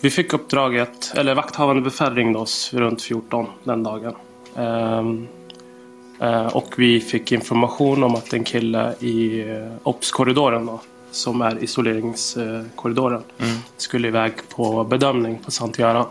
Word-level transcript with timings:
Vi 0.00 0.10
fick 0.10 0.32
uppdraget, 0.32 1.12
eller 1.16 1.34
vakthavande 1.34 1.82
befäl 1.82 2.14
ringde 2.14 2.38
oss 2.38 2.74
runt 2.74 3.02
14 3.02 3.46
den 3.64 3.82
dagen. 3.82 4.14
Ehm, 4.56 5.26
eh, 6.20 6.46
och 6.46 6.74
vi 6.76 7.00
fick 7.00 7.32
information 7.32 8.04
om 8.04 8.14
att 8.14 8.32
en 8.32 8.44
kille 8.44 8.94
i 9.00 9.40
eh, 9.50 9.72
OPS-korridoren 9.82 10.66
då, 10.66 10.80
som 11.10 11.40
är 11.40 11.64
isoleringskorridoren, 11.64 13.22
skulle 13.76 14.08
iväg 14.08 14.32
på 14.56 14.84
bedömning 14.84 15.38
på 15.44 15.50
Sankt 15.50 15.78
Göran. 15.78 16.06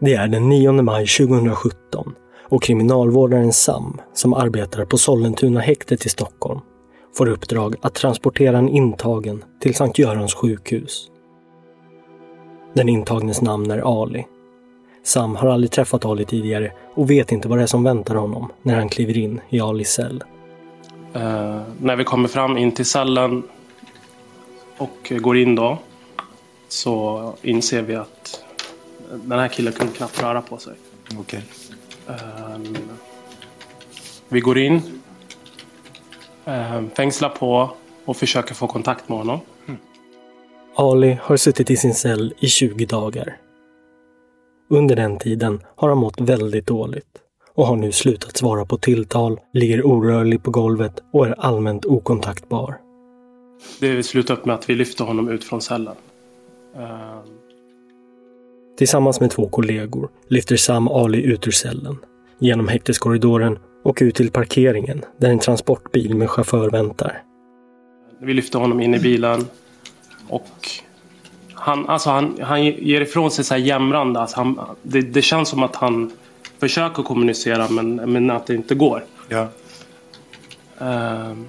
Det 0.00 0.14
är 0.14 0.28
den 0.28 0.48
9 0.48 0.72
maj 0.72 1.06
2017 1.06 2.14
och 2.48 2.62
kriminalvårdaren 2.62 3.52
Sam, 3.52 4.00
som 4.14 4.34
arbetar 4.34 4.84
på 4.84 4.98
Sollentuna 4.98 5.60
häktet 5.60 6.06
i 6.06 6.08
Stockholm, 6.08 6.60
får 7.16 7.28
uppdrag 7.28 7.76
att 7.80 7.94
transportera 7.94 8.58
en 8.58 8.68
intagen 8.68 9.44
till 9.60 9.74
Sankt 9.74 9.98
Görans 9.98 10.34
sjukhus. 10.34 11.11
Den 12.74 12.88
intagnes 12.88 13.40
namn 13.40 13.70
är 13.70 14.02
Ali. 14.02 14.26
Sam 15.02 15.36
har 15.36 15.48
aldrig 15.48 15.70
träffat 15.70 16.04
Ali 16.04 16.24
tidigare 16.24 16.72
och 16.94 17.10
vet 17.10 17.32
inte 17.32 17.48
vad 17.48 17.58
det 17.58 17.62
är 17.62 17.66
som 17.66 17.84
väntar 17.84 18.14
honom 18.14 18.52
när 18.62 18.74
han 18.74 18.88
kliver 18.88 19.18
in 19.18 19.40
i 19.48 19.60
Alis 19.60 19.92
cell. 19.92 20.24
Eh, 21.14 21.62
när 21.80 21.96
vi 21.96 22.04
kommer 22.04 22.28
fram 22.28 22.58
in 22.58 22.72
till 22.72 22.84
cellen 22.84 23.42
och 24.76 25.12
går 25.20 25.38
in 25.38 25.54
då 25.54 25.78
så 26.68 27.34
inser 27.42 27.82
vi 27.82 27.94
att 27.94 28.44
den 29.10 29.38
här 29.38 29.48
killen 29.48 29.72
kunde 29.72 29.92
knappt 29.92 30.22
röra 30.22 30.42
på 30.42 30.58
sig. 30.58 30.74
Okej. 31.18 31.42
Ehm, 32.08 32.76
vi 34.28 34.40
går 34.40 34.58
in, 34.58 34.82
um, 36.44 36.90
fängslar 36.90 37.28
på 37.28 37.70
och 38.04 38.16
försöker 38.16 38.54
få 38.54 38.66
kontakt 38.66 39.08
med 39.08 39.18
honom. 39.18 39.40
Ali 40.76 41.18
har 41.22 41.36
suttit 41.36 41.70
i 41.70 41.76
sin 41.76 41.94
cell 41.94 42.34
i 42.38 42.46
20 42.46 42.86
dagar. 42.86 43.36
Under 44.70 44.96
den 44.96 45.18
tiden 45.18 45.60
har 45.76 45.88
han 45.88 45.98
mått 45.98 46.20
väldigt 46.20 46.66
dåligt 46.66 47.06
och 47.54 47.66
har 47.66 47.76
nu 47.76 47.92
slutat 47.92 48.36
svara 48.36 48.64
på 48.64 48.76
tilltal, 48.78 49.40
ligger 49.52 49.86
orörlig 49.86 50.42
på 50.42 50.50
golvet 50.50 51.02
och 51.12 51.26
är 51.26 51.34
allmänt 51.38 51.84
okontaktbar. 51.86 52.76
Det 53.80 54.02
slutar 54.02 54.34
upp 54.34 54.44
med 54.44 54.54
att 54.54 54.70
vi 54.70 54.74
lyfter 54.74 55.04
honom 55.04 55.28
ut 55.28 55.44
från 55.44 55.60
cellen. 55.60 55.94
Ehm, 56.76 57.38
Tillsammans 58.78 59.20
med 59.20 59.30
två 59.30 59.48
kollegor 59.48 60.08
lyfter 60.28 60.56
Sam 60.56 60.88
Ali 60.88 61.22
ut 61.22 61.46
ur 61.46 61.50
cellen, 61.50 61.96
genom 62.38 62.68
häkteskorridoren 62.68 63.58
och 63.84 63.98
ut 64.02 64.14
till 64.14 64.30
parkeringen 64.30 65.04
där 65.16 65.30
en 65.30 65.38
transportbil 65.38 66.14
med 66.16 66.30
chaufför 66.30 66.70
väntar. 66.70 67.22
vi 68.20 68.34
lyfter 68.34 68.58
honom 68.58 68.80
in 68.80 68.94
i 68.94 68.98
bilen 68.98 69.44
och 70.28 70.48
han, 71.54 71.88
alltså 71.88 72.10
han, 72.10 72.38
han 72.42 72.64
ger 72.64 73.00
ifrån 73.00 73.30
sig 73.30 73.44
så 73.44 73.54
här 73.54 73.60
jämrande. 73.60 74.20
Alltså 74.20 74.36
han, 74.36 74.60
det, 74.82 75.00
det 75.00 75.22
känns 75.22 75.48
som 75.48 75.62
att 75.62 75.76
han 75.76 76.12
försöker 76.58 77.02
kommunicera 77.02 77.68
men, 77.70 77.94
men 77.96 78.30
att 78.30 78.46
det 78.46 78.54
inte 78.54 78.74
går. 78.74 79.04
Ja. 79.28 79.48
Ehm, 80.80 81.46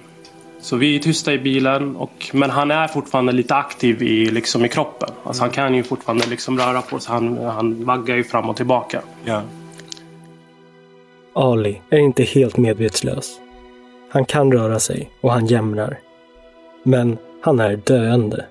Så 0.62 0.76
vi 0.78 0.96
är 0.96 1.00
tysta 1.00 1.34
i 1.34 1.38
bilen, 1.38 1.96
och, 1.96 2.30
men 2.34 2.50
han 2.50 2.72
är 2.72 2.88
fortfarande 2.88 3.32
lite 3.32 3.56
aktiv 3.56 4.04
i, 4.04 4.26
liksom, 4.32 4.66
i 4.66 4.70
kroppen. 4.70 5.10
Alltså, 5.24 5.44
Han 5.44 5.50
kan 5.50 5.76
ju 5.76 5.84
fortfarande 5.84 6.26
liksom 6.28 6.58
röra 6.60 6.82
på 6.82 7.00
sig. 7.00 7.14
Han, 7.14 7.38
han 7.38 7.86
vaggar 7.86 8.16
ju 8.16 8.24
fram 8.24 8.50
och 8.50 8.56
tillbaka. 8.56 9.02
Ja. 9.26 9.42
Ali 11.36 11.82
är 11.90 11.98
inte 11.98 12.24
helt 12.24 12.58
medvetslös. 12.58 13.40
Han 14.10 14.26
kan 14.26 14.52
röra 14.52 14.80
sig 14.80 15.10
och 15.22 15.32
han 15.32 15.46
jämrar. 15.46 16.00
Men 16.84 17.18
han 17.42 17.60
är 17.60 17.76
döende. 17.76 18.46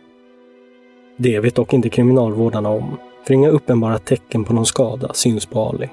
Det 1.17 1.41
vet 1.41 1.55
dock 1.55 1.73
inte 1.73 1.89
kriminalvårdarna 1.89 2.69
om, 2.69 2.99
för 3.27 3.34
inga 3.34 3.49
uppenbara 3.49 3.99
tecken 3.99 4.45
på 4.45 4.53
någon 4.53 4.67
skada 4.67 5.15
syns 5.15 5.47
på 5.47 5.69
Ali. 5.69 5.89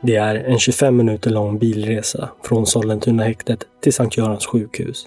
Det 0.00 0.16
är 0.16 0.34
en 0.34 0.58
25 0.58 0.96
minuter 0.96 1.30
lång 1.30 1.58
bilresa 1.58 2.28
från 2.44 2.66
Sollentuna 2.66 3.22
häktet 3.24 3.64
till 3.82 3.92
Sankt 3.92 4.16
Görans 4.16 4.46
sjukhus. 4.46 5.06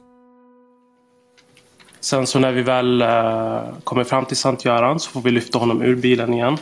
Sen 1.99 2.27
så 2.27 2.39
när 2.39 2.51
vi 2.51 2.61
väl 2.61 3.01
eh, 3.01 3.61
kommer 3.83 4.03
fram 4.03 4.25
till 4.25 4.37
Sankt 4.37 4.65
Göran 4.65 4.99
så 4.99 5.09
får 5.09 5.21
vi 5.21 5.31
lyfta 5.31 5.57
honom 5.57 5.81
ur 5.81 5.95
bilen 5.95 6.33
igen. 6.33 6.57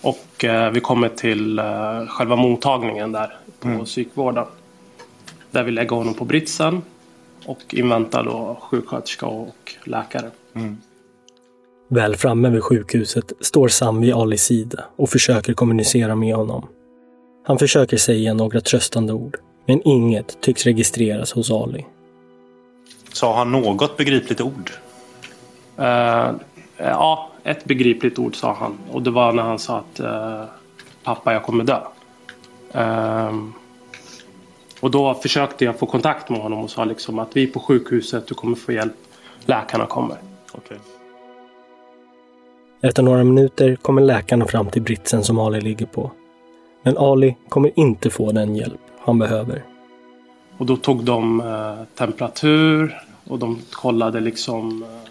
Och 0.00 0.44
eh, 0.44 0.70
vi 0.70 0.80
kommer 0.80 1.08
till 1.08 1.58
eh, 1.58 2.06
själva 2.08 2.36
mottagningen 2.36 3.12
där 3.12 3.36
på 3.60 3.84
psykvården. 3.84 4.46
Där 5.50 5.62
vi 5.62 5.70
lägger 5.70 5.96
honom 5.96 6.14
på 6.14 6.24
britsen 6.24 6.82
och 7.46 7.74
inväntar 7.74 8.24
då 8.24 8.58
sjuksköterska 8.60 9.26
och 9.26 9.74
läkare. 9.84 10.30
Väl 11.88 12.16
framme 12.16 12.50
vid 12.50 12.62
sjukhuset 12.62 13.32
står 13.40 13.68
Sam 13.68 14.00
vid 14.00 14.14
Alis 14.14 14.42
sida 14.42 14.84
och 14.96 15.10
försöker 15.10 15.54
kommunicera 15.54 16.14
med 16.14 16.34
honom. 16.34 16.68
Han 17.44 17.58
försöker 17.58 17.96
säga 17.96 18.34
några 18.34 18.60
tröstande 18.60 19.12
ord, 19.12 19.36
men 19.66 19.82
inget 19.84 20.40
tycks 20.40 20.64
registreras 20.64 21.32
hos 21.32 21.50
Ali. 21.50 21.86
Sa 23.12 23.36
han 23.36 23.52
något 23.52 23.96
begripligt 23.96 24.40
ord? 24.40 24.70
Eh, 25.76 26.30
ja, 26.76 27.30
ett 27.44 27.64
begripligt 27.64 28.18
ord 28.18 28.36
sa 28.36 28.52
han. 28.52 28.78
Och 28.90 29.02
det 29.02 29.10
var 29.10 29.32
när 29.32 29.42
han 29.42 29.58
sa 29.58 29.78
att 29.78 30.00
eh, 30.00 30.44
pappa, 31.02 31.32
jag 31.32 31.42
kommer 31.42 31.64
dö. 31.64 31.80
Ehm, 32.72 33.52
och 34.82 34.90
då 34.90 35.14
försökte 35.14 35.64
jag 35.64 35.78
få 35.78 35.86
kontakt 35.86 36.28
med 36.28 36.40
honom 36.40 36.58
och 36.58 36.70
sa 36.70 36.84
liksom 36.84 37.18
att 37.18 37.36
vi 37.36 37.42
är 37.42 37.46
på 37.46 37.60
sjukhuset, 37.60 38.26
du 38.26 38.34
kommer 38.34 38.56
få 38.56 38.72
hjälp. 38.72 38.92
Läkarna 39.44 39.86
kommer. 39.86 40.16
Okej. 40.52 40.78
Efter 42.82 43.02
några 43.02 43.24
minuter 43.24 43.76
kommer 43.76 44.02
läkarna 44.02 44.46
fram 44.46 44.70
till 44.70 44.82
britsen 44.82 45.24
som 45.24 45.38
Ali 45.38 45.60
ligger 45.60 45.86
på. 45.86 46.10
Men 46.82 46.98
Ali 46.98 47.36
kommer 47.48 47.70
inte 47.74 48.10
få 48.10 48.32
den 48.32 48.56
hjälp 48.56 48.80
han 48.98 49.18
behöver. 49.18 49.62
Och 50.58 50.66
då 50.66 50.76
tog 50.76 51.04
de 51.04 51.40
eh, 51.40 51.84
temperatur 51.98 53.00
och 53.28 53.38
de 53.38 53.58
kollade 53.70 54.20
liksom... 54.20 54.82
Eh, 54.82 55.10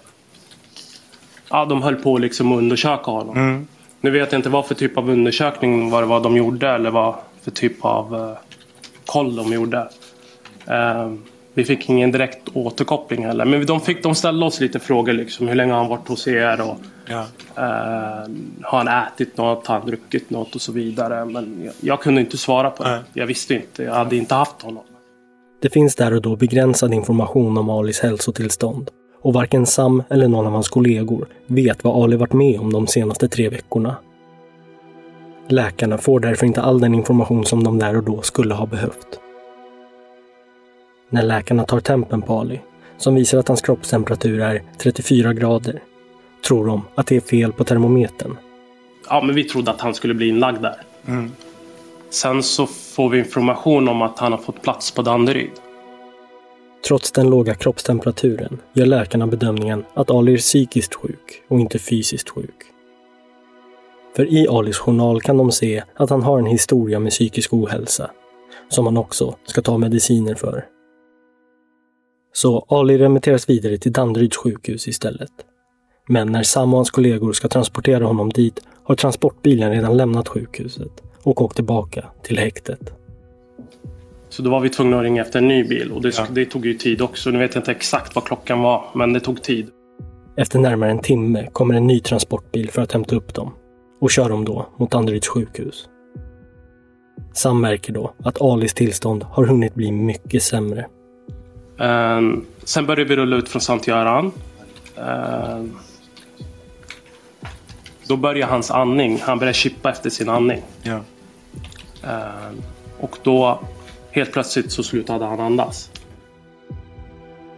ja, 1.50 1.66
de 1.66 1.82
höll 1.82 1.96
på 1.96 2.18
liksom 2.18 2.52
att 2.52 2.58
undersöka 2.58 3.12
honom. 3.12 3.68
Nu 4.02 4.12
vet 4.12 4.32
jag 4.32 4.40
inte 4.40 4.50
vad 4.50 4.66
för 4.66 4.76
typ 4.76 4.98
av 4.98 5.10
undersökning 5.10 5.90
vad 5.90 6.04
det 6.04 6.08
var 6.08 6.20
de 6.20 6.38
gjorde 6.38 6.70
eller 6.70 6.90
vad 6.90 7.16
för 7.42 7.52
typ 7.52 7.86
av 7.86 8.16
eh, 8.16 8.38
koll 9.06 9.36
de 9.36 9.54
gjorde. 9.54 9.78
Eh, 10.68 11.12
vi 11.54 11.64
fick 11.66 11.90
ingen 11.90 12.12
direkt 12.12 12.42
återkoppling 12.54 13.26
heller. 13.26 13.46
Men 13.46 13.66
de, 13.66 13.82
fick, 13.82 14.04
de 14.04 14.16
ställde 14.16 14.46
oss 14.46 14.60
lite 14.60 14.80
frågor 14.80 15.14
liksom. 15.14 15.48
Hur 15.48 15.56
länge 15.56 15.72
har 15.74 15.80
han 15.80 15.90
varit 15.90 16.08
hos 16.08 16.28
er? 16.28 16.62
Och, 16.62 16.78
Ja. 17.10 17.20
eh, 17.56 18.30
har 18.62 18.78
han 18.78 18.88
ätit 18.88 19.38
något? 19.38 19.68
Har 19.68 19.78
han 19.80 19.88
druckit 19.88 20.30
något? 20.30 20.56
Och 20.56 20.62
så 20.62 20.72
vidare. 20.72 21.26
Men 21.26 21.62
jag, 21.66 21.74
jag 21.82 22.02
kunde 22.02 22.22
inte 22.22 22.38
svara 22.38 22.70
på 22.70 22.84
det. 22.84 22.90
Nej. 22.92 23.00
Jag 23.14 23.28
visste 23.28 23.54
inte. 23.54 23.84
Jag 23.84 23.94
hade 23.94 24.16
inte 24.16 24.36
haft 24.36 24.62
honom. 24.62 24.84
Det 25.62 25.70
finns 25.70 25.96
där 25.96 26.14
och 26.14 26.22
då 26.22 26.36
begränsad 26.36 26.94
information 26.94 27.58
om 27.58 27.70
Alis 27.70 28.00
hälsotillstånd 28.00 28.90
och 29.22 29.34
varken 29.34 29.66
Sam 29.66 30.04
eller 30.10 30.28
någon 30.28 30.46
av 30.48 30.54
hans 30.54 30.70
kollegor 30.70 31.28
vet 31.48 31.84
vad 31.84 32.04
Ali 32.04 32.16
varit 32.16 32.34
med 32.34 32.60
om 32.60 32.74
de 32.74 32.88
senaste 32.88 33.28
tre 33.28 33.50
veckorna. 33.50 33.96
Läkarna 35.52 35.98
får 35.98 36.20
därför 36.20 36.46
inte 36.46 36.62
all 36.62 36.80
den 36.80 36.94
information 36.94 37.46
som 37.46 37.64
de 37.64 37.80
där 37.80 37.98
och 37.98 38.04
då 38.04 38.22
skulle 38.22 38.54
ha 38.54 38.66
behövt. 38.66 39.20
När 41.10 41.24
läkarna 41.24 41.64
tar 41.64 41.80
tempen 41.80 42.22
på 42.22 42.40
Ali, 42.40 42.60
som 42.98 43.16
visar 43.16 43.38
att 43.38 43.48
hans 43.48 43.62
kroppstemperatur 43.62 44.42
är 44.42 44.64
34 44.78 45.34
grader, 45.34 45.84
tror 46.48 46.68
de 46.68 46.82
att 46.96 47.08
det 47.08 47.16
är 47.16 47.22
fel 47.22 47.52
på 47.54 47.64
termometern. 47.64 48.38
Ja, 49.10 49.22
men 49.22 49.36
vi 49.36 49.44
trodde 49.44 49.72
att 49.72 49.82
han 49.82 49.94
skulle 49.94 50.14
bli 50.14 50.28
inlagd 50.28 50.62
där. 50.62 50.82
Sen 52.10 52.44
så 52.44 52.68
får 52.68 53.10
vi 53.10 53.20
information 53.20 53.90
om 53.90 54.02
att 54.02 54.20
han 54.20 54.32
har 54.32 54.40
fått 54.40 54.62
plats 54.62 54.92
på 54.92 55.02
Danderyd. 55.02 55.52
Trots 56.88 57.12
den 57.12 57.30
låga 57.30 57.56
kroppstemperaturen 57.56 58.60
gör 58.74 58.86
läkarna 58.86 59.28
bedömningen 59.28 59.84
att 59.94 60.12
Ali 60.12 60.34
är 60.34 60.38
psykiskt 60.38 60.96
sjuk 60.96 61.44
och 61.48 61.60
inte 61.60 61.80
fysiskt 61.80 62.30
sjuk. 62.30 62.71
För 64.16 64.34
i 64.34 64.48
Alis 64.48 64.78
journal 64.78 65.22
kan 65.22 65.38
de 65.38 65.52
se 65.52 65.84
att 65.96 66.10
han 66.10 66.24
har 66.24 66.40
en 66.40 66.46
historia 66.46 67.00
med 67.00 67.12
psykisk 67.12 67.54
ohälsa, 67.54 68.12
som 68.70 68.86
han 68.86 68.98
också 68.98 69.36
ska 69.46 69.62
ta 69.62 69.78
mediciner 69.78 70.36
för. 70.36 70.66
Så 72.34 72.66
Ali 72.70 72.98
remitteras 72.98 73.50
vidare 73.50 73.78
till 73.78 73.92
Danderyds 73.92 74.38
sjukhus 74.38 74.88
istället. 74.88 75.32
Men 76.08 76.32
när 76.32 76.44
Sam 76.44 76.74
och 76.74 76.78
hans 76.78 76.92
kollegor 76.92 77.34
ska 77.34 77.48
transportera 77.48 78.06
honom 78.06 78.30
dit 78.30 78.62
har 78.84 78.96
transportbilen 78.96 79.72
redan 79.72 79.98
lämnat 79.98 80.28
sjukhuset 80.28 80.92
och 81.24 81.42
åkt 81.42 81.56
tillbaka 81.56 82.06
till 82.24 82.38
häktet. 82.38 82.94
Så 84.30 84.42
då 84.42 84.50
var 84.50 84.60
vi 84.60 84.70
tvungna 84.70 84.98
att 84.98 85.04
ringa 85.04 85.22
efter 85.22 85.40
en 85.40 85.48
ny 85.48 85.64
bil 85.64 85.92
och 85.92 86.02
det, 86.02 86.18
Ja. 86.18 86.26
det 86.32 86.46
tog 86.46 86.66
ju 86.66 86.74
tid 86.74 87.02
också. 87.02 87.30
Nu 87.30 87.40
vet 87.40 87.56
jag 87.56 87.62
inte 87.62 87.72
exakt 87.72 88.16
vad 88.16 88.24
klockan 88.24 88.62
var, 88.62 88.84
men 88.96 89.14
det 89.14 89.20
tog 89.20 89.42
tid. 89.42 89.68
Efter 90.38 90.60
närmare 90.60 90.92
en 90.92 91.00
timme 91.00 91.50
kommer 91.54 91.76
en 91.76 91.88
ny 91.88 92.00
transportbil 92.00 92.70
för 92.70 92.82
att 92.82 92.92
hämta 92.92 93.16
upp 93.16 93.34
dem 93.34 93.54
och 94.02 94.12
kör 94.12 94.30
dem 94.30 94.46
då 94.46 94.66
mot 94.78 94.92
Danderyds 94.92 95.28
sjukhus. 95.28 95.90
Sam 97.34 97.62
märker 97.62 97.94
då 97.94 98.14
att 98.24 98.42
Alis 98.42 98.74
tillstånd 98.74 99.24
har 99.24 99.46
hunnit 99.46 99.76
bli 99.76 99.92
mycket 99.92 100.44
sämre. 100.44 100.88
Ehm, 101.80 102.46
sen 102.64 102.86
började 102.86 103.10
vi 103.10 103.16
rulla 103.16 103.36
ut 103.36 103.50
från 103.50 103.62
Sankt 103.62 103.88
Göran. 103.88 104.32
Ehm, 104.98 105.72
då 108.08 108.18
började 108.18 108.52
hans 108.52 108.72
andning. 108.72 109.20
Han 109.22 109.40
började 109.40 109.54
chippa 109.54 109.90
efter 109.90 110.10
sin 110.10 110.30
andning. 110.30 110.62
Ja. 110.84 111.00
Ehm, 112.04 112.62
och 113.00 113.18
då 113.24 113.60
helt 114.12 114.32
plötsligt 114.32 114.72
så 114.72 114.84
slutade 114.84 115.26
han 115.26 115.40
andas. 115.40 115.92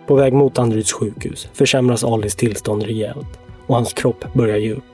På 0.08 0.16
väg 0.16 0.34
mot 0.34 0.56
Danderyds 0.56 0.94
sjukhus 0.94 1.48
försämras 1.54 2.04
Alis 2.04 2.36
tillstånd 2.36 2.84
rejält 2.84 3.40
och 3.68 3.76
hans 3.76 3.94
kropp 3.94 4.34
börjar 4.34 4.58
ge 4.58 4.74
upp. 4.74 4.93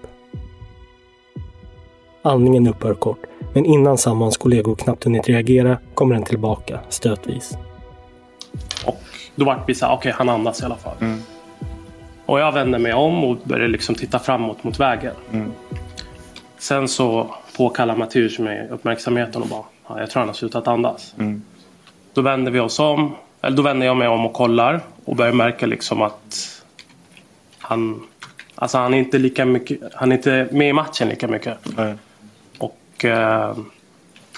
Andningen 2.22 2.68
upphör 2.68 2.94
kort, 2.94 3.20
men 3.54 3.66
innan 3.66 3.98
Sam 3.98 4.18
och 4.18 4.26
hans 4.26 4.38
kollegor 4.38 4.76
knappt 4.76 5.04
hunnit 5.04 5.28
reagera 5.30 5.78
kommer 5.94 6.16
den 6.16 6.24
tillbaka 6.24 6.80
stötvis. 6.90 7.58
Och 8.86 9.02
då 9.36 9.46
vart 9.46 9.70
vi 9.70 9.76
så 9.76 9.86
här, 9.86 9.94
okej 9.94 10.12
han 10.12 10.30
andas 10.30 10.62
i 10.62 10.66
alla 10.66 10.76
fall. 10.76 10.96
Och 12.26 12.40
jag 12.40 12.52
vände 12.52 12.80
mig 12.80 12.94
om 12.94 13.24
och 13.24 13.38
började 13.44 13.72
liksom 13.72 13.96
titta 13.96 14.20
framåt 14.20 14.64
mot 14.64 14.80
vägen. 14.80 15.14
Sen 16.58 16.88
så 16.88 17.36
påkallar 17.58 17.96
Matteus 17.96 18.40
mig 18.40 18.68
uppmärksamheten 18.70 19.42
och 19.42 19.48
bara, 19.48 19.64
ja, 19.88 20.00
jag 20.00 20.10
tror 20.10 20.20
han 20.20 20.30
har 20.30 20.34
slutat 20.34 20.68
andas. 20.68 21.16
Då 22.14 22.22
vänder 22.22 22.52
vi 22.52 22.60
oss 22.60 22.80
om, 22.80 23.16
eller 23.42 23.58
då 23.58 23.64
vänder 23.64 23.88
jag 23.88 23.98
mig 23.98 24.08
om 24.08 24.26
och 24.26 24.34
kollar 24.34 24.82
och 25.06 25.16
börjar 25.16 25.34
märka 25.34 25.66
liksom 25.66 26.02
att 26.02 26.62
han, 27.60 28.02
alltså 28.56 28.78
han 28.78 28.94
är 28.94 28.98
inte 28.98 29.18
lika 29.18 29.46
mycket, 29.46 29.80
han 29.94 30.12
är 30.12 30.16
inte 30.16 30.48
med 30.52 30.70
i 30.70 30.74
matchen 30.74 31.10
lika 31.10 31.28
mycket. 31.28 31.58
Nej. 31.78 31.96
Och, 33.00 33.06
eh, 33.06 33.58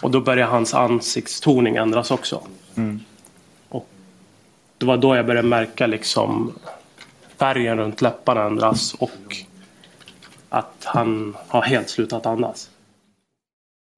och 0.01 0.11
då 0.11 0.21
börjar 0.21 0.47
hans 0.47 0.73
ansiktstoning 0.73 1.75
ändras 1.75 2.11
också. 2.11 2.41
Och 3.69 3.87
det 4.77 4.85
var 4.85 4.97
då 4.97 5.15
jag 5.15 5.25
började 5.25 5.47
märka 5.47 5.87
liksom 5.87 6.53
färgen 7.37 7.77
runt 7.77 8.01
läpparna 8.01 8.43
ändras 8.43 8.93
och 8.93 9.35
att 10.49 10.83
han 10.83 11.37
har 11.47 11.61
helt 11.61 11.89
slutat 11.89 12.25
andas. 12.25 12.69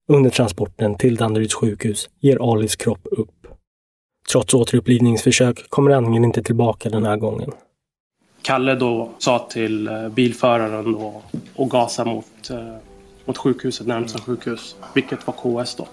Under 0.08 0.30
transporten 0.30 0.98
till 0.98 1.16
Danderyds 1.16 1.54
sjukhus 1.54 2.10
ger 2.20 2.52
Alis 2.54 2.76
kropp 2.76 3.08
upp. 3.12 3.48
Trots 4.32 4.54
återupplivningsförsök 4.54 5.70
kommer 5.70 5.92
andningen 5.92 6.26
inte 6.26 6.44
tillbaka 6.44 6.90
den 6.90 7.06
här 7.06 7.18
gången. 7.18 7.52
Kalle 8.42 8.76
då 8.76 9.10
sa 9.18 9.48
till 9.50 9.88
eh, 9.88 10.10
bilföraren 10.10 10.92
då 10.92 11.22
och 11.56 11.70
gasa 11.70 12.06
mot, 12.06 12.50
eh, 12.50 12.76
mot 13.26 13.38
sjukhuset, 13.38 13.88
närmsta 13.88 14.20
sjukhus. 14.20 14.76
Vilket 14.94 15.28
var 15.28 15.64
KS 15.64 15.76
då. 15.76 15.88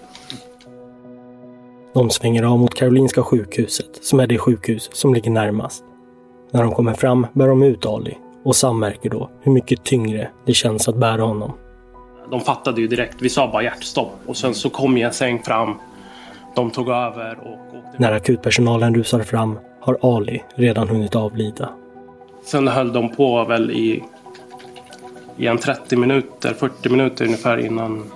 De 1.93 2.09
svänger 2.09 2.43
av 2.43 2.59
mot 2.59 2.75
Karolinska 2.75 3.23
sjukhuset, 3.23 3.99
som 4.01 4.19
är 4.19 4.27
det 4.27 4.37
sjukhus 4.37 4.89
som 4.93 5.13
ligger 5.13 5.31
närmast. 5.31 5.83
När 6.51 6.63
de 6.63 6.71
kommer 6.71 6.93
fram 6.93 7.27
bär 7.33 7.47
de 7.47 7.63
ut 7.63 7.85
Ali 7.85 8.17
och 8.43 8.55
Sam 8.55 8.79
märker 8.79 9.09
då 9.09 9.29
hur 9.41 9.51
mycket 9.51 9.83
tyngre 9.83 10.29
det 10.45 10.53
känns 10.53 10.87
att 10.87 10.95
bära 10.95 11.21
honom. 11.21 11.53
De 12.31 12.41
fattade 12.41 12.81
ju 12.81 12.87
direkt. 12.87 13.15
Vi 13.21 13.29
sa 13.29 13.51
bara 13.51 13.63
hjärtstopp. 13.63 14.11
Och 14.25 14.37
sen 14.37 14.53
så 14.53 14.69
kom 14.69 14.97
en 14.97 15.13
säng 15.13 15.43
fram. 15.43 15.75
De 16.55 16.71
tog 16.71 16.89
över 16.89 17.39
och 17.39 17.77
åkte. 17.77 17.97
När 17.97 18.11
akutpersonalen 18.11 18.95
rusar 18.95 19.19
fram 19.19 19.59
har 19.81 19.97
Ali 20.01 20.43
redan 20.55 20.89
hunnit 20.89 21.15
avlida. 21.15 21.69
Sen 22.43 22.67
höll 22.67 22.93
de 22.93 23.15
på 23.15 23.45
väl 23.45 23.71
i, 23.71 24.03
i 25.37 25.47
en 25.47 25.57
30 25.57 25.95
minuter, 25.95 26.53
40 26.53 26.89
minuter 26.89 27.25
ungefär 27.25 27.57
innan 27.57 28.11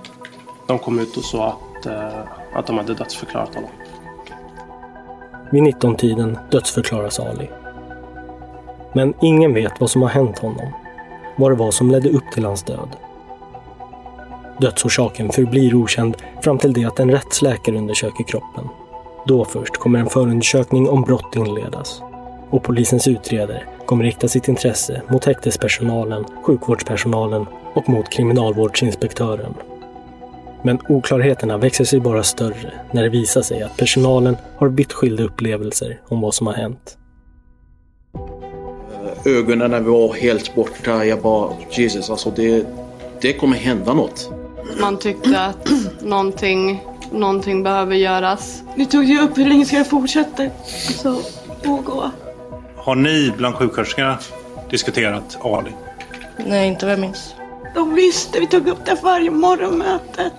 de 0.66 0.78
kom 0.78 0.98
ut 0.98 1.16
och 1.16 1.24
sa 1.24 1.48
att, 1.48 1.86
eh, 1.86 2.18
att 2.52 2.66
de 2.66 2.78
hade 2.78 2.94
dödsförklarat 2.94 3.54
honom. 3.54 3.70
Vid 5.50 5.62
19-tiden 5.62 6.38
dödsförklaras 6.50 7.20
Ali. 7.20 7.50
Men 8.92 9.14
ingen 9.22 9.54
vet 9.54 9.80
vad 9.80 9.90
som 9.90 10.02
har 10.02 10.08
hänt 10.08 10.38
honom. 10.38 10.72
Vad 11.36 11.50
det 11.50 11.54
var 11.54 11.70
som 11.70 11.90
ledde 11.90 12.10
upp 12.10 12.30
till 12.32 12.44
hans 12.44 12.62
död. 12.62 12.96
Dödsorsaken 14.60 15.30
förblir 15.30 15.74
okänd 15.74 16.16
fram 16.42 16.58
till 16.58 16.72
det 16.72 16.84
att 16.84 17.00
en 17.00 17.10
rättsläkare 17.10 17.76
undersöker 17.76 18.24
kroppen. 18.24 18.68
Då 19.26 19.44
först 19.44 19.76
kommer 19.76 19.98
en 19.98 20.08
förundersökning 20.08 20.88
om 20.88 21.02
brott 21.02 21.36
inledas. 21.36 22.02
Och 22.50 22.62
polisens 22.62 23.08
utredare 23.08 23.62
kommer 23.86 24.04
rikta 24.04 24.28
sitt 24.28 24.48
intresse 24.48 25.02
mot 25.08 25.24
häktespersonalen, 25.24 26.24
sjukvårdspersonalen 26.42 27.46
och 27.74 27.88
mot 27.88 28.10
kriminalvårdsinspektören. 28.10 29.54
Men 30.62 30.78
oklarheterna 30.88 31.58
växer 31.58 31.84
sig 31.84 32.00
bara 32.00 32.22
större 32.22 32.72
när 32.92 33.02
det 33.02 33.08
visar 33.08 33.42
sig 33.42 33.62
att 33.62 33.76
personalen 33.76 34.36
har 34.56 34.68
vitt 34.68 34.92
skilda 34.92 35.22
upplevelser 35.22 36.00
om 36.08 36.20
vad 36.20 36.34
som 36.34 36.46
har 36.46 36.54
hänt. 36.54 36.98
ögonen 39.24 39.84
var 39.84 40.14
helt 40.14 40.54
borta. 40.54 41.04
Jag 41.04 41.22
bara, 41.22 41.52
Jesus, 41.70 42.10
alltså 42.10 42.30
det, 42.30 42.66
det 43.20 43.32
kommer 43.32 43.56
hända 43.56 43.94
något. 43.94 44.30
Man 44.80 44.98
tyckte 44.98 45.40
att 45.40 45.70
någonting, 46.02 46.84
någonting 47.12 47.62
behöver 47.62 47.94
göras. 47.94 48.62
Vi 48.74 48.86
tog 48.86 49.04
ju 49.04 49.20
upp 49.20 49.38
hur 49.38 49.46
länge 49.46 49.64
ska 49.64 49.78
det 49.78 49.84
fortsätta 49.84 50.48
så 51.02 51.20
pågå. 51.62 52.10
Har 52.86 52.94
ni 52.94 53.32
bland 53.36 53.54
sjuksköterskorna 53.54 54.18
diskuterat 54.70 55.38
Ali? 55.42 55.70
Nej, 56.36 56.68
inte 56.68 56.86
vad 56.86 56.92
jag 56.92 57.00
minns. 57.00 57.34
De 57.74 57.94
visste, 57.94 58.40
vi 58.40 58.46
tog 58.46 58.68
upp 58.68 58.84
det 58.84 58.96
varje 59.02 59.30
morgonmötet. 59.30 60.32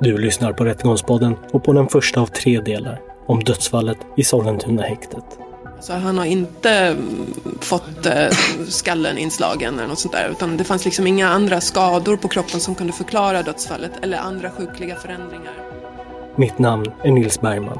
Du 0.00 0.18
lyssnar 0.18 0.52
på 0.52 0.64
Rättegångspodden 0.64 1.36
och 1.50 1.64
på 1.64 1.72
den 1.72 1.88
första 1.88 2.20
av 2.20 2.26
tre 2.26 2.60
delar 2.60 3.00
om 3.26 3.44
dödsfallet 3.44 3.98
i 4.16 4.24
Sollentuna 4.24 4.82
häktet. 4.82 5.24
Så 5.80 5.92
han 5.92 6.18
har 6.18 6.24
inte 6.24 6.70
mm, 6.70 7.26
fått 7.60 8.06
eh, 8.06 8.28
skallen 8.68 9.18
inslagen 9.18 9.74
eller 9.74 9.88
något 9.88 9.98
sånt 9.98 10.14
där. 10.14 10.28
Utan 10.30 10.56
det 10.56 10.64
fanns 10.64 10.84
liksom 10.84 11.06
inga 11.06 11.28
andra 11.28 11.60
skador 11.60 12.16
på 12.16 12.28
kroppen 12.28 12.60
som 12.60 12.74
kunde 12.74 12.92
förklara 12.92 13.42
dödsfallet. 13.42 13.92
Eller 14.02 14.18
andra 14.18 14.50
sjukliga 14.50 14.96
förändringar. 14.96 15.54
Mitt 16.36 16.58
namn 16.58 16.92
är 17.02 17.10
Nils 17.10 17.40
Bergman. 17.40 17.78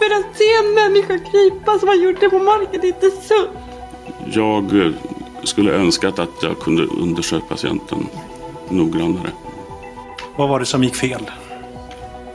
För 0.00 0.10
att 0.16 0.36
se 0.36 0.44
en 0.54 0.74
människa 0.74 1.18
krypa 1.30 1.78
som 1.78 1.88
har 1.88 1.96
gjort 1.96 2.20
det 2.20 2.30
på 2.30 2.38
marken, 2.38 2.80
det 2.80 2.86
är 2.86 2.94
inte 2.94 3.10
sunt. 3.10 3.50
Jag 4.26 4.86
eh, 4.86 4.92
skulle 5.44 5.72
önskat 5.72 6.18
att 6.18 6.42
jag 6.42 6.58
kunde 6.58 6.82
undersöka 6.82 7.44
patienten 7.48 8.06
noggrannare. 8.68 9.30
Vad 10.36 10.48
var 10.48 10.60
det 10.60 10.66
som 10.66 10.84
gick 10.84 10.94
fel? 10.94 11.30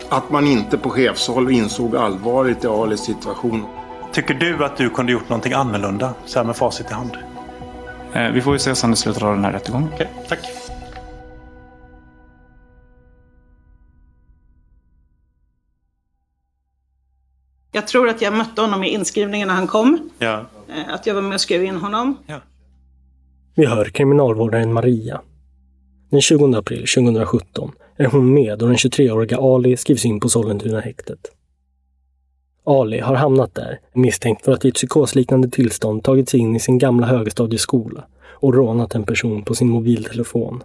att 0.09 0.29
man 0.29 0.47
inte 0.47 0.77
på 0.77 0.89
chefshåll 0.89 1.51
insåg 1.51 1.95
allvaret 1.95 2.63
i 2.63 2.67
Alis 2.67 2.99
situation. 2.99 3.65
Tycker 4.11 4.33
du 4.33 4.65
att 4.65 4.77
du 4.77 4.89
kunde 4.89 5.11
gjort 5.11 5.29
någonting 5.29 5.53
annorlunda 5.53 6.13
så 6.25 6.39
här 6.39 6.45
med 6.45 6.55
facit 6.55 6.91
i 6.91 6.93
hand? 6.93 7.17
Eh, 8.13 8.31
vi 8.31 8.41
får 8.41 8.53
ju 8.53 8.59
se 8.59 8.75
sen 8.75 8.93
i 8.93 8.95
slutet 8.95 9.23
av 9.23 9.35
den 9.35 9.45
här 9.45 9.51
rättegången. 9.51 9.89
Okej, 9.93 10.09
tack. 10.29 10.39
Jag 17.75 17.87
tror 17.87 18.09
att 18.09 18.21
jag 18.21 18.33
mötte 18.33 18.61
honom 18.61 18.83
i 18.83 18.89
inskrivningen 18.89 19.47
när 19.47 19.55
han 19.55 19.67
kom. 19.67 20.09
Ja. 20.19 20.45
Eh, 20.69 20.93
Att 20.93 21.07
jag 21.07 21.15
var 21.15 21.21
med 21.21 21.33
och 21.33 21.41
skrev 21.41 21.63
in 21.63 21.75
honom. 21.75 22.17
Vi 23.55 23.65
hör 23.65 23.85
kriminalvårdaren 23.85 24.73
Maria. 24.73 25.21
Den 26.09 26.21
20 26.21 26.55
april 26.57 26.85
2017 26.95 27.71
är 27.97 28.05
hon 28.05 28.33
med 28.33 28.61
och 28.61 28.67
den 28.67 28.77
23-åriga 28.77 29.37
Ali 29.37 29.77
skrivs 29.77 30.05
in 30.05 30.19
på 30.19 30.29
Sollentuna 30.29 30.79
häktet. 30.79 31.19
Ali 32.65 32.99
har 32.99 33.15
hamnat 33.15 33.55
där 33.55 33.79
misstänkt 33.93 34.45
för 34.45 34.51
att 34.51 34.65
i 34.65 34.67
ett 34.67 34.75
psykosliknande 34.75 35.49
tillstånd 35.49 36.03
tagit 36.03 36.29
sig 36.29 36.39
in 36.39 36.55
i 36.55 36.59
sin 36.59 36.77
gamla 36.77 37.07
högstadieskola 37.07 38.03
och 38.29 38.53
rånat 38.53 38.95
en 38.95 39.03
person 39.03 39.43
på 39.43 39.55
sin 39.55 39.69
mobiltelefon. 39.69 40.63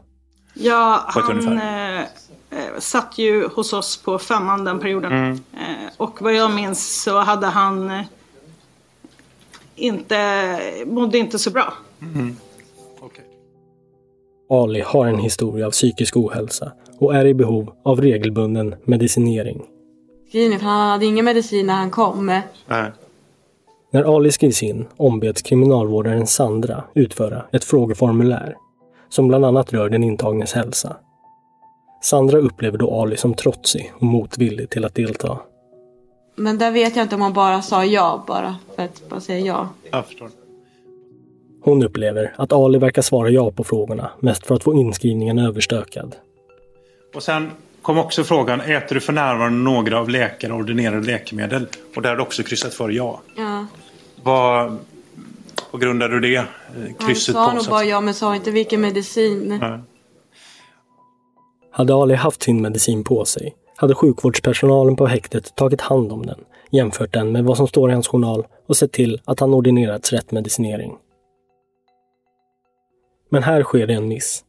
Ja, 0.54 1.04
han 1.06 1.60
satt 2.78 3.18
ju 3.18 3.48
hos 3.48 3.72
oss 3.72 3.96
på 3.96 4.18
femman 4.18 4.64
den 4.64 4.80
perioden. 4.80 5.12
Mm. 5.12 5.32
Eh, 5.32 5.90
och 5.96 6.22
vad 6.22 6.34
jag 6.34 6.54
minns 6.54 7.02
så 7.02 7.18
hade 7.18 7.46
han 7.46 7.90
eh, 7.90 8.00
inte, 9.76 10.60
mådde 10.86 11.18
inte 11.18 11.38
så 11.38 11.50
bra. 11.50 11.72
Ali 14.50 14.80
har 14.80 15.06
en 15.06 15.18
historia 15.18 15.66
av 15.66 15.70
psykisk 15.70 16.16
ohälsa 16.16 16.72
och 16.98 17.14
är 17.14 17.26
i 17.26 17.34
behov 17.34 17.72
av 17.84 18.00
regelbunden 18.00 18.74
medicinering. 18.84 19.62
Grejen 20.32 20.60
han 20.60 20.90
hade 20.90 21.06
ingen 21.06 21.24
medicin 21.24 21.66
när 21.66 21.74
han 21.74 21.90
kom. 21.90 22.26
Nej. 22.66 22.92
När 23.92 24.16
Ali 24.16 24.32
skrivs 24.32 24.62
in 24.62 24.86
ombeds 24.96 25.42
kriminalvårdaren 25.42 26.26
Sandra 26.26 26.84
utföra 26.94 27.44
ett 27.52 27.64
frågeformulär 27.64 28.56
som 29.08 29.28
bland 29.28 29.44
annat 29.44 29.72
rör 29.72 29.88
den 29.88 30.04
intagnes 30.04 30.52
hälsa. 30.52 30.96
Sandra 32.02 32.38
upplever 32.38 32.78
då 32.78 33.00
Ali 33.02 33.16
som 33.16 33.34
trotsig 33.34 33.92
och 33.94 34.02
motvillig 34.02 34.70
till 34.70 34.84
att 34.84 34.94
delta. 34.94 35.38
Men 36.36 36.58
där 36.58 36.70
vet 36.70 36.96
jag 36.96 37.04
inte 37.04 37.14
om 37.14 37.20
han 37.20 37.32
bara 37.32 37.62
sa 37.62 37.84
ja 37.84 38.24
bara 38.26 38.56
för 38.76 38.82
att 38.82 39.08
bara 39.08 39.20
säga 39.20 39.46
ja. 39.46 39.68
Jag 39.90 40.06
förstår. 40.06 40.30
Hon 41.62 41.82
upplever 41.82 42.34
att 42.36 42.52
Ali 42.52 42.78
verkar 42.78 43.02
svara 43.02 43.30
ja 43.30 43.50
på 43.50 43.64
frågorna, 43.64 44.10
mest 44.20 44.46
för 44.46 44.54
att 44.54 44.64
få 44.64 44.74
inskrivningen 44.74 45.38
överstökad. 45.38 46.16
Och 47.14 47.22
sen 47.22 47.50
kom 47.82 47.98
också 47.98 48.24
frågan, 48.24 48.60
äter 48.60 48.94
du 48.94 49.00
för 49.00 49.12
närvarande 49.12 49.58
några 49.58 49.98
av 49.98 50.08
läkare 50.08 50.52
ordinerade 50.52 51.06
läkemedel? 51.06 51.66
Och 51.96 52.02
där 52.02 52.08
har 52.08 52.16
du 52.16 52.22
också 52.22 52.42
kryssat 52.42 52.74
för 52.74 52.90
ja. 52.90 53.20
ja. 53.36 53.66
Vad, 54.22 54.76
vad 55.70 55.82
grundar 55.82 56.08
du 56.08 56.20
det 56.20 56.36
eh, 56.36 56.44
Han 56.74 56.94
krysset 56.94 57.34
sa 57.34 57.46
på? 57.46 57.52
nog 57.52 57.62
så 57.62 57.66
att 57.66 57.70
bara 57.70 57.84
ja 57.84 58.00
men 58.00 58.14
sa 58.14 58.36
inte 58.36 58.50
vilken 58.50 58.80
medicin. 58.80 59.58
Nej. 59.60 59.78
Hade 61.80 61.94
Ali 61.94 62.14
haft 62.14 62.42
sin 62.42 62.62
medicin 62.62 63.04
på 63.04 63.24
sig 63.24 63.54
hade 63.76 63.94
sjukvårdspersonalen 63.94 64.96
på 64.96 65.06
häktet 65.06 65.54
tagit 65.54 65.80
hand 65.80 66.12
om 66.12 66.26
den, 66.26 66.44
jämfört 66.70 67.12
den 67.12 67.32
med 67.32 67.44
vad 67.44 67.56
som 67.56 67.68
står 67.68 67.90
i 67.90 67.92
hans 67.92 68.08
journal 68.08 68.46
och 68.66 68.76
sett 68.76 68.92
till 68.92 69.20
att 69.24 69.40
han 69.40 69.54
ordinerats 69.54 70.12
rätt 70.12 70.32
medicinering. 70.32 70.96
Men 73.28 73.42
här 73.42 73.62
sker 73.62 73.86
det 73.86 73.94
en 73.94 74.08
miss. 74.08 74.44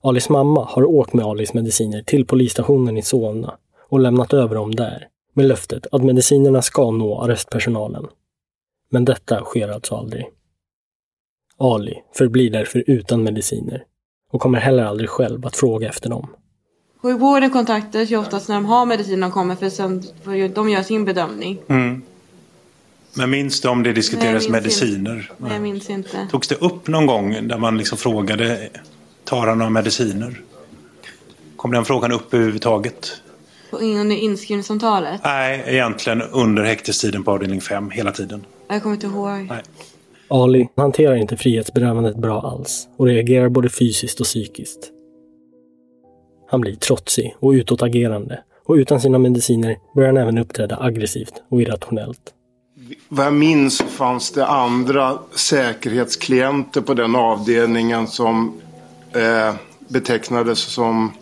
Alis 0.00 0.28
mamma 0.28 0.64
har 0.64 0.84
åkt 0.84 1.12
med 1.12 1.26
Alis 1.26 1.54
mediciner 1.54 2.02
till 2.02 2.26
polisstationen 2.26 2.96
i 2.96 3.02
Solna 3.02 3.58
och 3.88 4.00
lämnat 4.00 4.32
över 4.32 4.54
dem 4.54 4.74
där 4.74 5.08
med 5.32 5.46
löftet 5.46 5.86
att 5.92 6.04
medicinerna 6.04 6.62
ska 6.62 6.90
nå 6.90 7.20
arrestpersonalen. 7.20 8.06
Men 8.90 9.04
detta 9.04 9.40
sker 9.40 9.68
alltså 9.68 9.94
aldrig. 9.94 10.26
Ali 11.56 12.02
förblir 12.12 12.50
därför 12.50 12.84
utan 12.86 13.22
mediciner 13.22 13.84
och 14.34 14.40
kommer 14.40 14.60
heller 14.60 14.84
aldrig 14.84 15.08
själv 15.08 15.46
att 15.46 15.56
fråga 15.56 15.88
efter 15.88 16.10
dem. 16.10 16.28
Sjukvården 17.02 17.50
kontaktas 17.50 18.10
ju 18.10 18.16
oftast 18.16 18.48
när 18.48 18.54
de 18.54 18.64
har 18.64 18.86
medicin 18.86 19.20
de 19.20 19.30
kommer 19.30 19.56
för 19.56 19.70
sen 19.70 20.02
får 20.24 20.36
ju 20.36 20.48
de 20.48 20.68
göra 20.68 20.84
sin 20.84 21.04
bedömning. 21.04 21.58
Mm. 21.68 22.02
Men 23.16 23.30
minns 23.30 23.60
du 23.60 23.68
om 23.68 23.82
det 23.82 23.92
diskuterades 23.92 24.42
Nej, 24.42 24.52
mediciner? 24.52 25.32
Nej, 25.38 25.52
jag 25.52 25.62
minns 25.62 25.90
inte. 25.90 26.28
Togs 26.30 26.48
det 26.48 26.54
upp 26.54 26.88
någon 26.88 27.06
gång 27.06 27.48
där 27.48 27.58
man 27.58 27.78
liksom 27.78 27.98
frågade 27.98 28.68
tar 29.24 29.46
han 29.46 29.58
några 29.58 29.70
mediciner? 29.70 30.40
Kom 31.56 31.72
den 31.72 31.84
frågan 31.84 32.12
upp 32.12 32.34
överhuvudtaget? 32.34 33.20
På 33.70 33.76
under 33.76 34.16
inskrivningssamtalet. 34.16 35.20
Nej, 35.24 35.64
egentligen 35.66 36.22
under 36.22 36.64
häktestiden 36.64 37.24
på 37.24 37.30
avdelning 37.30 37.60
5 37.60 37.90
hela 37.90 38.12
tiden. 38.12 38.46
Jag 38.68 38.82
kommer 38.82 38.94
inte 38.94 39.06
ihåg. 39.06 39.52
Ali 40.28 40.68
hanterar 40.76 41.16
inte 41.16 41.36
frihetsberövandet 41.36 42.16
bra 42.16 42.40
alls 42.40 42.88
och 42.96 43.06
reagerar 43.06 43.48
både 43.48 43.68
fysiskt 43.68 44.20
och 44.20 44.26
psykiskt. 44.26 44.90
Han 46.50 46.60
blir 46.60 46.74
trotsig 46.74 47.34
och 47.40 47.50
utåtagerande 47.50 48.42
och 48.66 48.74
utan 48.74 49.00
sina 49.00 49.18
mediciner 49.18 49.76
börjar 49.94 50.08
han 50.08 50.16
även 50.16 50.38
uppträda 50.38 50.78
aggressivt 50.80 51.42
och 51.48 51.62
irrationellt. 51.62 52.34
Vad 53.08 53.26
jag 53.26 53.34
minns 53.34 53.82
fanns 53.82 54.30
det 54.32 54.46
andra 54.46 55.18
säkerhetsklienter 55.34 56.80
på 56.80 56.94
den 56.94 57.16
avdelningen 57.16 58.06
som 58.06 58.60
eh, 59.12 59.54
betecknades 59.88 60.58
som 60.58 61.12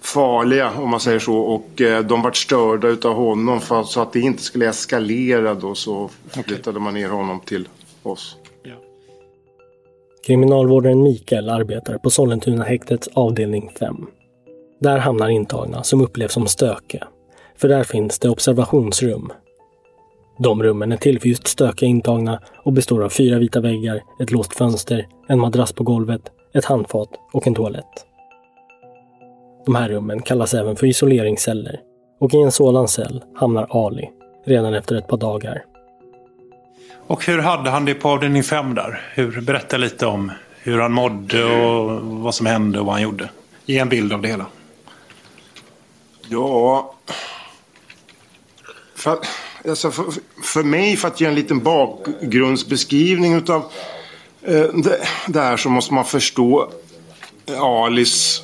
farliga 0.00 0.70
om 0.70 0.90
man 0.90 1.00
säger 1.00 1.18
så. 1.18 1.36
Och 1.36 1.80
eh, 1.80 2.04
de 2.04 2.22
vart 2.22 2.36
störda 2.36 2.88
utav 2.88 3.14
honom 3.14 3.60
för, 3.60 3.82
så 3.82 4.00
att 4.02 4.12
det 4.12 4.20
inte 4.20 4.42
skulle 4.42 4.68
eskalera 4.68 5.54
då 5.54 5.74
så 5.74 6.10
flyttade 6.46 6.80
man 6.80 6.94
ner 6.94 7.08
honom 7.08 7.40
till 7.40 7.68
oss. 8.02 8.36
Kriminalvårdaren 10.26 11.02
Mikael 11.02 11.48
arbetar 11.48 11.98
på 11.98 12.10
Sollentuna 12.10 12.64
häktets 12.64 13.08
avdelning 13.14 13.70
5. 13.78 14.06
Där 14.80 14.98
hamnar 14.98 15.28
intagna 15.28 15.82
som 15.82 16.00
upplevs 16.00 16.32
som 16.32 16.46
stökiga. 16.46 17.08
För 17.56 17.68
där 17.68 17.84
finns 17.84 18.18
det 18.18 18.28
observationsrum. 18.28 19.32
De 20.38 20.62
rummen 20.62 20.92
är 20.92 20.96
till 20.96 21.20
för 21.20 21.28
just 21.28 21.46
stökiga 21.46 21.88
intagna 21.88 22.42
och 22.64 22.72
består 22.72 23.04
av 23.04 23.08
fyra 23.08 23.38
vita 23.38 23.60
väggar, 23.60 24.02
ett 24.20 24.30
låst 24.30 24.54
fönster, 24.54 25.06
en 25.28 25.40
madrass 25.40 25.72
på 25.72 25.84
golvet, 25.84 26.22
ett 26.54 26.64
handfat 26.64 27.08
och 27.32 27.46
en 27.46 27.54
toalett. 27.54 28.06
De 29.66 29.74
här 29.74 29.88
rummen 29.88 30.22
kallas 30.22 30.54
även 30.54 30.76
för 30.76 30.86
isoleringsceller 30.86 31.80
och 32.20 32.34
i 32.34 32.36
en 32.36 32.52
sådan 32.52 32.88
cell 32.88 33.24
hamnar 33.34 33.86
Ali 33.86 34.10
redan 34.46 34.74
efter 34.74 34.96
ett 34.96 35.08
par 35.08 35.16
dagar. 35.16 35.64
Och 37.10 37.26
hur 37.26 37.38
hade 37.38 37.70
han 37.70 37.84
det 37.84 37.94
på 37.94 38.08
avdelning 38.08 38.42
5 38.42 38.74
där? 38.74 39.10
Hur, 39.14 39.40
berätta 39.40 39.76
lite 39.76 40.06
om 40.06 40.32
hur 40.62 40.78
han 40.78 40.92
mådde 40.92 41.44
och 41.44 42.00
vad 42.02 42.34
som 42.34 42.46
hände 42.46 42.80
och 42.80 42.86
vad 42.86 42.94
han 42.94 43.02
gjorde. 43.02 43.30
Ge 43.66 43.78
en 43.78 43.88
bild 43.88 44.12
av 44.12 44.22
det 44.22 44.28
hela. 44.28 44.46
Ja... 46.28 46.94
För, 48.94 49.18
alltså 49.68 49.90
för, 49.90 50.04
för 50.42 50.62
mig, 50.62 50.96
för 50.96 51.08
att 51.08 51.20
ge 51.20 51.26
en 51.26 51.34
liten 51.34 51.62
bakgrundsbeskrivning 51.62 53.34
utav 53.34 53.72
eh, 54.42 54.62
det, 54.62 55.00
det 55.26 55.40
här 55.40 55.56
så 55.56 55.68
måste 55.68 55.94
man 55.94 56.04
förstå 56.04 56.72
Alis, 57.58 58.42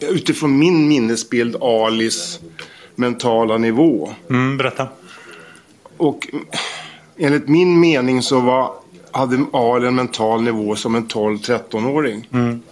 utifrån 0.00 0.58
min 0.58 0.88
minnesbild, 0.88 1.56
Alis 1.62 2.40
mentala 2.94 3.58
nivå. 3.58 4.12
Mm, 4.30 4.56
berätta. 4.56 4.88
Och 5.96 6.28
enligt 7.16 7.48
min 7.48 7.80
mening 7.80 8.22
så 8.22 8.40
var, 8.40 8.72
hade 9.10 9.44
Ali 9.52 9.86
en 9.86 9.94
mental 9.94 10.42
nivå 10.42 10.76
som 10.76 10.94
en 10.94 11.06
12-13-åring. 11.06 12.28
Mm. 12.32 12.62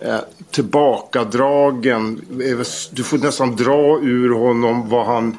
Eh, 0.00 0.18
tillbakadragen. 0.50 2.20
Eh, 2.30 2.66
Du 2.92 3.02
får 3.04 3.18
nästan 3.18 3.56
dra 3.56 3.98
ur 4.02 4.30
honom 4.34 4.88
vad 4.88 5.06
han, 5.06 5.36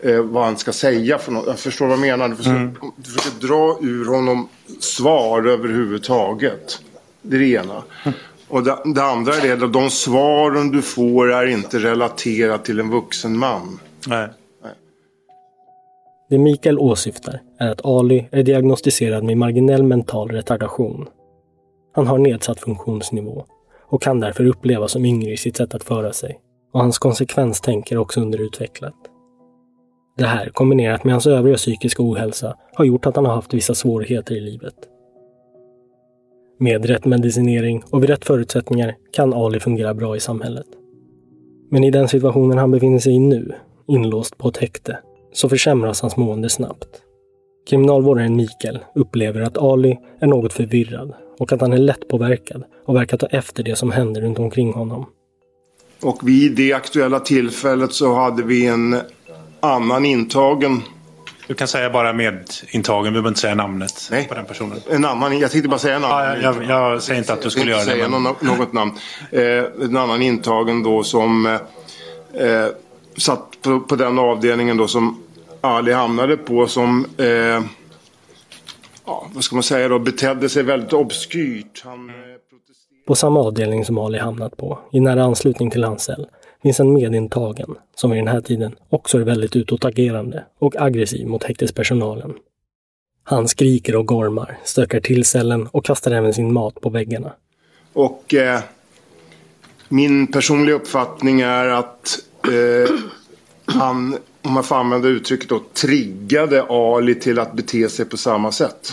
eh, 0.00 0.20
vad 0.20 0.44
han 0.44 0.56
ska 0.56 0.72
säga. 0.72 1.18
För 1.18 1.32
något. 1.32 1.46
Jag 1.46 1.58
förstår 1.58 1.86
vad 1.86 1.92
jag 1.92 2.00
menar. 2.00 2.28
Du 2.28 2.36
försöker, 2.36 2.56
Mm. 2.56 2.74
du 2.96 3.10
försöker 3.10 3.46
dra 3.48 3.78
ur 3.80 4.04
honom 4.06 4.48
svar 4.80 5.46
överhuvudtaget. 5.46 6.78
Det 7.22 7.36
är 7.36 7.40
det 7.40 7.46
ena. 7.48 7.82
Och 8.48 8.62
det, 8.62 8.78
det 8.84 9.04
andra 9.04 9.34
är 9.36 9.56
det 9.56 9.64
att 9.64 9.72
de 9.72 9.90
svaren 9.90 10.70
du 10.70 10.82
får 10.82 11.32
är 11.32 11.46
inte 11.46 11.78
relaterat 11.78 12.64
till 12.64 12.80
en 12.80 12.90
vuxen 12.90 13.38
man. 13.38 13.78
Nej. 14.06 14.28
Det 16.30 16.38
Mikael 16.38 16.78
åsyftar 16.78 17.40
är 17.58 17.70
att 17.70 17.84
Ali 17.84 18.28
är 18.30 18.42
diagnostiserad 18.42 19.24
med 19.24 19.36
marginell 19.36 19.82
mental 19.82 20.30
retardation. 20.30 21.08
Han 21.92 22.06
har 22.06 22.18
nedsatt 22.18 22.60
funktionsnivå 22.60 23.44
och 23.86 24.02
kan 24.02 24.20
därför 24.20 24.46
upplevas 24.46 24.92
som 24.92 25.04
yngre 25.04 25.30
i 25.30 25.36
sitt 25.36 25.56
sätt 25.56 25.74
att 25.74 25.84
föra 25.84 26.12
sig. 26.12 26.40
Och 26.72 26.80
hans 26.80 26.98
konsekvenstänk 26.98 27.92
är 27.92 27.98
också 27.98 28.20
underutvecklat. 28.20 28.94
Det 30.16 30.26
här 30.26 30.48
kombinerat 30.48 31.04
med 31.04 31.14
hans 31.14 31.26
övriga 31.26 31.56
psykiska 31.56 32.02
ohälsa 32.02 32.56
har 32.74 32.84
gjort 32.84 33.06
att 33.06 33.16
han 33.16 33.24
har 33.24 33.34
haft 33.34 33.54
vissa 33.54 33.74
svårigheter 33.74 34.34
i 34.34 34.40
livet. 34.40 34.74
Med 36.58 36.86
rätt 36.86 37.04
medicinering 37.04 37.82
och 37.90 38.02
vid 38.02 38.10
rätt 38.10 38.24
förutsättningar 38.24 38.94
kan 39.12 39.34
Ali 39.34 39.60
fungera 39.60 39.94
bra 39.94 40.16
i 40.16 40.20
samhället. 40.20 40.66
Men 41.70 41.84
i 41.84 41.90
den 41.90 42.08
situationen 42.08 42.58
han 42.58 42.70
befinner 42.70 42.98
sig 42.98 43.12
i 43.12 43.18
nu, 43.18 43.52
inlåst 43.88 44.38
på 44.38 44.48
ett 44.48 44.56
häkte, 44.56 44.98
så 45.34 45.48
försämras 45.48 46.00
hans 46.00 46.16
mående 46.16 46.50
snabbt. 46.50 46.88
Kriminalvårdaren 47.70 48.36
Mikael 48.36 48.78
upplever 48.94 49.40
att 49.40 49.58
Ali 49.58 49.98
är 50.20 50.26
något 50.26 50.52
förvirrad 50.52 51.14
och 51.38 51.52
att 51.52 51.60
han 51.60 51.72
är 51.72 51.78
lättpåverkad 51.78 52.64
och 52.86 52.96
verkar 52.96 53.16
ta 53.16 53.26
efter 53.26 53.62
det 53.62 53.76
som 53.76 53.92
händer 53.92 54.20
runt 54.20 54.38
omkring 54.38 54.72
honom. 54.72 55.06
Och 56.02 56.28
vid 56.28 56.56
det 56.56 56.72
aktuella 56.72 57.20
tillfället 57.20 57.92
så 57.92 58.14
hade 58.14 58.42
vi 58.42 58.66
en 58.66 58.96
annan 59.60 60.04
intagen. 60.04 60.82
Du 61.46 61.54
kan 61.54 61.68
säga 61.68 61.90
bara 61.90 62.12
medintagen, 62.12 63.04
vi 63.04 63.10
behöver 63.10 63.28
inte 63.28 63.40
säga 63.40 63.54
namnet 63.54 64.08
Nej. 64.10 64.28
på 64.28 64.34
den 64.34 64.44
personen. 64.44 64.78
En 64.90 65.04
annan, 65.04 65.38
jag 65.38 65.50
tänkte 65.50 65.68
bara 65.68 65.78
säga 65.78 65.96
annan. 65.96 66.10
Ja, 66.10 66.36
jag, 66.36 66.64
jag 66.64 67.02
säger 67.02 67.20
inte 67.20 67.32
att 67.32 67.42
du 67.42 67.50
skulle 67.50 67.70
Jag 67.70 67.78
göra 67.78 67.84
det. 67.84 67.92
säga 67.92 68.08
Men... 68.08 68.22
någon, 68.22 68.58
något 68.58 68.72
namn. 68.72 68.92
Eh, 69.30 69.64
en 69.82 69.96
annan 69.96 70.22
intagen 70.22 70.82
då 70.82 71.02
som 71.02 71.46
eh, 71.46 72.66
satt 73.16 73.58
på, 73.62 73.80
på 73.80 73.96
den 73.96 74.18
avdelningen 74.18 74.76
då 74.76 74.88
som 74.88 75.23
Ali 75.64 75.92
hamnade 75.92 76.36
på 76.36 76.66
som 76.66 77.06
eh, 77.18 77.64
ja, 79.06 79.26
vad 79.34 79.44
ska 79.44 79.56
man 79.56 79.62
säga 79.62 79.88
då, 79.88 79.98
betedde 79.98 80.48
sig 80.48 80.62
väldigt 80.62 80.92
obskyrt. 80.92 81.82
Han, 81.84 82.08
eh, 82.08 82.14
På 83.06 83.14
samma 83.14 83.40
avdelning 83.40 83.84
som 83.84 83.98
Ali 83.98 84.18
hamnat 84.18 84.56
på, 84.56 84.78
i 84.92 85.00
nära 85.00 85.24
anslutning 85.24 85.70
till 85.70 85.84
hans 85.84 86.02
cell, 86.02 86.26
finns 86.62 86.80
en 86.80 86.92
medintagen 86.92 87.76
som 87.94 88.10
vid 88.10 88.20
den 88.20 88.28
här 88.28 88.40
tiden 88.40 88.74
också 88.88 89.18
är 89.18 89.22
väldigt 89.22 89.56
utåtagerande 89.56 90.44
och 90.58 90.76
aggressiv 90.76 91.26
mot 91.26 91.44
häktespersonalen. 91.44 92.34
Han 93.24 93.48
skriker 93.48 93.96
och 93.96 94.06
gormar, 94.06 94.58
stökar 94.64 95.00
till 95.00 95.24
cellen 95.24 95.66
och 95.66 95.84
kastar 95.84 96.10
även 96.10 96.34
sin 96.34 96.52
mat 96.52 96.80
på 96.80 96.90
väggarna. 96.90 97.32
Och 97.92 98.34
eh, 98.34 98.60
min 99.88 100.26
personliga 100.26 100.76
uppfattning 100.76 101.40
är 101.40 101.68
att 101.68 102.18
eh, 102.44 102.94
han, 103.64 104.16
om 104.44 104.52
man 104.52 104.64
får 104.64 104.76
använda 104.76 105.08
uttrycket 105.08 105.48
då, 105.48 105.62
triggade 105.72 106.62
Ali 106.62 107.14
till 107.14 107.38
att 107.38 107.52
bete 107.52 107.88
sig 107.88 108.04
på 108.04 108.16
samma 108.16 108.52
sätt. 108.52 108.92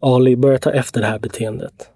Ali 0.00 0.36
börjar 0.36 0.58
ta 0.58 0.70
efter 0.70 1.00
det 1.00 1.06
här 1.06 1.18
beteendet. 1.18 1.88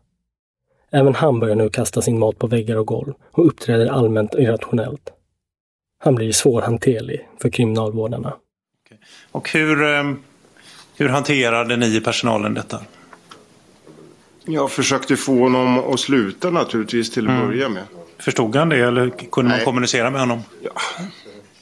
Även 0.90 1.14
han 1.14 1.40
börjar 1.40 1.54
nu 1.56 1.68
kasta 1.68 2.02
sin 2.02 2.18
mat 2.18 2.38
på 2.38 2.46
väggar 2.46 2.76
och 2.76 2.86
golv 2.86 3.12
och 3.30 3.46
uppträder 3.46 3.86
allmänt 3.86 4.34
irrationellt. 4.34 5.10
Han 5.98 6.14
blir 6.14 6.32
svårhanterlig 6.32 7.28
för 7.42 7.48
kriminalvårdarna. 7.50 8.32
Och 9.32 9.50
hur, 9.50 9.82
eh, 9.82 10.12
hur 10.96 11.08
hanterade 11.08 11.76
ni 11.76 11.96
i 11.96 12.00
personalen 12.00 12.54
detta? 12.54 12.80
Jag 14.46 14.70
försökte 14.70 15.16
få 15.16 15.38
honom 15.38 15.78
att 15.78 16.00
sluta 16.00 16.50
naturligtvis 16.50 17.10
till 17.10 17.26
att 17.28 17.34
Mm. 17.34 17.46
börja 17.46 17.68
med. 17.68 17.82
Förstod 18.18 18.56
han 18.56 18.68
det 18.68 18.76
eller 18.78 19.10
kunde 19.10 19.48
man 19.48 19.56
Nej. 19.56 19.64
kommunicera 19.64 20.10
med 20.10 20.20
honom? 20.20 20.42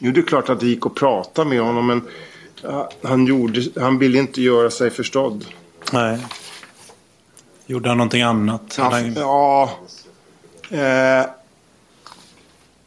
Nu 0.03 0.09
är 0.09 0.13
det 0.13 0.23
klart 0.23 0.49
att 0.51 0.61
det 0.61 0.67
gick 0.67 0.87
att 0.87 0.95
prata 0.95 1.45
med 1.45 1.61
honom 1.61 1.87
men 1.87 2.03
han, 3.03 3.27
gjorde, 3.27 3.63
han 3.81 3.99
ville 3.99 4.19
inte 4.19 4.43
göra 4.43 4.71
sig 4.71 4.91
förstådd. 4.91 5.45
Nej. 5.93 6.19
Gjorde 7.67 7.89
han 7.89 7.99
någonting 7.99 8.23
annat? 8.23 8.75
Ja, 8.79 8.85
Han- 8.93 9.15
ja 9.15 9.71
eh, 10.71 11.27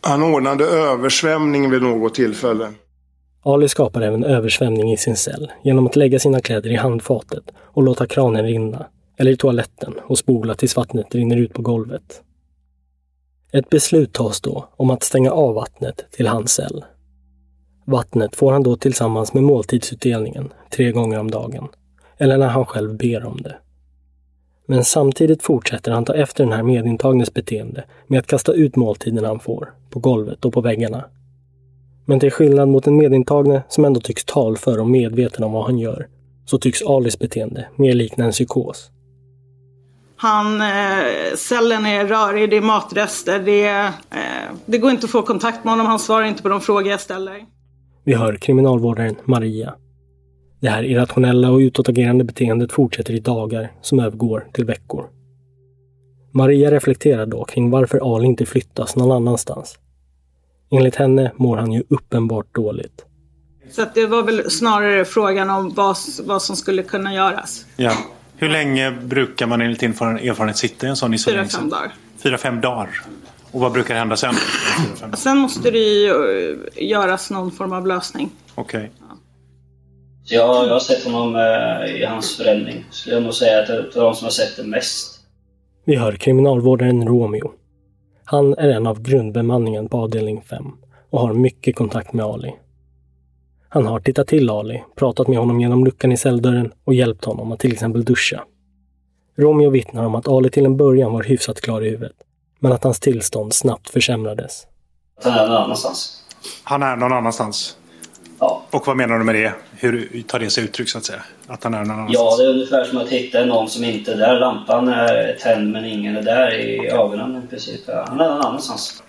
han 0.02 0.24
ordnade 0.24 0.66
översvämning 0.66 1.70
vid 1.70 1.82
något 1.82 2.14
tillfälle. 2.14 2.74
Ali 3.44 3.68
skapar 3.70 4.02
även 4.02 4.24
översvämning 4.24 4.92
i 4.92 4.98
sin 4.98 5.16
cell 5.16 5.52
genom 5.64 5.86
att 5.88 5.96
lägga 5.96 6.20
sina 6.20 6.40
kläder 6.40 6.70
i 6.70 6.76
handfatet 6.76 7.44
och 7.58 7.84
låta 7.84 8.08
kranen 8.08 8.46
rinna, 8.46 8.86
eller 9.18 9.32
i 9.32 9.38
toaletten 9.38 9.94
och 10.04 10.18
spola 10.18 10.56
tills 10.56 10.76
vattnet 10.76 11.16
rinner 11.16 11.38
ut 11.38 11.54
på 11.54 11.62
golvet. 11.62 12.22
Ett 13.52 13.70
beslut 13.70 14.14
tas 14.14 14.42
då 14.42 14.70
om 14.78 14.90
att 14.90 15.04
stänga 15.04 15.32
av 15.32 15.54
vattnet 15.56 16.06
till 16.12 16.28
hans 16.28 16.52
cell. 16.52 16.86
Vattnet 17.86 18.36
får 18.36 18.52
han 18.52 18.64
då 18.64 18.76
tillsammans 18.76 19.34
med 19.34 19.44
måltidsutdelningen 19.44 20.54
tre 20.70 20.92
gånger 20.92 21.20
om 21.20 21.32
dagen, 21.32 21.68
eller 22.18 22.38
när 22.38 22.48
han 22.48 22.66
själv 22.66 22.98
ber 22.98 23.26
om 23.26 23.42
det. 23.42 23.56
Men 24.68 24.86
samtidigt 24.86 25.44
fortsätter 25.44 25.92
han 25.92 26.06
ta 26.06 26.14
efter 26.14 26.44
den 26.44 26.54
här 26.54 26.64
medintagnes 26.64 27.34
beteende 27.34 27.84
med 28.08 28.20
att 28.20 28.28
kasta 28.28 28.54
ut 28.54 28.76
måltiden 28.76 29.26
han 29.26 29.40
får, 29.40 29.74
på 29.90 30.00
golvet 30.00 30.46
och 30.46 30.54
på 30.54 30.62
väggarna. 30.62 31.06
Men 32.06 32.20
till 32.20 32.32
skillnad 32.32 32.68
mot 32.68 32.84
den 32.84 32.98
medintagne 32.98 33.64
som 33.70 33.86
ändå 33.86 34.00
tycks 34.00 34.26
talför 34.26 34.80
och 34.80 34.88
medveten 34.88 35.44
om 35.44 35.52
vad 35.52 35.66
han 35.66 35.78
gör, 35.78 36.08
så 36.46 36.58
tycks 36.58 36.82
Alis 36.82 37.20
beteende 37.20 37.68
mer 37.76 37.94
likna 37.94 38.26
en 38.26 38.32
psykos. 38.32 38.90
Han, 40.18 40.62
eh, 40.62 41.36
cellen 41.38 41.86
är 41.86 42.06
rörig, 42.06 42.50
det 42.50 42.58
är 42.58 42.62
matrester, 42.62 43.40
det, 43.40 43.68
eh, 43.68 44.56
det 44.66 44.78
går 44.78 44.92
inte 44.92 45.06
att 45.06 45.12
få 45.12 45.22
kontakt 45.22 45.64
med 45.64 45.74
honom, 45.74 45.88
han 45.88 46.00
svarar 46.00 46.26
inte 46.26 46.44
på 46.44 46.50
de 46.50 46.62
frågor 46.62 46.88
jag 46.88 47.02
ställer. 47.02 47.55
Vi 48.06 48.14
hör 48.14 48.36
kriminalvårdaren 48.36 49.16
Maria. 49.26 49.74
Det 50.60 50.70
här 50.70 50.84
irrationella 50.84 51.52
och 51.52 51.58
utåtagerande 51.58 52.24
beteendet 52.24 52.72
fortsätter 52.72 53.14
i 53.14 53.20
dagar 53.20 53.72
som 53.82 54.00
övergår 54.00 54.48
till 54.54 54.66
veckor. 54.66 55.10
Maria 56.32 56.72
reflekterar 56.72 57.26
då 57.26 57.44
kring 57.46 57.70
varför 57.70 58.16
Ali 58.16 58.26
inte 58.28 58.46
flyttas 58.46 58.96
någon 58.96 59.12
annanstans. 59.12 59.80
Enligt 60.72 60.96
henne 60.96 61.32
mår 61.36 61.58
han 61.58 61.72
ju 61.72 61.84
uppenbart 61.90 62.56
dåligt. 62.56 63.06
Så 63.72 63.82
att 63.82 63.96
det 63.96 64.06
var 64.06 64.24
väl 64.24 64.52
snarare 64.52 65.06
frågan 65.06 65.50
om 65.50 65.74
vad, 65.74 65.96
vad 66.26 66.42
som 66.42 66.56
skulle 66.56 66.84
kunna 66.84 67.14
göras. 67.14 67.66
Ja. 67.78 67.94
Hur 68.38 68.50
länge 68.50 68.92
brukar 68.92 69.48
man 69.48 69.62
enligt 69.62 69.82
erfaren- 69.84 70.30
erfarenhet 70.30 70.58
sitta 70.58 70.88
i 70.88 70.90
en 70.90 70.96
sån 70.96 71.10
Fyra, 71.10 71.16
isoleringscell? 71.16 71.62
fem 71.62 71.70
dagar. 71.70 71.94
Fyra, 72.18 72.38
fem 72.38 72.62
dagar. 72.62 72.90
Och 73.56 73.62
vad 73.62 73.72
brukar 73.72 73.96
hända 73.96 74.16
sen? 74.16 74.34
Sen 75.18 75.38
måste 75.38 75.72
det 75.72 75.78
ju 75.78 76.10
eh, 76.10 76.88
göras 76.90 77.32
någon 77.32 77.52
form 77.52 77.74
av 77.74 77.88
lösning. 77.88 78.30
Okej. 78.56 78.92
Så 80.24 80.36
jag, 80.36 80.68
jag 80.68 80.74
har 80.74 80.80
sett 80.80 81.04
honom 81.04 81.36
eh, 81.36 82.02
i 82.02 82.06
hans 82.06 82.38
förändring. 82.38 82.86
Skulle 82.90 83.16
jag 83.16 83.24
nog 83.24 83.34
säga 83.34 83.62
att 83.62 83.68
det 83.68 83.74
är 83.74 84.02
de 84.02 84.16
som 84.16 84.26
har 84.26 84.32
sett 84.32 84.58
det 84.58 84.64
mest. 84.64 85.20
Vi 85.86 85.96
hör 85.96 86.12
kriminalvårdaren 86.12 87.08
Romeo. 87.08 87.52
Han 88.26 88.54
är 88.54 88.70
en 88.70 88.88
av 88.88 89.02
grundbemanningen 89.02 89.90
på 89.90 89.98
avdelning 89.98 90.42
5 90.42 90.66
och 91.10 91.20
har 91.20 91.34
mycket 91.34 91.76
kontakt 91.76 92.14
med 92.14 92.26
Ali. 92.26 92.56
Han 93.70 93.86
har 93.86 94.00
tittat 94.00 94.28
till 94.28 94.50
Ali, 94.50 94.84
pratat 94.96 95.28
med 95.28 95.38
honom 95.38 95.60
genom 95.60 95.86
luckan 95.86 96.12
i 96.12 96.18
celldörren 96.18 96.72
och 96.84 96.94
hjälpt 96.94 97.26
honom 97.26 97.52
att 97.52 97.60
till 97.60 97.74
exempel 97.74 98.06
duscha. 98.06 98.44
Romeo 99.38 99.70
vittnar 99.70 100.06
om 100.06 100.16
att 100.16 100.28
Ali 100.28 100.50
till 100.50 100.66
en 100.66 100.78
början 100.78 101.14
var 101.14 101.24
hyfsat 101.24 101.62
klar 101.62 101.82
i 101.82 101.90
huvudet, 101.90 102.16
men 102.60 102.72
att 102.72 102.84
hans 102.84 103.00
tillstånd 103.00 103.54
snabbt 103.54 103.90
försämrades. 103.90 104.68
Han 105.24 105.34
är 105.34 105.48
någon 105.48 105.58
annanstans. 105.58 106.24
Han 106.64 106.84
är 106.84 106.96
någon 106.96 107.14
annanstans? 107.14 107.78
Ja. 108.40 108.62
Och 108.72 108.88
vad 108.88 108.98
menar 108.98 109.20
du 109.20 109.24
med 109.24 109.36
det? 109.36 109.54
Hur 109.78 110.24
tar 110.28 110.40
det 110.40 110.50
sig 110.50 110.64
uttryck 110.64 110.90
så 110.90 110.98
att 110.98 111.06
säga? 111.06 111.22
Att 111.48 111.64
han 111.64 111.74
är 111.74 111.78
någon 111.78 111.92
annanstans? 111.92 112.14
Ja, 112.14 112.38
det 112.38 112.44
är 112.44 112.54
ungefär 112.54 112.84
som 112.84 112.98
att 112.98 113.10
hitta 113.10 113.46
någon 113.46 113.70
som 113.70 113.84
inte 113.84 114.14
är 114.14 114.18
där. 114.18 114.40
Lampan 114.40 114.88
är 114.88 115.38
tänd 115.42 115.72
men 115.72 115.86
ingen 115.86 116.18
är 116.18 116.22
där 116.22 116.56
i 116.56 116.90
ögonen 116.90 117.44
i 117.44 117.48
princip. 117.48 117.82
Han 117.88 118.20
är 118.20 118.30
någon 118.30 118.42
annanstans. 118.42 119.04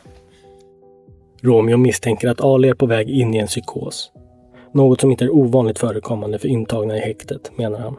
Romeo 1.42 1.76
misstänker 1.76 2.28
att 2.28 2.40
Ali 2.40 2.68
är 2.68 2.74
på 2.74 2.86
väg 2.86 3.10
in 3.10 3.34
i 3.34 3.38
en 3.38 3.46
psykos. 3.46 4.10
Något 4.74 5.00
som 5.00 5.10
inte 5.10 5.24
är 5.24 5.30
ovanligt 5.30 5.78
förekommande 5.78 6.38
för 6.38 6.48
intagna 6.48 6.96
i 6.96 7.00
häktet, 7.00 7.58
menar 7.58 7.78
han. 7.78 7.98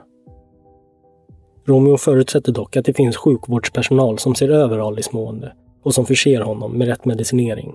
Romeo 1.68 1.98
förutsätter 1.98 2.52
dock 2.52 2.78
att 2.78 2.86
det 2.86 2.94
finns 2.94 3.18
sjukvårdspersonal 3.18 4.20
som 4.20 4.36
ser 4.36 4.50
över 4.50 4.88
Alis 4.88 5.12
mående 5.12 5.54
och 5.84 5.94
som 5.94 6.06
förser 6.06 6.42
honom 6.42 6.72
med 6.72 6.88
rätt 6.88 7.06
medicinering. 7.06 7.74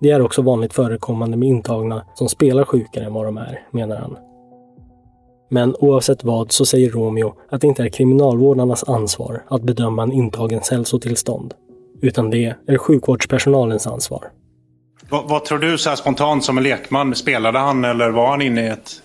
Det 0.00 0.10
är 0.10 0.22
också 0.22 0.42
vanligt 0.42 0.72
förekommande 0.72 1.36
med 1.36 1.48
intagna 1.48 2.06
som 2.14 2.28
spelar 2.28 2.64
sjukare 2.64 3.04
än 3.04 3.14
vad 3.14 3.26
de 3.26 3.36
är, 3.36 3.66
menar 3.70 3.96
han. 3.96 4.16
Men 5.50 5.74
oavsett 5.78 6.24
vad 6.24 6.52
så 6.52 6.66
säger 6.66 6.90
Romeo 6.90 7.34
att 7.50 7.60
det 7.60 7.66
inte 7.66 7.82
är 7.82 7.88
kriminalvårdarnas 7.88 8.84
ansvar 8.84 9.42
att 9.48 9.62
bedöma 9.62 10.02
en 10.02 10.12
intagens 10.12 10.70
hälsotillstånd, 10.70 11.54
utan 12.02 12.30
det 12.30 12.54
är 12.66 12.78
sjukvårdspersonalens 12.78 13.86
ansvar. 13.86 14.30
Vad, 15.10 15.28
vad 15.28 15.44
tror 15.44 15.58
du 15.58 15.78
så 15.78 15.88
här 15.88 15.96
spontant 15.96 16.44
som 16.44 16.58
en 16.58 16.64
lekman? 16.64 17.14
Spelade 17.14 17.58
han 17.58 17.84
eller 17.84 18.10
var 18.10 18.30
han 18.30 18.42
inne 18.42 18.66
i 18.66 18.68
ett, 18.68 19.02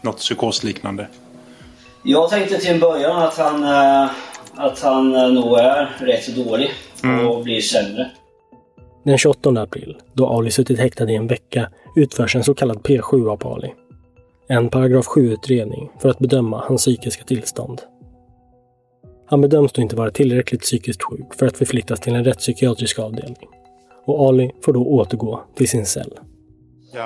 något 0.00 0.16
psykosliknande? 0.16 1.08
Jag 2.08 2.30
tänkte 2.30 2.58
till 2.58 2.70
en 2.70 2.80
början 2.80 3.22
att 3.22 3.38
han, 3.38 3.62
eh, 3.64 4.10
att 4.54 4.80
han 4.80 5.14
eh, 5.14 5.28
nog 5.28 5.58
är 5.58 5.96
rätt 6.00 6.36
dålig 6.36 6.70
och 7.28 7.42
blir 7.44 7.60
sämre. 7.60 8.10
Den 9.04 9.18
28 9.18 9.50
april, 9.50 9.96
då 10.12 10.26
Ali 10.26 10.50
suttit 10.50 10.78
häktad 10.78 11.10
i 11.10 11.14
en 11.14 11.26
vecka, 11.26 11.70
utförs 11.96 12.36
en 12.36 12.44
så 12.44 12.54
kallad 12.54 12.78
P7 12.78 13.30
av 13.30 13.52
Ali. 13.52 13.74
En 14.48 14.68
paragraf 14.68 15.06
7-utredning 15.06 15.90
för 15.98 16.08
att 16.08 16.18
bedöma 16.18 16.64
hans 16.68 16.82
psykiska 16.82 17.24
tillstånd. 17.24 17.82
Han 19.26 19.40
bedöms 19.40 19.72
då 19.72 19.82
inte 19.82 19.96
vara 19.96 20.10
tillräckligt 20.10 20.60
psykiskt 20.60 21.02
sjuk 21.02 21.34
för 21.38 21.46
att 21.46 21.56
förflyttas 21.56 22.00
till 22.00 22.14
en 22.14 22.24
rättspsykiatrisk 22.24 22.98
avdelning. 22.98 23.48
Och 24.04 24.28
Ali 24.28 24.50
får 24.62 24.72
då 24.72 24.84
återgå 24.84 25.40
till 25.56 25.68
sin 25.68 25.86
cell. 25.86 26.12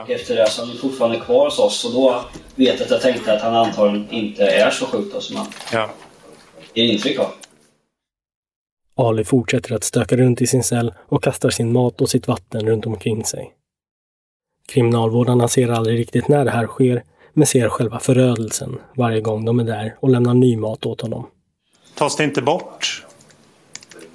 Efter 0.09 0.37
det 0.37 0.51
så 0.51 0.63
är 0.63 0.67
han 0.67 0.77
fortfarande 0.77 1.21
kvar 1.21 1.45
hos 1.45 1.59
oss 1.59 1.85
och 1.85 1.93
då 1.93 2.25
vet 2.55 2.75
jag 2.79 2.83
att 2.85 2.91
jag 2.91 3.01
tänkte 3.01 3.33
att 3.33 3.43
han 3.43 3.55
antagligen 3.55 4.11
inte 4.11 4.45
är 4.45 4.71
så 4.71 4.87
sjuk 4.87 5.13
då 5.15 5.21
som 5.21 5.37
han 5.37 5.47
Ja. 5.73 5.91
ger 6.75 6.85
intryck 6.85 7.19
av. 7.19 7.27
Ali 8.97 9.25
fortsätter 9.25 9.75
att 9.75 9.85
stöka 9.85 10.17
runt 10.17 10.41
i 10.43 10.47
sin 10.47 10.63
cell 10.65 10.95
och 11.09 11.23
kastar 11.25 11.51
sin 11.51 11.73
mat 11.73 12.01
och 12.01 12.09
sitt 12.11 12.29
vatten 12.29 12.67
runt 12.67 12.87
omkring 12.87 13.25
sig. 13.25 13.53
Kriminalvårdarna 14.69 15.49
ser 15.49 15.69
aldrig 15.69 15.99
riktigt 15.99 16.29
när 16.29 16.45
det 16.45 16.51
här 16.51 16.67
sker, 16.67 17.03
men 17.33 17.47
ser 17.47 17.69
själva 17.69 17.99
förödelsen 18.01 18.79
varje 18.97 19.21
gång 19.21 19.45
de 19.45 19.61
är 19.61 19.65
där 19.65 19.97
och 20.01 20.09
lämnar 20.11 20.35
ny 20.35 20.57
mat 20.57 20.87
åt 20.87 21.01
honom. 21.01 21.27
Tas 21.95 22.17
det 22.17 22.25
inte 22.25 22.43
bort? 22.43 23.07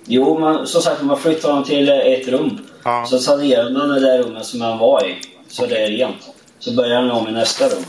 Jo, 0.08 0.40
man, 0.40 0.68
som 0.68 0.82
sagt, 0.82 1.02
man 1.02 1.18
flyttar 1.18 1.50
honom 1.50 1.64
till 1.64 1.90
ett 1.90 2.28
rum. 2.28 2.58
Ja. 2.84 3.06
Så 3.06 3.20
sanerar 3.20 3.70
man 3.70 3.90
det 3.90 4.00
där 4.00 4.24
rummet 4.24 4.46
som 4.46 4.62
han 4.62 4.78
var 4.78 5.06
i, 5.08 5.16
så 5.48 5.66
det 5.66 5.78
är 5.78 5.88
rent. 5.90 6.16
Så 6.60 6.74
börjar 6.74 6.96
han 7.02 7.12
om 7.12 7.28
i 7.28 7.32
nästa 7.32 7.66
rum. 7.70 7.84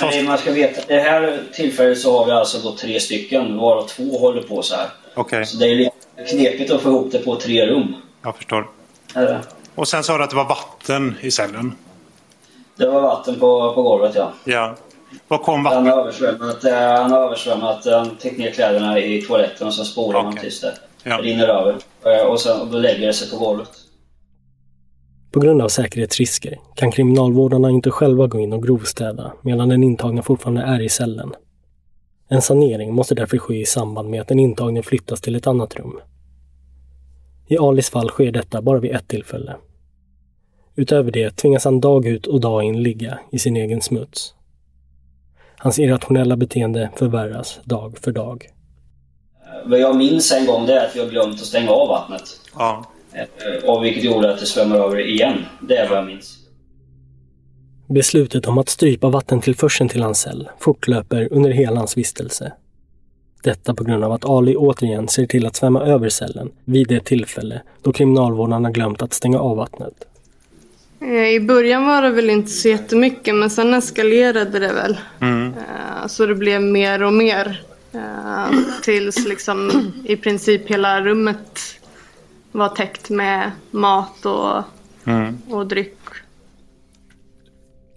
Men 0.00 0.24
man 0.24 0.38
ska 0.38 0.52
veta, 0.52 0.80
det 0.88 1.00
här 1.00 1.42
tillfället 1.52 2.00
så 2.00 2.18
har 2.18 2.26
vi 2.26 2.32
alltså 2.32 2.58
då 2.58 2.76
tre 2.76 3.00
stycken, 3.00 3.56
varav 3.58 3.86
två 3.88 4.18
håller 4.18 4.42
på 4.42 4.62
så 4.62 4.74
här. 4.76 4.86
Okej, 5.14 5.46
Så 5.46 5.56
det 5.56 5.66
är 5.66 5.74
lite 5.76 5.90
knepigt 6.30 6.70
att 6.72 6.80
få 6.82 6.88
ihop 6.88 7.12
det 7.12 7.18
på 7.18 7.36
tre 7.36 7.66
rum. 7.66 7.96
jag 8.22 8.36
förstår. 8.36 8.70
Och 9.74 9.88
sen 9.88 10.04
sa 10.04 10.18
du 10.18 10.24
att 10.24 10.30
det 10.30 10.36
var 10.36 10.44
vatten 10.48 11.16
i 11.20 11.30
cellen. 11.30 11.74
Det 12.76 12.86
var 12.86 13.00
vatten 13.00 13.40
på, 13.40 13.72
på 13.74 13.82
golvet 13.82 14.12
ja. 14.14 14.32
Ja. 14.44 14.76
Var 15.28 15.38
kom 15.38 15.66
Han 15.66 15.74
vattnet? 15.74 15.94
har 15.94 16.00
översvämmat, 16.00 16.64
eh, 16.64 16.74
han 17.02 17.12
har 17.12 17.20
översvämmat, 17.26 17.84
han 17.86 18.16
täckt 18.16 18.38
ner 18.38 18.50
kläderna 18.50 18.98
i 18.98 19.22
toaletten 19.22 19.66
och 19.66 19.74
sen 19.74 19.84
spolar 19.84 20.22
man 20.22 20.36
tills 20.36 20.60
det 20.60 20.74
Ja. 21.02 21.18
rinner 21.22 21.48
över. 21.48 21.76
Eh, 22.04 22.22
Och 22.26 22.40
sen 22.40 22.60
och 22.60 22.66
då 22.66 22.78
lägger 22.78 23.06
det 23.06 23.12
sig 23.12 23.30
på 23.30 23.36
golvet. 23.36 23.70
På 25.32 25.40
grund 25.40 25.62
av 25.62 25.68
säkerhetsrisker 25.68 26.58
kan 26.74 26.92
kriminalvårdarna 26.92 27.70
inte 27.70 27.90
själva 27.90 28.26
gå 28.26 28.40
in 28.40 28.52
och 28.52 28.62
grovstäda 28.62 29.32
medan 29.42 29.68
den 29.68 29.84
intagne 29.84 30.22
fortfarande 30.22 30.62
är 30.62 30.80
i 30.80 30.88
cellen. 30.88 31.32
En 32.28 32.42
sanering 32.42 32.94
måste 32.94 33.14
därför 33.14 33.38
ske 33.38 33.60
i 33.60 33.66
samband 33.66 34.10
med 34.10 34.20
att 34.20 34.28
den 34.28 34.38
intagne 34.38 34.82
flyttas 34.82 35.20
till 35.20 35.34
ett 35.34 35.46
annat 35.46 35.76
rum. 35.76 36.00
I 37.46 37.58
Alis 37.58 37.90
fall 37.90 38.08
sker 38.08 38.32
detta 38.32 38.62
bara 38.62 38.78
vid 38.78 38.90
ett 38.90 39.08
tillfälle. 39.08 39.56
Utöver 40.74 41.10
det 41.10 41.36
tvingas 41.36 41.64
han 41.64 41.80
dag 41.80 42.06
ut 42.06 42.26
och 42.26 42.40
dag 42.40 42.64
in 42.64 42.82
ligga 42.82 43.18
i 43.30 43.38
sin 43.38 43.56
egen 43.56 43.80
smuts. 43.80 44.34
Hans 45.56 45.78
irrationella 45.78 46.36
beteende 46.36 46.90
förvärras 46.96 47.60
dag 47.64 47.98
för 47.98 48.12
dag. 48.12 48.50
Vad 49.64 49.80
jag 49.80 49.96
minns 49.96 50.32
en 50.32 50.46
gång 50.46 50.66
det 50.66 50.74
är 50.74 50.86
att 50.86 50.96
vi 50.96 51.00
har 51.00 51.08
glömt 51.08 51.34
att 51.34 51.46
stänga 51.46 51.70
av 51.70 51.88
vattnet. 51.88 52.22
Ja. 52.58 52.91
Eh, 53.14 53.64
Och 53.70 53.84
vilket 53.84 54.04
gjorde 54.04 54.32
att 54.34 54.40
det 54.40 54.46
svämmar 54.46 54.76
över 54.76 55.08
igen. 55.08 55.44
Det 55.60 55.76
är 55.76 55.88
vad 55.88 55.98
jag 55.98 56.06
minns. 56.06 56.38
Beslutet 57.88 58.46
om 58.46 58.58
att 58.58 58.68
strypa 58.68 59.08
vattentillförseln 59.08 59.88
till 59.88 60.02
hans 60.02 60.20
cell 60.20 60.48
fortlöper 60.60 61.28
under 61.30 61.50
hela 61.50 61.76
hans 61.76 61.96
vistelse. 61.96 62.52
Detta 63.42 63.74
på 63.74 63.84
grund 63.84 64.04
av 64.04 64.12
att 64.12 64.24
Ali 64.24 64.56
återigen 64.56 65.08
ser 65.08 65.26
till 65.26 65.46
att 65.46 65.56
svämma 65.56 65.82
över 65.82 66.08
cellen 66.08 66.50
vid 66.64 66.88
det 66.88 67.04
tillfälle 67.04 67.62
då 67.82 67.92
kriminalvårdarna 67.92 68.70
glömt 68.70 69.02
att 69.02 69.12
stänga 69.12 69.38
av 69.38 69.56
vattnet. 69.56 69.94
Eh, 71.00 71.28
I 71.28 71.40
början 71.40 71.86
var 71.86 72.02
det 72.02 72.10
väl 72.10 72.30
inte 72.30 72.50
så 72.50 72.68
jättemycket 72.68 73.34
men 73.34 73.50
sen 73.50 73.74
eskalerade 73.74 74.58
det 74.58 74.72
väl. 74.72 74.96
Mm. 75.20 75.46
Eh, 75.54 76.06
Så 76.06 76.26
det 76.26 76.34
blev 76.34 76.62
mer 76.62 77.02
och 77.02 77.12
mer. 77.12 77.60
Tills 78.82 79.28
liksom 79.28 79.70
i 80.04 80.16
princip 80.16 80.70
hela 80.70 81.00
rummet 81.00 81.60
var 82.52 82.68
täckt 82.68 83.10
med 83.10 83.50
mat 83.70 84.26
och, 84.26 84.62
Mm. 85.04 85.38
och 85.50 85.66
dryck. 85.66 85.98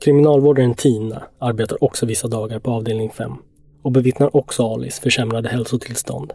Kriminalvårdaren 0.04 0.74
Tina 0.74 1.24
arbetar 1.40 1.84
också 1.84 2.06
vissa 2.06 2.28
dagar 2.28 2.60
på 2.60 2.72
avdelning 2.72 3.10
5 3.10 3.32
och 3.82 3.92
bevittnar 3.92 4.36
också 4.36 4.74
Alis 4.74 5.00
försämrade 5.00 5.50
hälsotillstånd. 5.50 6.34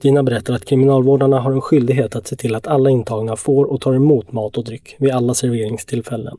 Tina 0.00 0.22
berättar 0.22 0.54
att 0.54 0.64
kriminalvårdarna 0.64 1.40
har 1.40 1.52
en 1.52 1.60
skyldighet 1.60 2.16
att 2.16 2.26
se 2.26 2.36
till 2.36 2.54
att 2.54 2.66
alla 2.66 2.90
intagna 2.90 3.36
får 3.36 3.64
och 3.64 3.80
tar 3.80 3.94
emot 3.94 4.32
mat 4.32 4.58
och 4.58 4.64
dryck 4.64 4.96
vid 4.98 5.10
alla 5.10 5.34
serveringstillfällen. 5.34 6.36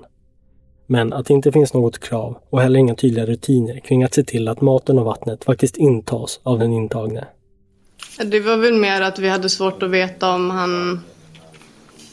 Men 0.88 1.14
att 1.14 1.26
det 1.26 1.34
inte 1.34 1.52
finns 1.52 1.74
något 1.74 2.00
krav 2.00 2.38
och 2.50 2.62
heller 2.62 2.80
inga 2.80 2.96
tydliga 2.96 3.26
rutiner 3.26 3.80
kring 3.80 4.04
att 4.04 4.14
se 4.14 4.24
till 4.24 4.48
att 4.48 4.62
maten 4.62 5.00
och 5.00 5.06
vattnet 5.06 5.44
faktiskt 5.44 5.78
intas 5.78 6.40
av 6.44 6.60
den 6.60 6.74
intagne. 6.74 7.26
Det 8.26 8.40
var 8.40 8.58
väl 8.58 8.74
mer 8.74 9.02
att 9.02 9.20
vi 9.20 9.30
hade 9.30 9.50
svårt 9.50 9.84
att 9.84 9.90
veta 9.90 10.30
om 10.30 10.50
han 10.50 11.04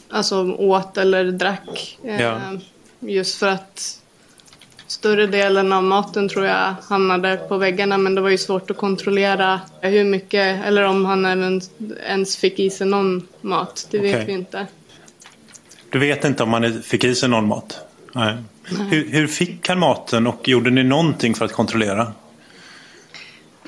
alltså, 0.09 0.51
åt 0.51 0.97
eller 0.97 1.25
drack. 1.25 1.97
Eh, 2.03 2.21
Ja. 2.21 2.39
Just 2.99 3.35
för 3.39 3.47
att 3.47 4.01
större 4.87 5.27
delen 5.27 5.73
av 5.73 5.83
maten 5.83 6.29
tror 6.29 6.45
jag 6.45 6.75
hamnade 6.89 7.37
på 7.37 7.57
väggarna 7.57 7.97
men 7.97 8.15
det 8.15 8.21
var 8.21 8.29
ju 8.29 8.37
svårt 8.37 8.71
att 8.71 8.77
kontrollera 8.77 9.61
hur 9.81 10.03
mycket 10.03 10.65
eller 10.65 10.83
om 10.83 11.05
han 11.05 11.25
även 11.25 11.61
ens 12.07 12.37
fick 12.37 12.59
i 12.59 12.69
sig 12.69 12.87
någon 12.87 13.27
mat. 13.41 13.87
Det 13.91 13.99
vet 13.99 14.27
vi 14.27 14.31
inte. 14.31 14.67
Du 15.89 15.99
vet 15.99 16.25
inte 16.25 16.43
om 16.43 16.53
han 16.53 16.81
fick 16.83 17.03
i 17.03 17.15
sig 17.15 17.29
någon 17.29 17.47
mat? 17.47 17.79
Nej. 18.13 18.37
Hur, 18.89 19.11
hur 19.11 19.27
fick 19.27 19.69
han 19.69 19.79
maten 19.79 20.27
och 20.27 20.47
gjorde 20.47 20.69
ni 20.69 20.83
någonting 20.83 21.35
för 21.35 21.45
att 21.45 21.53
kontrollera? 21.53 22.13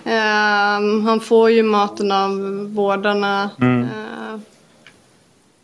Ehm, 0.08 1.06
han 1.06 1.20
får 1.20 1.52
ju 1.52 1.64
maten 1.64 2.12
av 2.12 2.32
vårdarna 2.74 3.50
Mm. 3.62 3.84
eh, 3.84 4.40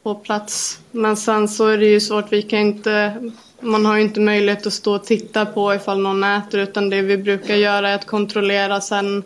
på 0.04 0.16
plats. 0.16 0.80
Men 0.92 1.18
sen 1.18 1.48
så 1.48 1.68
är 1.68 1.78
det 1.78 1.86
ju 1.86 2.00
svårt, 2.00 2.26
vi 2.32 2.42
kan 2.42 2.60
inte, 2.60 3.14
man 3.60 3.86
har 3.86 3.96
ju 3.96 4.02
inte 4.02 4.20
möjlighet 4.20 4.68
att 4.68 4.74
stå 4.74 4.96
och 4.96 5.06
titta 5.06 5.46
på 5.46 5.74
ifall 5.76 6.00
någon 6.02 6.24
äter 6.24 6.60
utan 6.60 6.90
det 6.90 7.02
vi 7.02 7.18
brukar 7.18 7.56
göra 7.56 7.90
är 7.90 7.96
att 7.96 8.06
kontrollera 8.08 8.82
sen 8.82 9.24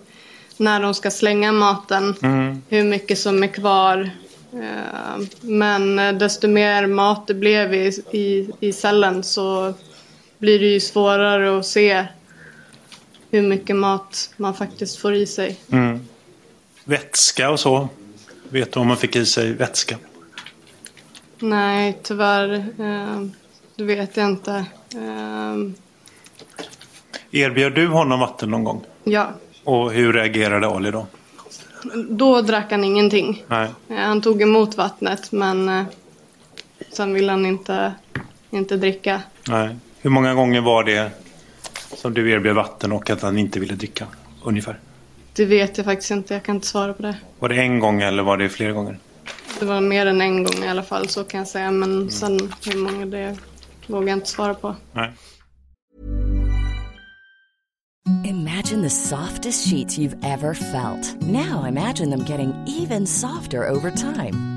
när 0.58 0.80
de 0.82 0.94
ska 0.94 1.12
slänga 1.12 1.52
maten 1.52 2.16
Mm. 2.24 2.62
hur 2.70 2.84
mycket 2.84 3.20
som 3.20 3.44
är 3.44 3.48
kvar. 3.48 4.10
Eh, 4.54 5.26
Men 5.42 5.96
desto 6.18 6.48
mer 6.48 6.88
mat 6.88 7.28
det 7.28 7.34
blev 7.34 7.74
i, 7.74 7.88
i, 8.12 8.50
i 8.60 8.74
cellen 8.74 9.24
så 9.24 9.74
blir 10.38 10.60
det 10.60 10.66
ju 10.66 10.80
svårare 10.80 11.60
att 11.60 11.66
se 11.66 12.06
hur 13.32 13.42
mycket 13.42 13.76
mat 13.76 14.34
man 14.38 14.54
faktiskt 14.54 14.98
får 14.98 15.14
i 15.14 15.26
sig. 15.26 15.60
Mm. 15.72 16.00
Vätska 16.84 17.50
och 17.50 17.60
så? 17.60 17.90
Vet 18.50 18.72
du 18.72 18.80
om 18.80 18.88
man 18.88 18.98
fick 18.98 19.16
i 19.16 19.26
sig 19.26 19.52
vätska? 19.54 19.98
Nej, 21.40 22.00
tyvärr. 22.04 22.54
Eh, 22.80 23.22
det 23.76 23.84
vet 23.84 24.18
jag 24.18 24.26
inte. 24.30 24.66
Eh, 24.96 25.56
Erbjöd 27.32 27.74
du 27.76 27.88
honom 27.88 28.20
vatten 28.20 28.52
någon 28.52 28.64
gång? 28.64 28.82
ja, 29.04 29.32
Och 29.64 29.92
hur 29.92 30.14
reagerade 30.14 30.68
Ali 30.68 30.92
då? 30.92 31.08
då 32.10 32.42
drack 32.42 32.72
han 32.72 32.84
ingenting. 32.84 33.44
Nej. 33.48 33.70
Eh, 33.90 33.96
han 33.96 34.22
tog 34.22 34.42
emot 34.42 34.78
vattnet 34.78 35.32
men 35.32 35.70
eh, 35.70 35.84
sen 36.92 37.14
ville 37.14 37.32
han 37.32 37.46
inte, 37.46 37.94
inte 38.50 38.78
dricka. 38.78 39.22
Nej. 39.48 39.76
Hur 40.02 40.10
många 40.10 40.34
gånger 40.34 40.62
var 40.62 40.84
det 40.84 41.12
som 41.98 42.14
du 42.14 42.32
erbjöd 42.32 42.56
vatten 42.56 42.92
och 42.92 43.10
att 43.10 43.22
han 43.22 43.38
inte 43.38 43.60
ville 43.60 43.76
dricka? 43.76 44.08
Ungefär. 44.44 44.80
Det 45.34 45.46
vet 45.46 45.78
jag 45.78 45.86
faktiskt 45.86 46.12
inte, 46.12 46.34
jag 46.34 46.44
kan 46.44 46.56
inte 46.56 46.68
svara 46.68 46.94
på 46.94 47.02
det. 47.02 47.18
Var 47.40 47.50
det 47.50 47.56
en 47.56 47.80
gång 47.80 48.02
eller 48.02 48.24
var 48.24 48.38
det 48.38 48.50
flera 48.50 48.72
gånger? 48.72 49.00
Det 49.60 49.66
var 49.66 49.82
mer 49.82 50.06
än 50.06 50.22
en 50.22 50.44
gång 50.44 50.64
i 50.64 50.68
alla 50.68 50.84
fall, 50.84 51.08
så 51.08 51.24
kan 51.24 51.38
jag 51.38 51.48
säga. 51.48 51.72
Men 51.72 52.12
sen 52.12 52.54
hur 52.66 52.78
många 52.78 53.06
det 53.06 53.38
vågar 53.88 54.08
jag 54.08 54.18
inte 54.18 54.30
svara 54.30 54.54
på. 54.54 54.76
Nej. 54.94 55.14
Imagine 58.26 58.82
the 58.82 58.90
softest 58.90 59.70
sheets 59.70 59.98
you've 59.98 60.18
ever 60.24 60.54
felt. 60.54 61.22
Now 61.22 61.68
imagine 61.68 62.10
them 62.10 62.26
getting 62.26 62.54
even 62.68 63.08
softer 63.08 63.70
over 63.70 63.92
time. 63.92 64.57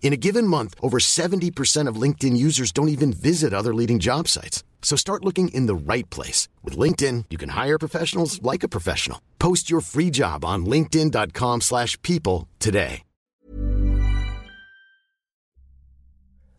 In 0.00 0.12
a 0.12 0.16
given 0.16 0.46
month, 0.46 0.74
over 0.80 0.98
70% 0.98 1.90
of 1.90 2.00
LinkedIn 2.02 2.36
users 2.36 2.72
don't 2.72 2.88
even 2.88 3.12
visit 3.12 3.52
other 3.52 3.74
leading 3.74 3.98
job 3.98 4.28
sites. 4.28 4.62
So 4.82 4.96
start 4.96 5.24
looking 5.24 5.48
in 5.48 5.66
the 5.66 5.92
right 5.92 6.08
place. 6.10 6.48
With 6.62 6.78
LinkedIn, 6.78 7.24
you 7.30 7.38
can 7.38 7.50
hire 7.50 7.78
professionals 7.78 8.40
like 8.40 8.62
a 8.62 8.68
professional. 8.68 9.18
Post 9.38 9.68
your 9.68 9.82
free 9.82 10.10
job 10.10 10.44
on 10.44 10.64
linkedin.com 10.66 11.60
slash 11.60 12.00
people 12.02 12.46
today. 12.58 13.02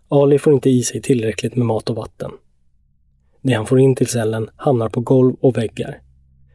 Ali 0.09 0.39
får 0.39 0.53
inte 0.53 0.69
i 0.69 0.83
sig 0.83 1.01
tillräckligt 1.01 1.55
med 1.55 1.65
mat 1.65 1.89
och 1.89 1.95
vatten. 1.95 2.31
Det 3.41 3.53
han 3.53 3.65
får 3.65 3.79
in 3.79 3.95
till 3.95 4.07
cellen 4.07 4.49
hamnar 4.55 4.89
på 4.89 5.01
golv 5.01 5.35
och 5.41 5.57
väggar, 5.57 6.01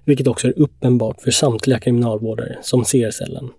vilket 0.04 0.26
också 0.26 0.48
är 0.48 0.58
uppenbart 0.58 1.22
för 1.22 1.30
samtliga 1.30 1.78
kriminalvårdare 1.78 2.58
som 2.62 2.84
ser 2.84 3.10
cellen. 3.10 3.50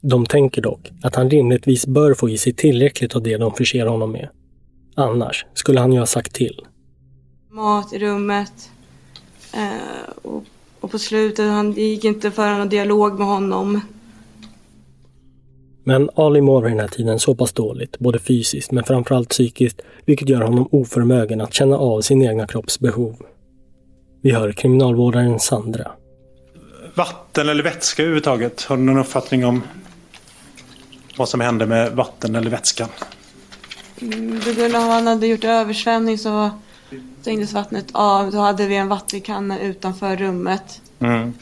De 0.00 0.26
tänker 0.26 0.62
dock 0.62 0.90
att 1.02 1.14
han 1.14 1.30
rimligtvis 1.30 1.86
bör 1.86 2.14
få 2.14 2.28
i 2.28 2.38
sig 2.38 2.52
tillräckligt 2.52 3.16
av 3.16 3.22
det 3.22 3.36
de 3.36 3.54
förser 3.54 3.86
honom 3.86 4.12
med. 4.12 4.28
Annars 4.94 5.46
skulle 5.54 5.80
han 5.80 5.92
ju 5.92 5.98
ha 5.98 6.06
sagt 6.06 6.34
till. 6.34 6.60
Mat 7.50 7.92
i 7.92 7.98
rummet. 7.98 8.70
Eh, 9.54 10.12
och, 10.22 10.44
och 10.80 10.90
på 10.90 10.98
slutet, 10.98 11.50
han, 11.50 11.72
gick 11.72 12.04
inte 12.04 12.28
att 12.28 12.34
föra 12.34 12.58
någon 12.58 12.68
dialog 12.68 13.18
med 13.18 13.26
honom. 13.26 13.80
Men 15.84 16.10
Ali 16.14 16.40
mår 16.40 16.62
vid 16.62 16.72
den 16.72 16.80
här 16.80 16.88
tiden 16.88 17.18
så 17.18 17.34
pass 17.34 17.52
dåligt, 17.52 17.98
både 17.98 18.18
fysiskt 18.18 18.72
men 18.72 18.84
framförallt 18.84 19.28
psykiskt, 19.28 19.80
vilket 20.04 20.28
gör 20.28 20.40
honom 20.40 20.68
oförmögen 20.72 21.40
att 21.40 21.54
känna 21.54 21.76
av 21.76 22.00
sin 22.00 22.22
egna 22.22 22.46
kropps 22.46 22.80
behov. 22.80 23.16
Vi 24.22 24.30
hör 24.30 24.52
kriminalvårdaren 24.52 25.40
Sandra. 25.40 25.90
Vatten 26.94 27.48
eller 27.48 27.62
vätska 27.62 28.02
överhuvudtaget? 28.02 28.62
Har 28.62 28.76
du 28.76 28.82
någon 28.82 28.98
uppfattning 28.98 29.44
om 29.44 29.62
vad 31.18 31.28
som 31.28 31.40
hände 31.40 31.66
med 31.66 31.92
vatten 31.92 32.34
eller 32.34 32.50
vätskan? 32.50 32.88
Mm, 34.00 34.40
På 34.40 34.52
grund 34.52 34.74
av 34.76 34.82
att 34.82 34.88
han 34.90 35.06
hade 35.06 35.26
gjort 35.26 35.44
översvämning 35.44 36.18
så 36.18 36.50
stängdes 37.20 37.52
vattnet 37.52 37.86
av. 37.92 38.30
Då 38.30 38.38
hade 38.38 38.66
vi 38.66 38.76
en 38.76 38.88
vattenkanna 38.88 39.60
utanför 39.60 40.16
rummet. 40.16 40.80
Mm. 40.98 41.32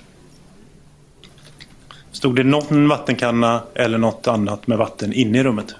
Stod 2.13 2.37
det 2.37 2.45
någon 2.45 2.89
vattenkanna 2.89 3.63
eller 3.75 3.99
något 3.99 4.27
annat 4.29 4.67
med 4.67 4.79
vatten 4.79 5.13
inne 5.13 5.39
i 5.39 5.43
rummet? 5.43 5.75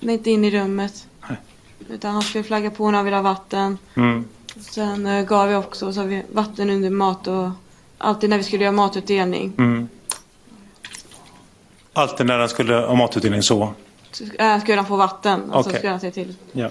Nej, 0.00 0.14
inte 0.14 0.30
in 0.30 0.44
i 0.44 0.50
rummet. 0.50 1.06
Utan 1.90 2.12
han 2.12 2.22
skulle 2.22 2.44
flagga 2.44 2.70
på 2.70 2.90
när 2.90 2.98
han 2.98 3.04
ville 3.04 3.16
ha 3.16 3.22
vatten. 3.22 3.78
Mm. 3.96 4.24
Sen 4.60 5.06
eh, 5.06 5.24
gav 5.24 5.48
vi 5.48 5.54
också 5.54 5.92
så 5.92 6.02
vi 6.02 6.22
vatten 6.32 6.70
under 6.70 6.90
mat 6.90 7.26
och 7.26 7.50
alltid 7.98 8.30
när 8.30 8.36
vi 8.38 8.44
skulle 8.44 8.64
göra 8.64 8.72
matutdelning. 8.72 9.52
Mm. 9.58 9.88
Alltid 11.96 12.26
när 12.26 12.38
den 12.38 12.48
skulle 12.48 12.74
ha 12.74 12.94
matutdelning 12.94 13.42
så? 13.42 13.74
Skulle 14.60 14.76
han 14.76 14.86
få 14.86 14.96
vatten. 14.96 15.42
Och 15.50 15.64
så 15.64 15.70
Okej. 15.70 15.78
skulle 15.78 15.90
han 15.90 16.00
se 16.00 16.10
till. 16.10 16.34
Ja. 16.52 16.70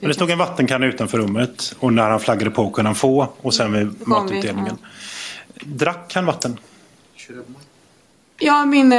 Men 0.00 0.08
det 0.08 0.14
stod 0.14 0.30
en 0.30 0.38
vattenkanna 0.38 0.86
utanför 0.86 1.18
rummet 1.18 1.74
och 1.78 1.92
när 1.92 2.10
han 2.10 2.20
flaggade 2.20 2.50
på 2.50 2.70
kunde 2.70 2.88
han 2.88 2.94
få 2.94 3.28
och 3.40 3.54
sen 3.54 3.72
vid 3.72 3.86
vi, 3.86 4.06
matutdelningen. 4.06 4.78
Drack 5.64 6.14
han 6.14 6.26
vatten? 6.26 6.58
Jag 8.38 8.68
minns 8.68 8.94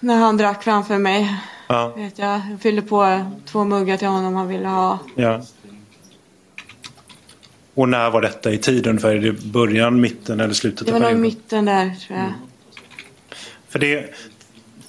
när 0.00 0.16
han 0.16 0.36
drack 0.36 0.62
framför 0.64 0.98
mig. 0.98 1.36
Ja. 1.68 1.88
Vet 1.96 2.18
jag. 2.18 2.40
jag 2.50 2.60
fyllde 2.60 2.82
på 2.82 3.26
två 3.46 3.64
muggar 3.64 3.96
till 3.96 4.08
honom 4.08 4.34
han 4.34 4.48
ville 4.48 4.68
ha. 4.68 4.98
ja. 5.16 5.42
Och 7.74 7.88
när 7.88 8.10
var 8.10 8.20
detta 8.20 8.52
i 8.52 8.58
tiden? 8.58 8.98
För 8.98 9.14
är 9.14 9.20
det 9.20 9.32
början, 9.32 10.00
mitten 10.00 10.40
eller 10.40 10.54
slutet 10.54 10.86
Det 10.86 10.92
av 10.94 11.00
var 11.00 11.10
nog 11.10 11.10
i 11.10 11.12
perioden? 11.12 11.22
mitten 11.22 11.64
där 11.64 11.94
tror 12.06 12.18
jag. 12.18 12.32
För 13.68 13.78
det, 13.78 14.14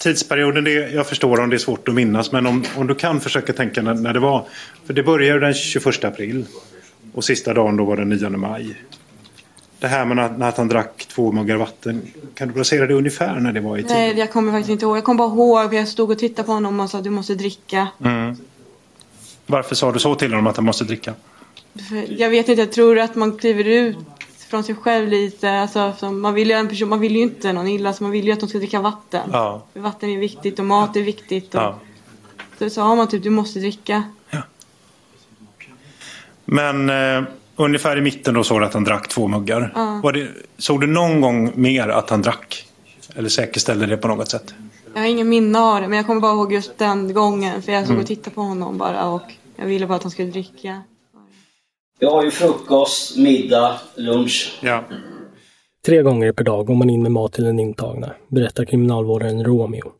tidsperioden, 0.03 0.63
det, 0.63 0.71
jag 0.71 1.07
förstår 1.07 1.39
om 1.39 1.49
det 1.49 1.55
är 1.55 1.57
svårt 1.57 1.87
att 1.87 1.95
minnas, 1.95 2.31
men 2.31 2.45
om, 2.45 2.63
om 2.75 2.87
du 2.87 2.95
kan 2.95 3.21
försöka 3.21 3.53
tänka 3.53 3.81
när, 3.81 3.93
när 3.93 4.13
det 4.13 4.19
var. 4.19 4.45
För 4.85 4.93
det 4.93 5.03
började 5.03 5.39
den 5.39 5.53
21 5.53 6.03
april 6.03 6.45
och 7.13 7.23
sista 7.23 7.53
dagen 7.53 7.77
då 7.77 7.85
var 7.85 7.97
den 7.97 8.09
9 8.09 8.29
maj. 8.29 8.75
Det 9.79 9.87
här 9.87 10.05
med 10.05 10.25
att, 10.25 10.37
när 10.37 10.49
att 10.49 10.57
han 10.57 10.67
drack 10.67 11.05
två 11.07 11.31
muggar 11.31 11.55
vatten, 11.55 12.01
kan 12.35 12.47
du 12.47 12.53
placera 12.53 12.87
det 12.87 12.93
ungefär 12.93 13.39
när 13.39 13.53
det 13.53 13.61
var 13.61 13.77
i 13.77 13.81
tiden? 13.81 13.97
Nej, 13.97 14.19
jag 14.19 14.31
kommer 14.31 14.51
faktiskt 14.51 14.69
inte 14.69 14.85
ihåg. 14.85 14.97
Jag 14.97 15.03
kommer 15.03 15.17
bara 15.17 15.33
ihåg 15.33 15.69
för 15.69 15.77
jag 15.77 15.87
stod 15.87 16.11
och 16.11 16.19
tittade 16.19 16.45
på 16.45 16.51
honom 16.51 16.79
och 16.79 16.89
sa 16.89 17.01
du 17.01 17.09
måste 17.09 17.35
dricka. 17.35 17.87
Mm. 18.05 18.35
Varför 19.45 19.75
sa 19.75 19.91
du 19.91 19.99
så 19.99 20.15
till 20.15 20.31
honom 20.31 20.47
att 20.47 20.55
han 20.55 20.65
måste 20.65 20.83
dricka? 20.83 21.13
För 21.89 22.19
jag 22.21 22.29
vet 22.29 22.49
inte, 22.49 22.61
jag 22.61 22.71
tror 22.71 22.99
att 22.99 23.15
man 23.15 23.37
kliver 23.37 23.67
ut 23.67 23.97
från 24.53 24.63
sig 24.63 24.75
själv 24.75 25.07
lite. 25.07 25.51
Alltså, 25.51 26.11
man, 26.11 26.33
vill 26.33 26.49
ju 26.49 26.55
en 26.55 26.67
person, 26.67 26.89
man 26.89 26.99
vill 26.99 27.15
ju 27.15 27.21
inte 27.21 27.53
någon 27.53 27.67
illa, 27.67 27.93
så 27.93 28.03
man 28.03 28.11
vill 28.11 28.25
ju 28.25 28.31
att 28.31 28.39
de 28.39 28.49
ska 28.49 28.57
dricka 28.57 28.81
vatten. 28.81 29.29
Ja. 29.33 29.63
För 29.73 29.79
vatten 29.79 30.09
är 30.09 30.17
viktigt 30.17 30.59
och 30.59 30.65
mat 30.65 30.95
är 30.95 31.01
viktigt. 31.01 31.55
Och, 31.55 31.61
ja. 31.61 31.79
Så 32.59 32.69
sa 32.69 32.95
man 32.95 33.07
typ 33.07 33.23
du 33.23 33.29
måste 33.29 33.59
dricka. 33.59 34.03
Men 36.45 36.89
eh, 36.89 37.23
ungefär 37.55 37.97
i 37.97 38.01
mitten 38.01 38.33
då 38.33 38.43
såg 38.43 38.61
du 38.61 38.65
att 38.65 38.73
han 38.73 38.83
drack 38.83 39.07
två 39.07 39.27
muggar. 39.27 39.71
Ja. 39.75 40.11
Det, 40.11 40.27
såg 40.57 40.81
du 40.81 40.87
någon 40.87 41.21
gång 41.21 41.51
mer 41.55 41.87
att 41.87 42.09
han 42.09 42.21
drack? 42.21 42.65
Eller 43.15 43.29
säkerställde 43.29 43.85
det 43.85 43.97
på 43.97 44.07
något 44.07 44.29
sätt? 44.29 44.53
Jag 44.93 45.01
har 45.01 45.07
ingen 45.07 45.29
minne 45.29 45.59
av 45.59 45.81
det 45.81 45.87
men 45.87 45.97
jag 45.97 46.05
kommer 46.05 46.21
bara 46.21 46.33
ihåg 46.33 46.53
just 46.53 46.77
den 46.77 47.13
gången. 47.13 47.61
För 47.61 47.71
jag 47.71 47.83
stod 47.83 47.93
Mm. 47.93 48.01
och 48.01 48.07
tittade 48.07 48.35
på 48.35 48.41
honom 48.41 48.77
bara 48.77 49.05
och 49.05 49.31
jag 49.55 49.65
ville 49.65 49.87
bara 49.87 49.95
att 49.95 50.03
han 50.03 50.11
skulle 50.11 50.31
dricka. 50.31 50.81
Vi 52.03 52.09
har 52.09 52.23
ju 52.23 52.31
frukost, 52.31 53.17
middag, 53.17 53.79
lunch. 53.95 54.59
Ja. 54.61 54.83
Tre 55.85 56.01
gånger 56.01 56.31
per 56.31 56.43
dag 56.43 56.65
går 56.65 56.75
man 56.75 56.89
in 56.89 57.03
med 57.03 57.11
mat 57.11 57.33
till 57.33 57.43
den 57.43 57.59
intagna, 57.59 58.13
berättar 58.27 58.65
kriminalvårdaren 58.65 59.43
Romeo. 59.43 59.91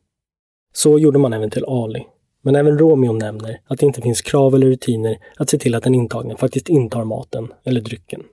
Så 0.73 0.99
gjorde 0.99 1.19
man 1.19 1.33
även 1.33 1.49
till 1.49 1.65
Ali. 1.65 2.05
Men 2.41 2.55
även 2.55 2.79
Romeo 2.79 3.13
nämner 3.13 3.59
att 3.67 3.79
det 3.79 3.85
inte 3.85 4.01
finns 4.01 4.21
krav 4.21 4.55
eller 4.55 4.67
rutiner 4.67 5.17
att 5.37 5.49
se 5.49 5.57
till 5.57 5.75
att 5.75 5.83
den 5.83 5.95
intagne 5.95 6.37
faktiskt 6.37 6.69
intar 6.69 7.03
maten 7.03 7.53
eller 7.63 7.81
drycken. 7.81 8.23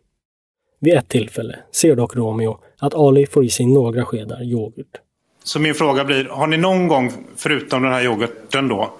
Vid 0.80 0.94
ett 0.94 1.08
tillfälle 1.08 1.58
ser 1.72 1.96
dock 1.96 2.16
Romeo 2.16 2.58
att 2.78 2.94
Ali 2.94 3.26
får 3.26 3.44
i 3.44 3.50
sig 3.50 3.66
några 3.66 4.04
skedar 4.04 4.42
yoghurt. 4.42 5.00
Så 5.44 5.60
min 5.60 5.74
fråga 5.74 6.04
blir, 6.04 6.24
har 6.24 6.46
ni 6.46 6.56
någon 6.56 6.88
gång, 6.88 7.12
förutom 7.36 7.82
den 7.82 7.92
här 7.92 8.04
yoghurten 8.04 8.68
då, 8.68 8.90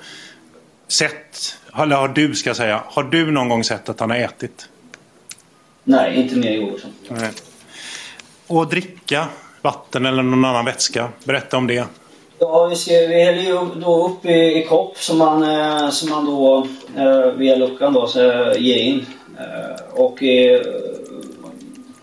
sett, 0.93 1.59
eller 1.79 1.97
har 1.97 2.09
du 2.09 2.35
ska 2.35 2.51
jag 2.51 2.57
säga, 2.57 2.83
har 2.87 3.03
du 3.03 3.31
någon 3.31 3.49
gång 3.49 3.65
sett 3.65 3.89
att 3.89 4.01
han 4.01 4.11
har 4.11 4.17
ätit? 4.17 4.69
Nej, 5.85 6.17
inte 6.17 6.37
mer 6.37 6.51
yoghurt. 6.51 6.83
Nej. 7.09 7.31
Och 8.47 8.69
dricka 8.69 9.27
vatten 9.63 10.07
eller 10.07 10.23
någon 10.23 10.45
annan 10.45 10.65
vätska, 10.65 11.09
berätta 11.25 11.57
om 11.57 11.67
det. 11.67 11.85
Ja, 12.39 12.67
vi, 12.67 12.77
ska, 12.77 12.93
vi 12.93 13.25
häller 13.25 13.43
ju 13.43 13.81
då 13.81 14.07
upp 14.09 14.25
i, 14.25 14.63
i 14.63 14.67
kopp 14.69 14.99
som 14.99 15.19
man, 15.19 15.43
eh, 15.43 15.91
som 15.91 16.11
man 16.11 16.27
då 16.27 16.67
eh, 16.97 17.33
via 17.33 17.57
luckan 17.57 17.93
då 17.93 18.07
så, 18.07 18.31
eh, 18.31 18.53
ger 18.59 18.77
in. 18.77 19.07
Och 19.93 20.23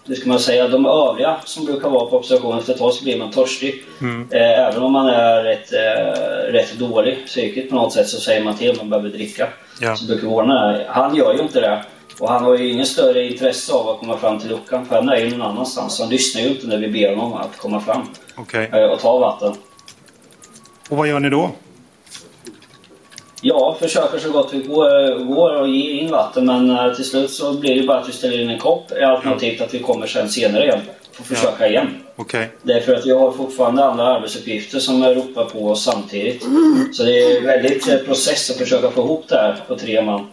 det 0.07 0.15
ska 0.15 0.29
man 0.29 0.39
säga, 0.39 0.67
de 0.67 0.85
övriga 0.85 1.37
som 1.45 1.65
brukar 1.65 1.89
vara 1.89 2.05
på 2.05 2.17
observation 2.17 2.57
efter 2.57 2.73
ett 2.73 2.79
tag 2.79 2.93
så 2.93 3.03
blir 3.03 3.17
man 3.17 3.31
törstig. 3.31 3.83
Mm. 4.01 4.27
Eh, 4.31 4.67
även 4.67 4.83
om 4.83 4.91
man 4.93 5.07
är 5.07 5.43
rätt, 5.43 5.73
eh, 5.73 6.51
rätt 6.51 6.79
dålig 6.79 7.25
psykiskt 7.25 7.69
på 7.69 7.75
något 7.75 7.93
sätt 7.93 8.07
så 8.07 8.19
säger 8.19 8.43
man 8.43 8.57
till 8.57 8.71
om 8.71 8.77
man 8.77 8.89
behöver 8.89 9.09
dricka. 9.09 9.47
Ja. 9.81 9.95
Så 9.95 10.05
brukar 10.05 10.47
här. 10.47 10.85
Han 10.89 11.15
gör 11.15 11.33
ju 11.33 11.39
inte 11.39 11.61
det. 11.61 11.83
Och 12.19 12.29
han 12.29 12.43
har 12.43 12.57
ju 12.57 12.71
ingen 12.71 12.85
större 12.85 13.27
intresse 13.27 13.73
av 13.73 13.89
att 13.89 13.99
komma 13.99 14.17
fram 14.17 14.39
till 14.39 14.49
luckan 14.49 14.85
för 14.85 14.95
han 14.95 15.09
är 15.09 15.17
ju 15.17 15.29
någon 15.29 15.41
annanstans. 15.41 15.95
Så 15.95 16.03
han 16.03 16.11
lyssnar 16.11 16.41
ju 16.41 16.47
inte 16.47 16.67
när 16.67 16.77
vi 16.77 16.87
ber 16.87 17.15
honom 17.15 17.33
att 17.33 17.57
komma 17.57 17.79
fram 17.79 18.01
Okej. 18.35 18.69
eh, 18.73 18.83
och 18.83 18.99
ta 18.99 19.17
vatten. 19.17 19.53
Och 20.89 20.97
vad 20.97 21.07
gör 21.07 21.19
ni 21.19 21.29
då? 21.29 21.51
Ja, 23.41 23.78
försöker 23.80 24.19
så 24.19 24.32
gott 24.32 24.54
vi 24.54 24.60
går, 24.60 25.62
och 25.62 25.67
ger 25.67 26.02
in 26.02 26.12
vatten 26.12 26.45
men 26.45 26.69
eh, 26.69 26.93
till 26.93 27.06
slut 27.06 27.32
så 27.32 27.54
blir 27.54 27.82
det 27.82 27.88
bara 27.88 28.00
att 28.00 28.10
vi 28.10 28.13
ställer 28.13 28.41
in 28.41 28.50
en 28.50 28.60
kopp 28.60 28.91
alternativt 28.91 29.62
att 29.62 29.73
vi 29.73 29.80
kommer 29.80 30.08
sen 30.08 30.30
senare 30.30 30.63
igen 30.63 30.80
och 31.19 31.26
försöka 31.26 31.67
igen. 31.67 31.88
Okej. 32.15 32.52
Därför 32.62 32.95
att 32.95 33.06
vi 33.06 33.12
har 33.12 33.32
fortfarande 33.32 33.86
andra 33.86 34.08
arbetsuppgifter 34.08 34.80
som 34.80 35.04
ropar 35.04 35.45
på 35.45 35.69
oss 35.69 35.84
samtidigt. 35.84 36.43
Så 36.93 37.04
det 37.04 37.19
är 37.19 37.41
väldigt 37.41 37.88
eh, 37.88 37.97
process 37.97 38.50
att 38.50 38.58
försöka 38.58 38.91
få 38.91 39.02
ihop 39.02 39.26
det 39.30 39.36
här 39.36 39.63
på 39.67 39.76
tre 39.76 40.02
man. 40.02 40.28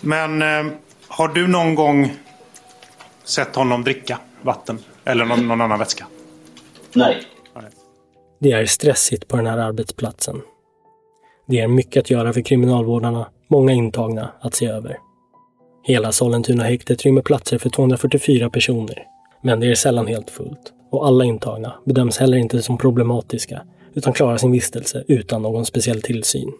Men 0.00 0.42
eh, 0.42 0.72
har 1.08 1.28
du 1.28 1.46
någon 1.46 1.74
gång 1.74 2.16
sett 3.24 3.56
honom 3.56 3.84
dricka 3.84 4.18
vatten? 4.42 4.78
Eller 5.04 5.24
någon, 5.24 5.48
någon 5.48 5.60
annan 5.60 5.78
vätska? 5.78 6.06
Nej. 6.92 7.22
Det 8.40 8.52
är 8.52 8.66
stressigt 8.66 9.28
på 9.28 9.36
den 9.36 9.46
här 9.46 9.58
arbetsplatsen. 9.58 10.42
Det 11.46 11.60
är 11.60 11.68
mycket 11.68 12.00
att 12.00 12.10
göra 12.10 12.32
för 12.32 12.40
kriminalvårdarna, 12.40 13.26
många 13.48 13.72
intagna 13.72 14.30
att 14.40 14.54
se 14.54 14.66
över. 14.66 14.98
Hela 15.82 16.12
Sollentuna-häktet 16.12 17.02
rymmer 17.02 17.22
platser 17.22 17.58
för 17.58 17.70
244 17.70 18.50
personer, 18.50 19.02
men 19.42 19.60
det 19.60 19.66
är 19.66 19.74
sällan 19.74 20.06
helt 20.06 20.30
fullt 20.30 20.72
och 20.90 21.06
alla 21.06 21.24
intagna 21.24 21.74
bedöms 21.84 22.18
heller 22.18 22.38
inte 22.38 22.62
som 22.62 22.78
problematiska 22.78 23.62
utan 23.94 24.12
klarar 24.12 24.36
sin 24.36 24.52
vistelse 24.52 25.04
utan 25.08 25.42
någon 25.42 25.66
speciell 25.66 26.02
tillsyn. 26.02 26.52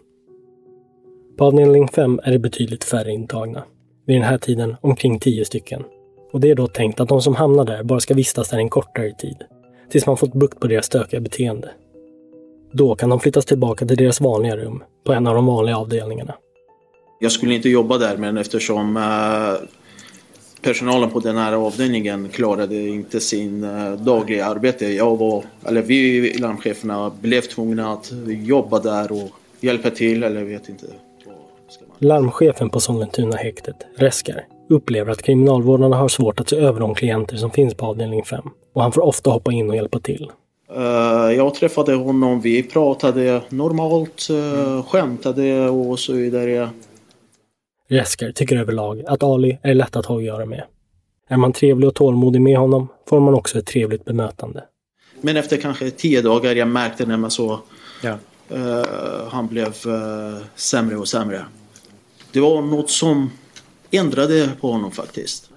På 1.38 1.44
avdelning 1.44 1.88
5 1.88 2.20
är 2.24 2.32
det 2.32 2.38
betydligt 2.38 2.84
färre 2.84 3.12
intagna. 3.12 3.64
Vid 4.06 4.16
den 4.16 4.22
här 4.22 4.38
tiden 4.38 4.76
omkring 4.80 5.18
10 5.18 5.44
stycken. 5.44 5.84
Och 6.32 6.40
det 6.40 6.50
är 6.50 6.54
då 6.54 6.66
tänkt 6.66 7.00
att 7.00 7.08
de 7.08 7.22
som 7.22 7.34
hamnar 7.34 7.64
där 7.64 7.82
bara 7.82 8.00
ska 8.00 8.14
vistas 8.14 8.48
där 8.48 8.58
en 8.58 8.68
kortare 8.68 9.12
tid. 9.12 9.36
Tills 9.90 10.06
man 10.06 10.16
fått 10.16 10.34
bukt 10.34 10.60
på 10.60 10.66
deras 10.66 10.86
stökiga 10.86 11.20
beteende. 11.20 11.70
Då 12.76 12.94
kan 12.94 13.10
de 13.10 13.20
flyttas 13.20 13.44
tillbaka 13.44 13.86
till 13.86 13.96
deras 13.96 14.20
vanliga 14.20 14.56
rum 14.56 14.82
på 15.04 15.12
en 15.12 15.26
av 15.26 15.34
de 15.34 15.46
vanliga 15.46 15.78
avdelningarna. 15.78 16.34
Jag 17.20 17.32
skulle 17.32 17.54
inte 17.54 17.68
jobba 17.68 17.98
där 17.98 18.16
men 18.16 18.36
eftersom 18.36 18.96
eh, 18.96 19.68
personalen 20.62 21.10
på 21.10 21.20
den 21.20 21.36
här 21.36 21.52
avdelningen 21.52 22.28
klarade 22.28 22.76
inte 22.76 23.20
sin 23.20 23.64
eh, 23.64 23.92
dagliga 23.92 24.46
arbete. 24.46 24.86
Jag 24.86 25.16
var, 25.16 25.44
eller 25.66 25.82
vi 25.82 26.32
larmcheferna 26.38 27.12
blev 27.20 27.40
tvungna 27.40 27.92
att 27.92 28.12
jobba 28.26 28.78
där 28.78 29.12
och 29.12 29.30
hjälpa 29.60 29.90
till 29.90 30.22
eller 30.22 30.44
vet 30.44 30.68
inte. 30.68 30.86
Larmchefen 31.98 32.70
på 32.70 32.80
Sollentuna 32.80 33.36
häktet, 33.36 33.76
Reskar, 33.96 34.46
upplever 34.68 35.12
att 35.12 35.22
kriminalvårdarna 35.22 35.96
har 35.96 36.08
svårt 36.08 36.40
att 36.40 36.48
se 36.48 36.56
över 36.56 36.80
de 36.80 36.94
klienter 36.94 37.36
som 37.36 37.50
finns 37.50 37.74
på 37.74 37.86
avdelning 37.86 38.24
5 38.24 38.50
och 38.72 38.82
han 38.82 38.92
får 38.92 39.02
ofta 39.02 39.30
hoppa 39.30 39.52
in 39.52 39.70
och 39.70 39.76
hjälpa 39.76 40.00
till. 40.00 40.30
Eh, 40.70 41.32
jag 41.36 41.54
träffade 41.54 41.94
honom, 41.94 42.40
vi 42.40 42.62
pratade 42.62 43.42
normalt, 43.48 44.28
uh, 44.30 44.82
skämtade 44.82 45.68
och 45.68 45.98
så 45.98 46.12
vidare. 46.12 46.70
Reskar 47.88 48.32
tycker 48.32 48.56
överlag 48.56 49.02
att 49.06 49.22
Ali 49.22 49.58
är 49.62 49.74
lätt 49.74 49.96
att 49.96 50.06
ha 50.06 50.16
att 50.16 50.24
göra 50.24 50.46
med. 50.46 50.64
Är 51.28 51.36
man 51.36 51.52
trevlig 51.52 51.88
och 51.88 51.94
tålmodig 51.94 52.40
med 52.40 52.58
honom 52.58 52.88
får 53.08 53.20
man 53.20 53.34
också 53.34 53.58
ett 53.58 53.66
trevligt 53.66 54.04
bemötande. 54.04 54.64
Men 55.20 55.36
efter 55.36 55.56
kanske 55.56 55.90
tio 55.90 56.22
dagar 56.22 56.54
jag 56.54 56.68
märkte 56.68 57.06
när 57.06 57.16
man 57.16 57.30
så 57.30 57.60
Ja. 58.02 58.18
uh, 58.56 59.28
han 59.28 59.46
blev 59.46 59.66
uh, 59.86 60.36
sämre 60.54 60.96
och 60.96 61.08
sämre. 61.08 61.44
Det 62.32 62.40
var 62.40 62.62
något 62.62 62.90
som 62.90 63.30
ändrade 63.90 64.50
på 64.60 64.72
honom 64.72 64.90
faktiskt. 64.90 65.50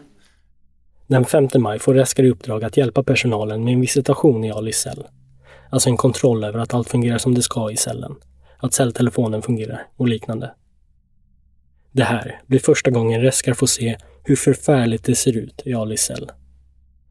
Den 1.07 1.25
5 1.25 1.47
maj 1.57 1.79
får 1.79 1.93
Reskar 1.93 2.23
i 2.23 2.29
uppdrag 2.29 2.63
att 2.63 2.77
hjälpa 2.77 3.03
personalen 3.03 3.63
med 3.63 3.73
en 3.73 3.81
visitation 3.81 4.43
i 4.43 4.51
Alis 4.51 4.77
cell. 4.77 5.03
Alltså 5.69 5.89
en 5.89 5.97
kontroll 5.97 6.43
över 6.43 6.59
att 6.59 6.73
allt 6.73 6.89
fungerar 6.89 7.17
som 7.17 7.35
det 7.35 7.41
ska 7.41 7.71
i 7.71 7.77
cellen. 7.77 8.15
Att 8.57 8.73
celltelefonen 8.73 9.41
fungerar 9.41 9.87
och 9.97 10.07
liknande. 10.07 10.51
Det 11.91 12.03
här 12.03 12.41
blir 12.47 12.59
första 12.59 12.91
gången 12.91 13.21
Reskar 13.21 13.53
får 13.53 13.67
se 13.67 13.97
hur 14.23 14.35
förfärligt 14.35 15.03
det 15.03 15.15
ser 15.15 15.37
ut 15.37 15.61
i 15.65 15.73
Alis 15.73 16.01
cell. 16.01 16.31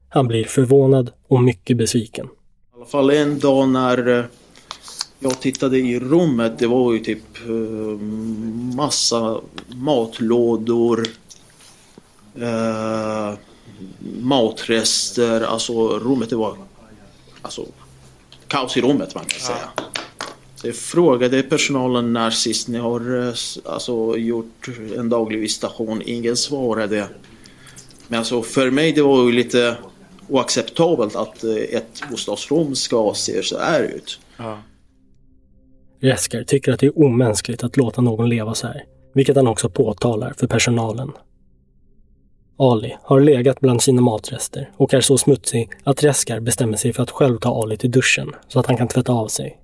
Han 0.08 0.28
blir 0.28 0.44
förvånad 0.44 1.10
och 1.28 1.42
mycket 1.42 1.76
besviken. 1.76 2.26
I 2.26 2.76
alla 2.76 2.86
fall 2.86 3.10
en 3.10 3.38
dag 3.38 3.68
när 3.68 4.18
eh, 4.18 4.24
jag 5.18 5.40
tittade 5.40 5.78
i 5.78 6.00
rummet, 6.00 6.58
det 6.58 6.66
var 6.66 6.92
ju 6.92 6.98
typ 6.98 7.38
eh, 7.46 8.00
massa 8.76 9.40
matlådor, 9.68 11.06
eh, 12.34 13.34
matrester, 14.20 15.40
alltså 15.40 15.98
rummet 15.98 16.30
det 16.30 16.36
var 16.36 16.56
alltså 17.42 17.66
kaos 18.48 18.76
i 18.76 18.80
rummet 18.80 19.14
man 19.14 19.24
kan 19.24 19.40
säga. 19.40 19.70
Så 20.54 20.66
jag 20.66 20.76
frågade 20.76 21.42
personalen 21.42 22.12
när 22.12 22.30
sist 22.30 22.68
ni 22.68 22.78
har 22.78 23.28
eh, 23.28 23.34
alltså, 23.64 24.16
gjort 24.16 24.68
en 24.96 25.08
daglig 25.08 25.40
visitation, 25.40 26.02
ingen 26.04 26.36
svarade. 26.36 27.08
Men 28.08 28.18
alltså 28.18 28.42
för 28.42 28.70
mig 28.70 28.92
det 28.92 29.02
var 29.02 29.24
ju 29.24 29.32
lite 29.32 29.76
oacceptabelt 30.28 31.16
att 31.16 31.44
eh, 31.44 31.54
ett 31.54 32.02
bostadsrum 32.10 32.74
ska 32.74 33.12
se 33.14 33.42
så 33.42 33.58
här 33.58 33.82
ut. 33.82 34.20
Reskar 36.00 36.44
tycker 36.44 36.72
att 36.72 36.80
det 36.80 36.86
är 36.86 36.98
omänskligt 36.98 37.64
att 37.64 37.76
låta 37.76 38.00
någon 38.00 38.28
leva 38.28 38.54
så 38.54 38.66
här, 38.66 38.84
vilket 39.14 39.36
han 39.36 39.46
också 39.46 39.68
påtalar 39.70 40.34
för 40.38 40.46
personalen. 40.46 41.12
Ali 42.56 42.96
har 43.02 43.20
legat 43.20 43.60
bland 43.60 43.82
sina 43.82 44.02
matrester 44.02 44.70
och 44.76 44.94
är 44.94 45.00
så 45.00 45.18
smutsig 45.18 45.70
att 45.84 46.04
Reskar 46.04 46.40
bestämmer 46.40 46.76
sig 46.76 46.92
för 46.92 47.02
att 47.02 47.10
själv 47.10 47.38
ta 47.38 47.62
Ali 47.62 47.76
till 47.76 47.90
duschen 47.90 48.32
så 48.48 48.60
att 48.60 48.66
han 48.66 48.76
kan 48.76 48.88
tvätta 48.88 49.12
av 49.12 49.28
sig. 49.28 49.58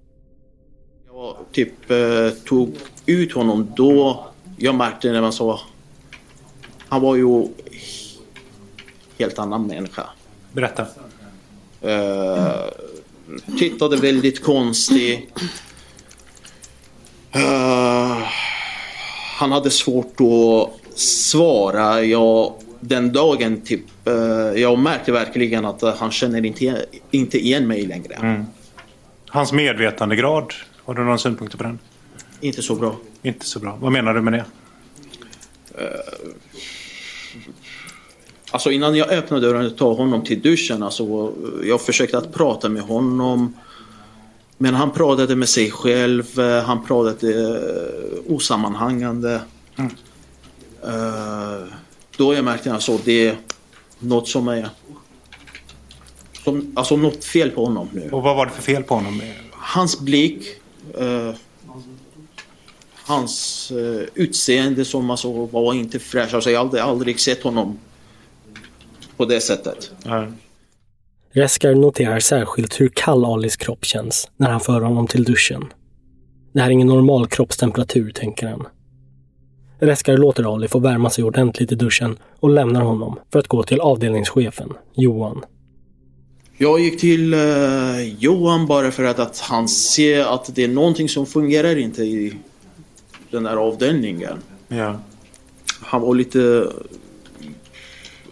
typ 1.53 1.91
eh, 1.91 2.31
tog 2.45 2.77
ut 3.07 3.33
honom 3.33 3.73
då 3.77 4.27
jag 4.57 4.75
märkte 4.75 5.13
när 5.13 5.21
man 5.21 5.33
sa 5.33 5.61
han 6.93 7.01
var 7.01 7.17
ju 7.17 7.47
helt 9.19 9.39
annan 9.39 9.67
människa. 9.67 10.07
Berätta. 10.53 10.87
Eh, 11.81 12.65
tittade 13.59 13.97
väldigt 13.97 14.45
konstig. 14.45 15.31
Eh, 17.33 18.19
han 19.39 19.53
hade 19.53 19.71
svårt 19.71 20.21
att 20.21 20.99
svara. 20.99 22.05
Jag, 22.05 22.53
den 22.85 23.13
dagen 23.13 23.61
typ, 23.61 24.07
eh, 24.07 24.15
jag 24.63 24.79
märkte 24.79 25.13
verkligen 25.13 25.65
att 25.65 25.83
eh, 25.83 25.95
han 25.95 26.11
känner 26.11 26.47
inte, 26.47 26.87
inte 27.11 27.39
igen 27.39 27.67
mig 27.69 27.87
längre. 27.87 28.15
Mm. 28.15 28.45
Hans 29.29 29.53
medvetandegrad, 29.53 30.53
har 30.85 30.95
du 30.95 31.05
några 31.05 31.19
synpunkter 31.19 31.59
på 31.59 31.65
den? 31.65 31.79
Inte 32.41 32.63
så 32.63 32.75
bra. 32.75 32.97
Inte 33.23 33.47
så 33.47 33.59
bra. 33.59 33.79
Vad 33.81 33.93
menar 33.93 34.15
du 34.15 34.21
med 34.21 34.33
det? 34.33 34.45
Alltså 38.51 38.71
innan 38.71 38.95
jag 38.95 39.09
öppnade 39.09 39.47
dörren 39.47 39.67
och 39.67 39.77
tog 39.77 39.97
honom 39.97 40.25
till 40.25 40.41
duschen, 40.41 40.83
alltså, 40.83 41.33
jag 41.65 41.81
försökte 41.81 42.19
att 42.19 42.33
prata 42.33 42.69
med 42.69 42.83
honom. 42.83 43.55
Men 44.59 44.75
han 44.75 44.91
pratade 44.91 45.37
med 45.37 45.49
sig 45.49 45.71
själv, 45.71 46.41
eh, 46.41 46.63
han 46.63 46.85
pratade 46.85 47.27
uh, 47.27 48.35
osammanhangande. 48.35 49.41
Eh, 50.83 51.67
då 52.17 52.35
jag 52.35 52.45
märkte 52.45 52.73
alltså 52.73 52.99
det 53.05 53.27
är 53.27 53.37
något 53.99 54.29
som 54.29 54.49
är... 54.49 54.69
Som, 56.45 56.73
alltså 56.75 56.97
något 56.97 57.25
fel 57.25 57.51
på 57.51 57.65
honom 57.65 57.89
nu. 57.93 58.11
Och 58.11 58.23
vad 58.23 58.37
var 58.37 58.47
det 58.47 58.53
för 58.53 58.63
fel 58.63 58.83
på 58.83 58.95
honom? 58.95 59.23
Hans 59.53 60.01
blick, 60.01 60.47
eh, 60.99 61.35
hans 63.05 63.71
eh, 63.71 64.09
utseende 64.15 64.85
som 64.85 65.11
alltså 65.11 65.47
var 65.47 65.75
inte 65.75 65.99
fräsch. 65.99 66.35
Alltså 66.35 66.51
jag 66.51 66.59
har 66.59 66.65
aldrig, 66.65 66.83
aldrig 66.83 67.21
sett 67.21 67.43
honom 67.43 67.79
på 69.17 69.25
det 69.25 69.41
sättet. 69.41 69.91
Reskar 71.33 71.75
noterar 71.75 72.21
särskilt 72.21 72.81
hur 72.81 72.89
kall 72.89 73.25
Alis 73.25 73.57
kropp 73.57 73.85
känns 73.85 74.31
när 74.37 74.51
han 74.51 74.61
för 74.61 74.81
honom 74.81 75.07
till 75.07 75.25
duschen. 75.25 75.73
Det 76.53 76.61
här 76.61 76.67
är 76.67 76.73
ingen 76.73 76.89
normal 76.89 77.27
kroppstemperatur, 77.27 78.11
tänker 78.11 78.47
han. 78.47 78.67
Reskar 79.83 80.17
låter 80.17 80.55
Ali 80.55 80.69
få 80.69 80.79
värma 80.79 81.11
sig 81.11 81.25
ordentligt 81.25 81.73
i 81.73 81.75
duschen 81.75 82.19
och 82.41 82.51
lämnar 82.51 82.83
honom 82.83 83.19
för 83.33 83.39
att 83.39 83.49
gå 83.49 83.63
till 83.63 83.81
avdelningschefen, 83.81 84.73
Johan. 84.95 85.45
Jag 86.59 86.81
gick 86.81 87.01
till 87.01 87.35
eh, 87.35 88.03
Johan 88.19 88.67
bara 88.67 88.91
för 88.91 89.05
att, 89.05 89.19
att 89.19 89.39
han 89.39 89.69
ser 89.69 90.25
att 90.35 90.55
det 90.55 90.65
är 90.65 90.69
någonting 90.69 91.09
som 91.09 91.27
fungerar 91.27 91.79
inte 91.79 92.03
i 92.03 92.35
den 93.31 93.47
här 93.47 93.57
avdelningen. 93.57 94.39
Ja. 94.69 95.01
Han 95.81 96.01
var 96.01 96.15
lite 96.15 96.69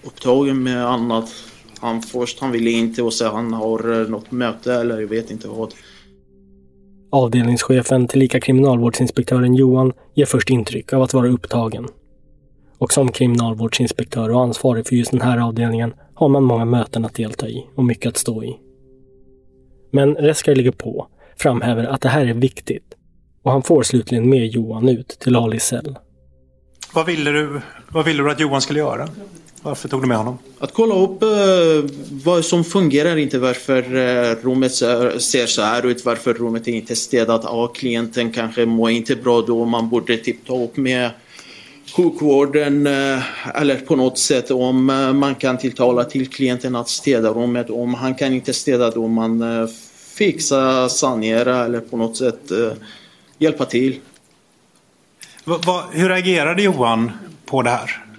upptagen 0.02 0.62
med 0.62 0.86
annat. 0.86 1.30
Han 1.80 2.02
först 2.02 2.40
han 2.40 2.52
ville 2.52 2.70
inte 2.70 3.02
och 3.02 3.14
sen 3.14 3.30
han 3.30 3.52
har 3.52 4.00
eh, 4.00 4.08
något 4.08 4.30
möte 4.30 4.74
eller 4.74 5.00
jag 5.00 5.08
vet 5.08 5.30
inte 5.30 5.48
vad. 5.48 5.74
Avdelningschefen, 7.12 8.08
tillika 8.08 8.40
kriminalvårdsinspektören 8.40 9.54
Johan, 9.54 9.92
ger 10.14 10.26
först 10.26 10.50
intryck 10.50 10.92
av 10.92 11.02
att 11.02 11.14
vara 11.14 11.28
upptagen. 11.28 11.88
Och 12.78 12.92
som 12.92 13.12
kriminalvårdsinspektör 13.12 14.28
och 14.30 14.42
ansvarig 14.42 14.86
för 14.86 14.96
just 14.96 15.10
den 15.10 15.20
här 15.20 15.38
avdelningen 15.38 15.94
har 16.14 16.28
man 16.28 16.44
många 16.44 16.64
möten 16.64 17.04
att 17.04 17.14
delta 17.14 17.48
i 17.48 17.66
och 17.74 17.84
mycket 17.84 18.08
att 18.08 18.16
stå 18.16 18.44
i. 18.44 18.56
Men 19.90 20.14
Reskar 20.14 20.54
ligger 20.54 20.70
på, 20.70 21.06
framhäver 21.36 21.84
att 21.84 22.00
det 22.00 22.08
här 22.08 22.26
är 22.26 22.34
viktigt 22.34 22.94
och 23.42 23.52
han 23.52 23.62
får 23.62 23.82
slutligen 23.82 24.28
med 24.28 24.46
Johan 24.46 24.88
ut 24.88 25.08
till 25.08 25.36
Alis 25.36 25.64
cell. 25.64 25.98
Vad 26.94 27.06
ville, 27.06 27.30
du, 27.30 27.60
vad 27.88 28.04
ville 28.04 28.22
du 28.22 28.30
att 28.30 28.40
Johan 28.40 28.60
skulle 28.60 28.78
göra? 28.78 29.08
Varför 29.62 29.88
tog 29.88 30.02
du 30.02 30.08
med 30.08 30.16
honom? 30.16 30.38
Att 30.58 30.74
kolla 30.74 30.94
upp 30.94 31.22
eh, 31.22 31.90
vad 32.24 32.44
som 32.44 32.64
fungerar 32.64 33.16
inte, 33.16 33.38
varför 33.38 33.96
eh, 33.96 34.36
rummet 34.42 34.74
ser, 34.74 35.46
så 35.46 35.62
här 35.62 35.86
ut, 35.86 36.04
varför 36.04 36.34
rummet 36.34 36.68
är 36.68 36.72
inte 36.72 36.96
städat. 36.96 37.40
Ja, 37.44 37.66
klienten 37.66 38.32
kanske 38.32 38.66
mår 38.66 38.90
inte 38.90 39.16
bra 39.16 39.40
då, 39.40 39.64
man 39.64 39.88
borde 39.88 40.16
typ 40.16 40.46
ta 40.46 40.64
upp 40.64 40.76
med 40.76 41.10
sjukvården 41.96 42.86
eh, 42.86 43.22
eller 43.54 43.76
på 43.76 43.96
något 43.96 44.18
sätt 44.18 44.50
om 44.50 44.90
eh, 44.90 45.12
man 45.12 45.34
kan 45.34 45.58
tilltala 45.58 46.04
till 46.04 46.28
klienten 46.28 46.76
att 46.76 46.88
städa 46.88 47.30
rummet. 47.30 47.70
Om 47.70 47.94
han 47.94 48.14
kan 48.14 48.32
inte 48.32 48.52
städa 48.52 48.90
då 48.90 49.08
man 49.08 49.42
eh, 49.42 49.68
fixa, 50.14 50.88
sanera 50.88 51.64
eller 51.64 51.80
på 51.80 51.96
något 51.96 52.16
sätt 52.16 52.50
eh, 52.50 52.72
hjälpa 53.38 53.64
till. 53.64 53.98
Va, 55.44 55.58
va, 55.66 55.84
hur 55.92 56.08
reagerade 56.08 56.62
Johan 56.62 57.12
på 57.46 57.62
det 57.62 57.70
här? 57.70 58.09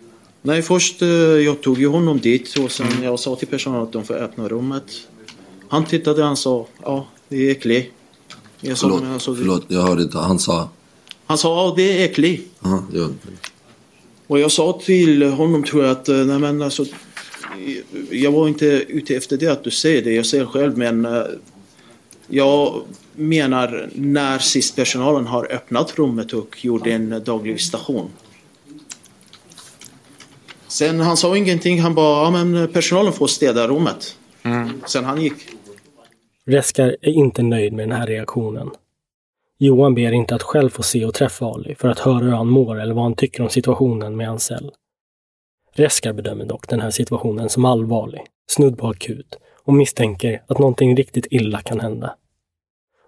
Nej, 0.41 0.61
först 0.61 1.01
eh, 1.01 1.07
jag 1.07 1.61
tog 1.61 1.79
ju 1.79 1.87
honom 1.87 2.19
dit 2.19 2.57
och 2.59 2.71
sen 2.71 2.87
jag 3.03 3.19
sa 3.19 3.35
till 3.35 3.47
personalen 3.47 3.83
att 3.83 3.91
de 3.93 4.03
får 4.03 4.13
öppna 4.13 4.47
rummet. 4.47 4.83
Han 5.67 5.85
tittade 5.85 6.21
och 6.21 6.27
han 6.27 6.37
sa 6.37 6.67
ja, 6.83 7.07
det 7.29 7.35
är 7.47 7.51
äckligt. 7.51 7.93
Jag 8.61 8.77
sa, 8.77 8.87
Förlåt, 8.87 9.03
men 9.03 9.13
alltså, 9.13 9.31
det- 9.31 9.37
förlåt, 9.37 9.65
jag 9.67 9.81
hörde 9.81 10.01
inte. 10.03 10.17
Han 10.17 10.39
sa... 10.39 10.69
Han 11.25 11.37
sa 11.37 11.65
ja, 11.67 11.73
det 11.77 12.01
är 12.01 12.05
äckligt. 12.05 12.49
Ja, 12.59 12.83
ja. 12.93 13.09
Och 14.27 14.39
jag 14.39 14.51
sa 14.51 14.81
till 14.85 15.23
honom 15.23 15.63
tror 15.63 15.83
jag 15.83 15.91
att 15.91 16.09
eh, 16.09 16.15
nej 16.15 16.39
men 16.39 16.61
alltså 16.61 16.85
jag 18.11 18.31
var 18.31 18.47
inte 18.47 18.65
ute 18.87 19.15
efter 19.15 19.37
det 19.37 19.47
att 19.47 19.63
du 19.63 19.71
säger 19.71 20.01
det, 20.03 20.13
jag 20.13 20.25
säger 20.25 20.45
själv 20.45 20.77
men 20.77 21.05
eh, 21.05 21.21
jag 22.27 22.81
menar 23.15 23.89
när 23.95 24.39
SIS-personalen 24.39 25.27
har 25.27 25.51
öppnat 25.51 25.93
rummet 25.99 26.33
och 26.33 26.65
gjort 26.65 26.87
en 26.87 27.21
daglig 27.25 27.53
visitation. 27.53 28.09
Sen 30.71 30.99
han 30.99 31.17
sa 31.17 31.37
ingenting, 31.37 31.79
han 31.79 31.95
bara 31.95 32.23
ja 32.23 32.43
men 32.43 32.73
personalen 32.73 33.13
får 33.13 33.27
städa 33.27 33.67
rummet. 33.67 34.17
Sen 34.85 35.05
han 35.05 35.21
gick. 35.21 35.33
Reskar 36.45 36.95
är 37.01 37.11
inte 37.11 37.43
nöjd 37.43 37.73
med 37.73 37.89
den 37.89 37.97
här 37.97 38.07
reaktionen. 38.07 38.69
Johan 39.57 39.95
ber 39.95 40.11
inte 40.11 40.35
att 40.35 40.43
själv 40.43 40.69
få 40.69 40.83
se 40.83 41.05
och 41.05 41.13
träffa 41.13 41.45
Ali 41.45 41.75
för 41.75 41.87
att 41.87 41.99
höra 41.99 42.23
hur 42.23 42.31
han 42.31 42.47
mår 42.47 42.79
eller 42.79 42.93
vad 42.93 43.03
han 43.03 43.15
tycker 43.15 43.43
om 43.43 43.49
situationen 43.49 44.17
med 44.17 44.27
hans 44.27 44.43
cell. 44.43 44.71
Reskar 45.73 46.13
bedömer 46.13 46.45
dock 46.45 46.69
den 46.69 46.81
här 46.81 46.91
situationen 46.91 47.49
som 47.49 47.65
allvarlig, 47.65 48.21
snudd 48.51 48.77
på 48.77 48.87
akut 48.87 49.37
och 49.63 49.73
misstänker 49.73 50.43
att 50.47 50.59
någonting 50.59 50.97
riktigt 50.97 51.27
illa 51.31 51.61
kan 51.61 51.79
hända. 51.79 52.15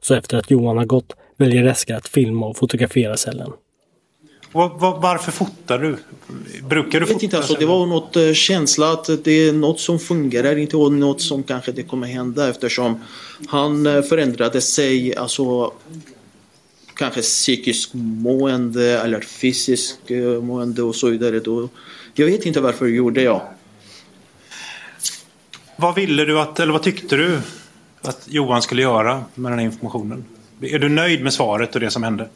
Så 0.02 0.16
efter 0.16 0.38
att 0.38 0.52
Johan 0.52 0.78
har 0.78 0.86
gått 0.86 1.16
väljer 1.38 1.64
Reskar 1.64 1.96
att 1.96 2.08
filma 2.08 2.46
och 2.48 2.58
fotografera 2.58 3.18
cellen. 3.18 3.54
Var, 4.54 4.70
var, 4.70 5.00
varför 5.02 5.32
fotar 5.32 5.80
du? 5.80 5.98
Brukar 6.68 6.92
du 6.92 6.98
Jag 6.98 7.00
vet 7.00 7.10
fota? 7.10 7.26
inte, 7.26 7.38
alltså, 7.38 7.54
det 7.54 7.66
var 7.66 7.86
något 7.86 8.16
eh, 8.16 8.34
känsla 8.34 8.92
att 8.92 9.10
det 9.24 9.32
är 9.32 9.54
något 9.54 9.80
som 9.80 10.00
fungerar 10.00 10.58
inte 10.58 10.78
och 10.78 10.92
något 10.92 11.22
som 11.22 11.44
kanske 11.44 11.72
det 11.72 11.84
kommer 11.84 12.08
hända 12.08 12.50
eftersom 12.50 13.00
han 13.48 13.86
eh, 13.86 14.02
förändrade 14.02 14.62
sig, 14.62 15.16
alltså 15.16 15.74
kanske 16.96 17.22
psykisk 17.22 17.90
mående 17.94 19.00
eller 19.02 19.22
fysisk 19.22 20.12
eh, 20.12 20.42
mående 20.42 20.84
och 20.84 20.96
så 20.96 21.10
vidare. 21.10 21.40
Då, 21.40 21.70
jag 22.14 22.26
vet 22.26 22.46
inte 22.46 22.62
varför 22.62 22.88
gjorde 22.88 23.22
jag. 23.22 23.42
Vad 25.76 25.96
ville 25.96 26.26
du 26.26 26.40
att, 26.40 26.60
eller 26.60 26.74
vad 26.74 26.84
tyckte 26.84 27.16
du 27.16 27.40
att 28.02 28.28
Johan 28.30 28.62
skulle 28.62 28.82
göra 28.82 29.24
med 29.36 29.52
den 29.52 29.60
här 29.60 29.66
informationen? 29.66 30.26
Är 30.62 30.80
du 30.80 30.90
nöjd 30.90 31.24
med 31.24 31.34
svaret 31.34 31.76
och 31.76 31.82
det 31.82 31.92
som 31.92 32.04
hände? 32.04 32.30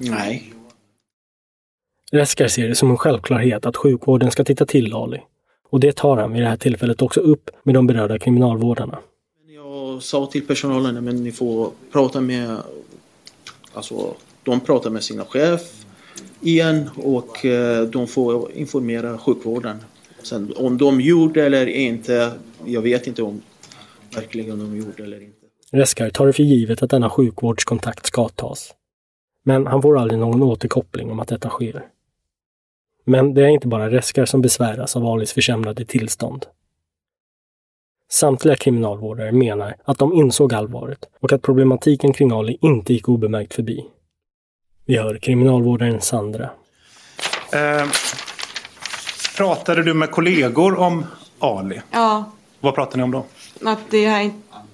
Nej. 0.00 0.52
Reskar 2.12 2.48
ser 2.48 2.68
det 2.68 2.74
som 2.74 2.90
en 2.90 2.96
självklarhet 2.96 3.66
att 3.66 3.76
sjukvården 3.76 4.30
ska 4.30 4.44
titta 4.44 4.66
till 4.66 4.94
Ali. 4.94 5.20
Och 5.70 5.80
det 5.80 5.96
tar 5.96 6.16
han 6.16 6.32
vid 6.32 6.42
det 6.42 6.48
här 6.48 6.56
tillfället 6.56 7.02
också 7.02 7.20
upp 7.20 7.50
med 7.62 7.74
de 7.74 7.86
berörda 7.86 8.18
kriminalvårdarna. 8.18 8.98
Jag 9.48 10.02
sa 10.02 10.26
till 10.26 10.46
personalen 10.46 11.04
men 11.04 11.24
ni 11.24 11.32
får 11.32 11.70
prata 11.92 12.20
med, 12.20 12.56
alltså 13.72 14.14
de 14.44 14.60
pratar 14.60 14.90
med 14.90 15.04
sina 15.04 15.24
chef 15.24 15.60
igen 16.40 16.90
och 16.96 17.44
eh, 17.44 17.86
de 17.86 18.06
får 18.06 18.52
informera 18.52 19.18
sjukvården. 19.18 19.76
Sen 20.22 20.52
om 20.56 20.78
de 20.78 21.00
gjorde 21.00 21.46
eller 21.46 21.66
inte, 21.66 22.32
jag 22.64 22.82
vet 22.82 23.06
inte 23.06 23.22
om 23.22 23.40
verkligen 24.14 24.58
de 24.58 24.76
gjorde 24.76 25.04
eller 25.04 25.22
inte. 25.22 25.36
Reskar 25.72 26.10
tar 26.10 26.26
det 26.26 26.32
för 26.32 26.42
givet 26.42 26.82
att 26.82 26.90
denna 26.90 27.10
sjukvårdskontakt 27.10 28.06
ska 28.06 28.28
tas. 28.28 28.74
Men 29.42 29.66
han 29.66 29.82
får 29.82 29.98
aldrig 29.98 30.20
någon 30.20 30.42
återkoppling 30.42 31.10
om 31.10 31.20
att 31.20 31.28
detta 31.28 31.48
sker. 31.48 31.86
Men 33.04 33.34
det 33.34 33.42
är 33.42 33.48
inte 33.48 33.68
bara 33.68 33.90
Reskar 33.90 34.24
som 34.24 34.40
besväras 34.42 34.96
av 34.96 35.06
Alis 35.06 35.32
försämrade 35.32 35.84
tillstånd. 35.84 36.46
Samtliga 38.10 38.56
kriminalvårdare 38.56 39.32
menar 39.32 39.76
att 39.84 39.98
de 39.98 40.12
insåg 40.12 40.54
allvaret 40.54 41.08
och 41.20 41.32
att 41.32 41.42
problematiken 41.42 42.12
kring 42.12 42.32
Ali 42.32 42.58
inte 42.60 42.92
gick 42.92 43.08
obemärkt 43.08 43.54
förbi. 43.54 43.86
Vi 44.84 44.96
hör 44.96 45.18
kriminalvårdaren 45.18 46.00
Sandra. 46.00 46.50
Eh, 47.52 47.86
pratade 49.36 49.82
du 49.82 49.94
med 49.94 50.10
kollegor 50.10 50.78
om 50.78 51.06
Ali? 51.38 51.80
Ja, 51.90 52.24
Vad 52.60 52.74
pratade 52.74 52.96
ni 52.96 53.02
om 53.02 53.10
då? 53.10 53.24
att 53.64 53.90
det 53.90 54.06
här 54.08 54.24
är 54.24 54.30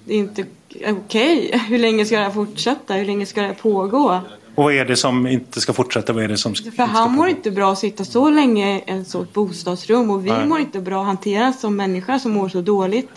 inte 0.07 0.45
är 0.79 0.93
okej. 1.05 1.57
Hur 1.69 1.77
länge 1.79 2.05
ska 2.05 2.17
det 2.17 2.23
här 2.23 2.31
fortsätta? 2.31 2.93
Hur 2.93 3.05
länge 3.05 3.25
ska 3.25 3.41
det 3.41 3.47
här 3.47 3.53
pågå? 3.53 4.21
Och 4.57 4.63
vad 4.63 4.73
är 4.73 4.85
det 4.85 4.95
som 4.95 5.27
inte 5.27 5.61
ska 5.61 5.73
fortsätta? 5.73 6.13
Vad 6.13 6.23
är 6.23 6.27
det 6.27 6.37
som 6.37 6.55
ska... 6.55 6.71
För 6.71 6.83
han 6.83 7.11
mår 7.11 7.27
inte 7.27 7.51
bra 7.51 7.71
att 7.71 7.79
sitta 7.79 8.05
så 8.05 8.29
länge 8.29 8.77
i 8.77 8.83
en 8.85 9.05
sånt 9.05 9.33
bostadsrum 9.33 10.11
och 10.11 10.25
vi 10.25 10.29
Nej. 10.29 10.47
mår 10.47 10.59
inte 10.59 10.79
bra 10.79 11.01
att 11.01 11.07
hantera 11.07 11.53
som 11.53 11.75
människa 11.75 12.19
som 12.19 12.31
mår 12.31 12.49
så 12.49 12.61
dåligt. 12.61 13.09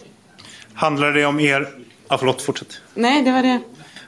Handlar 0.75 1.13
det 1.13 1.27
om 1.27 1.41
er... 1.41 1.69
Ja, 2.09 2.19
förlåt, 2.19 2.43
fortsätt. 2.43 2.81
Nej, 2.95 3.23
det 3.23 3.33
var 3.33 3.43
det. 3.43 3.61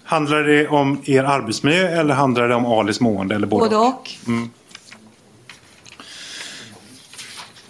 Handlar 0.04 0.42
det 0.42 0.68
om 0.68 1.02
er 1.04 1.24
arbetsmiljö 1.24 2.00
eller 2.00 2.14
handlar 2.14 2.48
det 2.48 2.54
om 2.54 2.66
Alis 2.66 3.00
mående? 3.00 3.34
Eller 3.34 3.46
både, 3.46 3.64
Både 3.64 3.76
och. 3.76 4.10
Mm. 4.26 4.50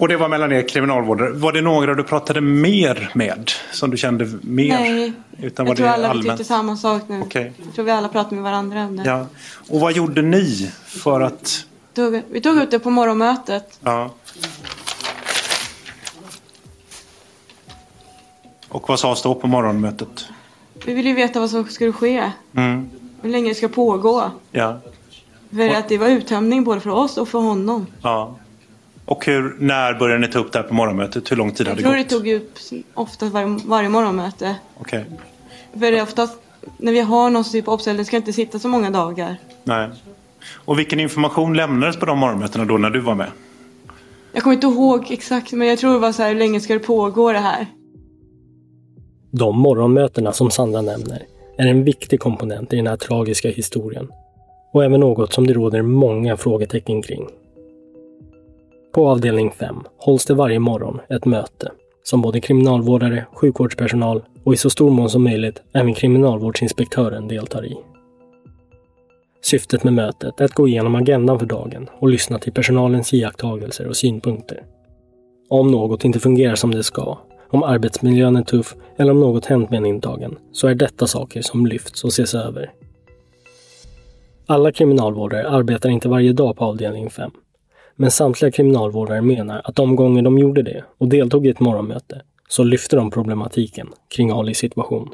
Och 0.03 0.09
det 0.09 0.17
var 0.17 0.29
mellan 0.29 0.53
er 0.53 0.69
kriminalvårdare. 0.69 1.31
Var 1.31 1.53
det 1.53 1.61
några 1.61 1.95
du 1.95 2.05
pratade 2.05 2.41
mer 2.41 3.11
med? 3.15 3.51
Som 3.73 3.91
du 3.91 3.97
kände 3.97 4.39
mer? 4.41 4.79
Nej, 4.79 5.13
Utan 5.43 5.67
var 5.67 5.71
jag 5.71 5.77
tror 5.77 5.87
det 5.87 5.95
alla 5.95 6.15
vi 6.15 6.23
tyckte 6.23 6.45
samma 6.45 6.77
sak 6.77 7.03
nu. 7.07 7.23
Okej. 7.23 7.53
Jag 7.65 7.75
tror 7.75 7.85
vi 7.85 7.91
alla 7.91 8.09
pratar 8.09 8.37
med 8.37 8.45
varandra 8.45 8.85
om 8.85 8.97
det. 8.97 9.03
Ja. 9.07 9.27
Och 9.69 9.81
vad 9.81 9.93
gjorde 9.93 10.23
ni 10.23 10.71
för 10.85 11.21
att... 11.21 11.67
Tog, 11.95 12.23
vi 12.31 12.41
tog 12.41 12.57
ut 12.57 12.71
det 12.71 12.79
på 12.79 12.91
morgonmötet. 12.91 13.79
Ja. 13.83 14.11
Och 18.69 18.89
vad 18.89 19.01
sades 19.01 19.23
då 19.23 19.35
på 19.35 19.47
morgonmötet? 19.47 20.27
Vi 20.87 20.95
ville 20.95 21.09
ju 21.09 21.15
veta 21.15 21.41
vad 21.41 21.51
som 21.51 21.65
skulle 21.65 21.93
ske. 21.93 22.31
Mm. 22.57 22.91
Hur 23.23 23.31
länge 23.31 23.49
det 23.49 23.55
ska 23.55 23.69
pågå. 23.69 24.31
Ja. 24.51 24.81
För 25.51 25.69
att 25.69 25.89
det 25.89 25.99
var 25.99 26.09
uttömning 26.09 26.65
både 26.65 26.81
för 26.81 26.91
oss 26.91 27.17
och 27.17 27.29
för 27.29 27.39
honom. 27.39 27.87
ja. 28.03 28.37
Och 29.13 29.27
hur, 29.27 29.57
när 29.59 29.95
började 29.95 30.21
ni 30.21 30.29
ta 30.29 30.39
upp 30.39 30.53
det 30.53 30.59
här 30.59 30.67
på 30.67 30.75
morgonmötet? 30.75 31.33
Hur 31.33 31.37
lång 31.37 31.51
tid 31.51 31.67
Jag 31.67 31.71
hade 31.71 31.83
tror 31.83 31.97
gått? 31.97 32.09
det 32.09 32.17
tog 32.17 32.29
upp 32.29 32.59
ofta 32.95 33.29
varje, 33.29 33.59
varje 33.67 33.89
morgonmöte. 33.89 34.57
Okej. 34.81 35.05
För 35.73 35.81
det 35.81 35.99
är 35.99 36.03
oftast 36.03 36.39
när 36.79 36.93
vi 36.93 37.01
har 37.01 37.31
någon 37.31 37.45
typ 37.45 37.69
av 37.69 37.75
uppställning 37.75 38.05
ska 38.05 38.17
inte 38.17 38.33
sitta 38.33 38.59
så 38.59 38.69
många 38.69 38.91
dagar. 38.91 39.37
Nej. 39.65 39.89
Och 40.55 40.79
vilken 40.79 41.01
information 41.01 41.55
lämnades 41.57 41.97
på 41.97 42.07
de 42.07 42.19
morgonmötena 42.19 42.65
då 42.65 42.79
när 42.79 42.91
du 42.91 43.01
var 43.01 43.15
med? 43.15 43.31
Jag 44.33 44.43
kommer 44.43 44.55
inte 44.55 44.67
ihåg 44.67 45.07
exakt 45.11 45.53
men 45.53 45.69
jag 45.69 45.79
tror 45.79 45.93
det 45.93 45.99
var 45.99 46.13
så 46.13 46.23
här, 46.23 46.29
hur 46.29 46.39
länge 46.39 46.61
ska 46.61 46.73
det 46.73 46.79
pågå 46.81 47.33
det 47.33 47.39
här? 47.39 47.67
De 49.31 49.59
morgonmötena 49.59 50.33
som 50.33 50.51
Sandra 50.51 50.83
nämner 50.83 51.23
är 51.59 51.67
en 51.67 51.85
viktig 51.85 52.21
komponent 52.21 52.73
i 52.73 52.77
den 52.77 52.87
här 52.87 52.97
tragiska 52.97 53.49
historien. 53.51 54.09
Och 54.73 54.85
även 54.85 55.01
något 55.01 55.33
som 55.33 55.47
det 55.47 55.53
råder 55.53 55.83
många 55.83 56.37
frågetecken 56.37 57.03
kring. 57.03 57.29
På 58.93 59.09
avdelning 59.09 59.51
5 59.51 59.77
hålls 59.99 60.25
det 60.25 60.35
varje 60.35 60.59
morgon 60.59 61.01
ett 61.09 61.25
möte 61.25 61.71
som 62.03 62.23
både 62.23 62.41
kriminalvårdare, 62.41 63.27
sjukvårdspersonal 63.35 64.23
och 64.45 64.55
i 64.55 64.57
så 64.57 64.71
stor 64.71 64.91
mån 64.91 65.11
som 65.11 65.25
möjligt 65.25 65.63
även 65.73 65.95
kriminalvårdsinspektören 65.95 67.29
deltar 67.29 67.67
i. 67.67 67.77
Syftet 69.43 69.85
med 69.85 69.93
mötet 69.93 70.41
är 70.41 70.45
att 70.45 70.53
gå 70.53 70.69
igenom 70.69 70.95
agendan 70.95 71.39
för 71.39 71.47
dagen 71.47 71.89
och 71.99 72.09
lyssna 72.09 72.39
till 72.39 72.53
personalens 72.53 73.15
iakttagelser 73.15 73.89
och 73.89 73.97
synpunkter. 73.97 74.63
Om 75.49 75.71
något 75.71 76.05
inte 76.05 76.21
fungerar 76.21 76.55
som 76.55 76.71
det 76.71 76.83
ska, 76.83 77.19
om 77.51 77.63
arbetsmiljön 77.63 78.37
är 78.37 78.43
tuff 78.43 78.75
eller 78.97 79.11
om 79.11 79.21
något 79.21 79.47
hänt 79.47 79.71
med 79.71 79.77
en 79.77 79.87
intagen, 79.87 80.39
så 80.53 80.69
är 80.69 80.75
detta 80.75 81.07
saker 81.07 81.43
som 81.43 81.67
lyfts 81.67 82.05
och 82.05 82.11
ses 82.11 82.35
över. 82.35 82.73
Alla 84.47 84.73
kriminalvårdare 84.73 85.49
arbetar 85.49 85.91
inte 85.91 86.09
varje 86.09 86.33
dag 86.33 86.57
på 86.57 86.65
avdelning 86.65 87.11
5. 87.11 87.31
Men 87.97 88.11
samtliga 88.11 88.51
kriminalvårdare 88.51 89.23
menar 89.23 89.61
att 89.65 89.77
de 89.77 89.97
gånger 89.97 90.23
de 90.23 90.39
gjorde 90.39 90.63
det 90.63 90.85
och 90.99 91.09
deltog 91.09 91.47
i 91.47 91.51
ett 91.51 91.61
morgonmöte 91.61 92.23
så 92.49 92.65
lyfte 92.65 92.97
de 92.97 93.11
problematiken 93.11 93.89
kring 94.09 94.31
Alis 94.31 94.59
situation. 94.59 95.11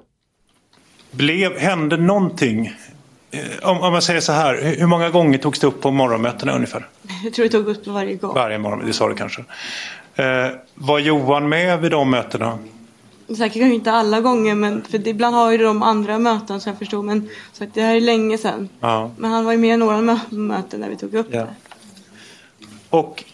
Blev, 1.11 1.59
hände 1.59 1.97
någonting? 1.97 2.67
Eh, 3.31 3.69
Om, 3.71 3.81
om 3.81 3.95
jag 3.95 4.03
säger 4.03 4.21
så 4.21 4.33
här, 4.33 4.75
hur 4.79 4.87
många 4.87 5.11
gånger 5.11 5.39
togs 5.39 5.61
det 5.61 5.67
upp 5.67 5.81
på 5.81 5.91
morgonmötena 5.91 6.53
ungefär? 6.53 6.89
Jag 7.25 7.33
tror 7.35 7.45
det 7.45 7.49
tog 7.51 7.69
upp 7.69 7.87
varje 7.87 8.15
gång. 8.15 8.35
Varje 8.35 8.59
morgon, 8.59 8.87
det 8.87 8.93
sa 8.93 9.09
du 9.09 9.15
kanske. 9.15 9.45
Eh, 10.15 10.25
var 10.75 10.99
Johan 10.99 11.49
med 11.49 11.81
vid 11.81 11.91
de 11.91 12.11
mötena? 12.11 12.59
Säkert 13.29 13.53
kanske 13.53 13.75
inte 13.75 13.93
alla 13.93 14.21
gånger 14.21 14.55
men 14.55 14.83
för 14.83 15.09
ibland 15.09 15.37
har 15.37 15.53
ju 15.53 15.59
de 15.59 15.83
andra 15.83 16.19
möten 16.19 16.61
som 16.61 16.71
jag 16.71 16.79
förstod 16.79 17.05
men 17.05 17.29
så 17.53 17.65
att 17.65 17.75
det 17.75 17.83
här 17.83 17.95
är 17.97 18.01
länge 18.01 18.39
sedan. 18.39 18.69
Ja. 18.81 19.11
Men 19.17 19.31
han 19.31 19.45
var 19.45 19.53
ju 19.53 19.59
med 19.59 19.75
i 19.75 19.77
några 19.77 19.97
mö- 19.97 20.31
möten 20.31 20.81
där 20.81 20.89
vi 20.89 20.97
tog 20.97 21.15
upp 21.15 21.27
Ja. 21.31 21.39
det. 21.41 21.47
Och 22.91 23.25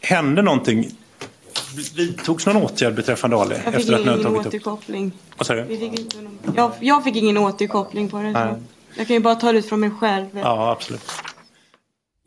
hände 0.00 0.42
någonting? 0.42 0.90
Vidtogs 1.96 2.46
någon 2.46 2.56
åtgärd 2.56 2.94
beträffande 2.94 3.36
Ali? 3.36 3.54
Jag 3.54 3.74
fick 3.74 3.74
efter 3.74 3.94
att 3.94 4.00
ingen 4.00 4.22
tagit 4.22 4.40
upp? 4.40 4.46
återkoppling. 4.46 5.12
Vad 5.36 5.46
sa 5.46 5.54
du? 5.54 5.62
Vi 5.62 5.78
fick 5.78 5.98
inte 5.98 6.16
någon, 6.22 6.38
jag, 6.56 6.72
jag 6.80 7.04
fick 7.04 7.16
ingen 7.16 7.36
återkoppling 7.36 8.08
på 8.08 8.16
det. 8.16 8.30
Nej. 8.30 8.54
Jag 8.96 9.06
kan 9.06 9.16
ju 9.16 9.20
bara 9.22 9.34
ta 9.34 9.52
det 9.52 9.58
ut 9.58 9.68
från 9.68 9.80
mig 9.80 9.90
själv. 9.90 10.26
Ja, 10.32 10.70
absolut. 10.70 11.10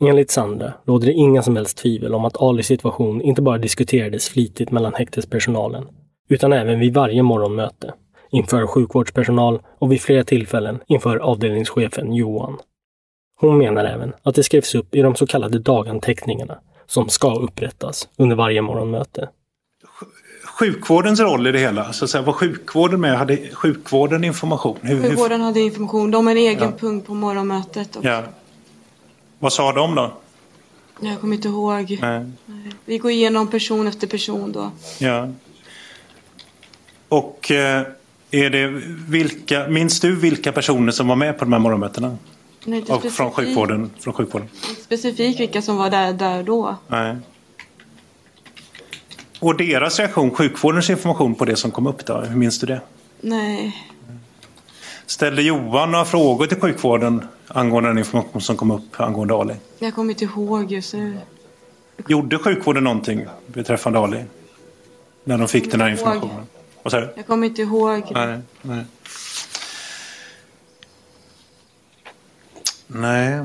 Enligt 0.00 0.30
Sandra 0.30 0.72
råder 0.84 1.06
det 1.06 1.12
inga 1.12 1.42
som 1.42 1.56
helst 1.56 1.76
tvivel 1.76 2.14
om 2.14 2.24
att 2.24 2.36
Alis 2.36 2.66
situation 2.66 3.22
inte 3.22 3.42
bara 3.42 3.58
diskuterades 3.58 4.28
flitigt 4.28 4.70
mellan 4.70 4.94
häktespersonalen, 4.94 5.84
utan 6.28 6.52
även 6.52 6.80
vid 6.80 6.94
varje 6.94 7.22
morgonmöte. 7.22 7.94
inför 8.30 8.66
sjukvårdspersonal 8.66 9.60
och 9.78 9.92
vid 9.92 10.00
flera 10.00 10.24
tillfällen 10.24 10.78
inför 10.86 11.16
avdelningschefen 11.16 12.14
Johan. 12.14 12.58
Hon 13.42 13.58
menar 13.58 13.84
även 13.84 14.12
att 14.22 14.34
det 14.34 14.42
skrevs 14.42 14.74
upp 14.74 14.94
i 14.94 15.02
de 15.02 15.14
så 15.16 15.26
kallade 15.26 15.58
daganteckningarna 15.58 16.58
som 16.86 17.08
ska 17.08 17.34
upprättas 17.34 18.08
under 18.16 18.36
varje 18.36 18.62
morgonmöte. 18.62 19.28
Sjukvårdens 20.58 21.20
roll 21.20 21.46
i 21.46 21.52
det 21.52 21.58
hela, 21.58 21.92
så 21.92 22.04
att 22.04 22.10
säga, 22.10 22.22
var 22.22 22.32
sjukvården 22.32 23.00
med? 23.00 23.18
Hade 23.18 23.36
sjukvården 23.52 24.24
information? 24.24 24.78
Hur, 24.82 25.02
Sjukvården 25.02 25.40
hade 25.40 25.60
information. 25.60 26.10
De 26.10 26.26
har 26.26 26.30
en 26.32 26.38
egen 26.38 26.58
Ja. 26.60 26.72
punkt 26.80 27.06
på 27.06 27.14
morgonmötet. 27.14 27.96
Och 27.96 28.04
Ja. 28.04 28.22
Vad 29.38 29.52
sa 29.52 29.72
de 29.72 29.94
då? 29.94 30.12
Jag 31.00 31.20
kommer 31.20 31.36
inte 31.36 31.48
ihåg. 31.48 31.98
Nej. 32.00 32.30
Vi 32.84 32.98
går 32.98 33.10
igenom 33.10 33.50
person 33.50 33.86
efter 33.86 34.06
person 34.06 34.52
då. 34.52 34.70
Ja. 34.98 35.28
Och 37.08 37.50
eh, 37.50 37.82
är 38.30 38.50
det 38.50 38.66
vilka, 39.08 39.68
minns 39.68 40.00
du 40.00 40.16
vilka 40.16 40.52
personer 40.52 40.92
som 40.92 41.08
var 41.08 41.16
med 41.16 41.38
på 41.38 41.44
de 41.44 41.52
här 41.52 41.60
morgonmötena? 41.60 42.16
Inte 42.64 42.92
Och 42.92 43.04
från 43.04 43.30
sjukvården? 43.32 43.90
Från 44.00 44.14
sjukvården? 44.14 44.48
Specifikt 44.84 45.40
vilka 45.40 45.62
som 45.62 45.76
var 45.76 45.90
där, 45.90 46.12
där 46.12 46.42
då. 46.42 46.76
Nej. 46.88 47.16
Och 49.38 49.56
deras 49.56 49.98
reaktion, 49.98 50.30
sjukvårdens 50.30 50.90
information 50.90 51.34
på 51.34 51.44
det 51.44 51.56
som 51.56 51.70
kom 51.70 51.86
upp 51.86 52.06
då, 52.06 52.20
hur 52.20 52.36
minns 52.36 52.58
du 52.58 52.66
det? 52.66 52.80
Nej. 53.20 53.76
Ställde 55.06 55.42
Johan 55.42 55.90
några 55.90 56.04
frågor 56.04 56.46
till 56.46 56.60
sjukvården 56.60 57.26
angående 57.48 57.90
den 57.90 57.98
information 57.98 58.40
som 58.40 58.56
kom 58.56 58.70
upp 58.70 59.00
angående 59.00 59.34
Ali? 59.34 59.54
Jag 59.78 59.94
kommer 59.94 60.10
inte 60.10 60.24
ihåg 60.24 60.72
just 60.72 60.94
nu. 60.94 61.18
Gjorde 62.08 62.38
sjukvården 62.38 62.84
någonting 62.84 63.26
beträffande 63.46 63.98
Ali? 63.98 64.24
När 65.24 65.38
de 65.38 65.48
fick 65.48 65.70
den 65.70 65.80
här 65.80 65.88
ihåg. 65.88 65.98
informationen? 65.98 66.46
Du? 66.82 67.12
Jag 67.16 67.26
kommer 67.26 67.46
inte 67.46 67.62
ihåg. 67.62 68.02
Nej, 68.10 68.38
nej. 68.62 68.84
Nej. 72.94 73.40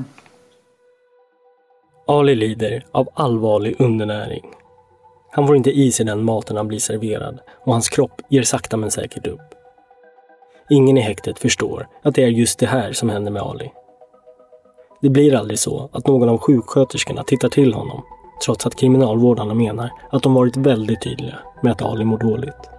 Ali 2.08 2.36
lider 2.36 2.86
av 2.91 3.10
allvarlig 3.14 3.76
undernäring. 3.80 4.45
Han 5.32 5.48
får 5.48 5.56
inte 5.56 5.72
i 5.72 5.91
sig 5.91 6.06
den 6.06 6.24
maten 6.24 6.58
han 6.58 6.68
blir 6.68 6.80
serverad 6.80 7.39
och 7.66 7.74
hans 7.74 7.89
kropp 7.89 8.22
ger 8.30 8.43
sakta 8.43 8.78
men 8.78 8.91
säkert 8.91 9.28
upp. 9.28 9.41
Ingen 10.70 10.98
i 10.98 11.02
häktet 11.02 11.39
förstår 11.39 11.88
att 12.04 12.16
det 12.16 12.24
är 12.24 12.28
just 12.28 12.60
det 12.60 12.66
här 12.66 12.93
som 12.93 13.10
händer 13.10 13.32
med 13.32 13.41
Ali. 13.41 13.72
Det 15.02 15.10
blir 15.10 15.36
aldrig 15.36 15.60
så 15.60 15.89
att 15.93 16.08
någon 16.08 16.30
av 16.30 16.38
sjuksköterskorna 16.38 17.24
tittar 17.24 17.50
till 17.50 17.74
honom 17.74 18.04
trots 18.45 18.66
att 18.66 18.76
kriminalvårdarna 18.76 19.54
menar 19.54 19.89
att 20.12 20.24
de 20.24 20.34
varit 20.34 20.58
väldigt 20.58 21.02
tydliga 21.02 21.36
med 21.62 21.72
att 21.72 21.82
Ali 21.82 22.06
mår 22.06 22.18
dåligt. 22.18 22.70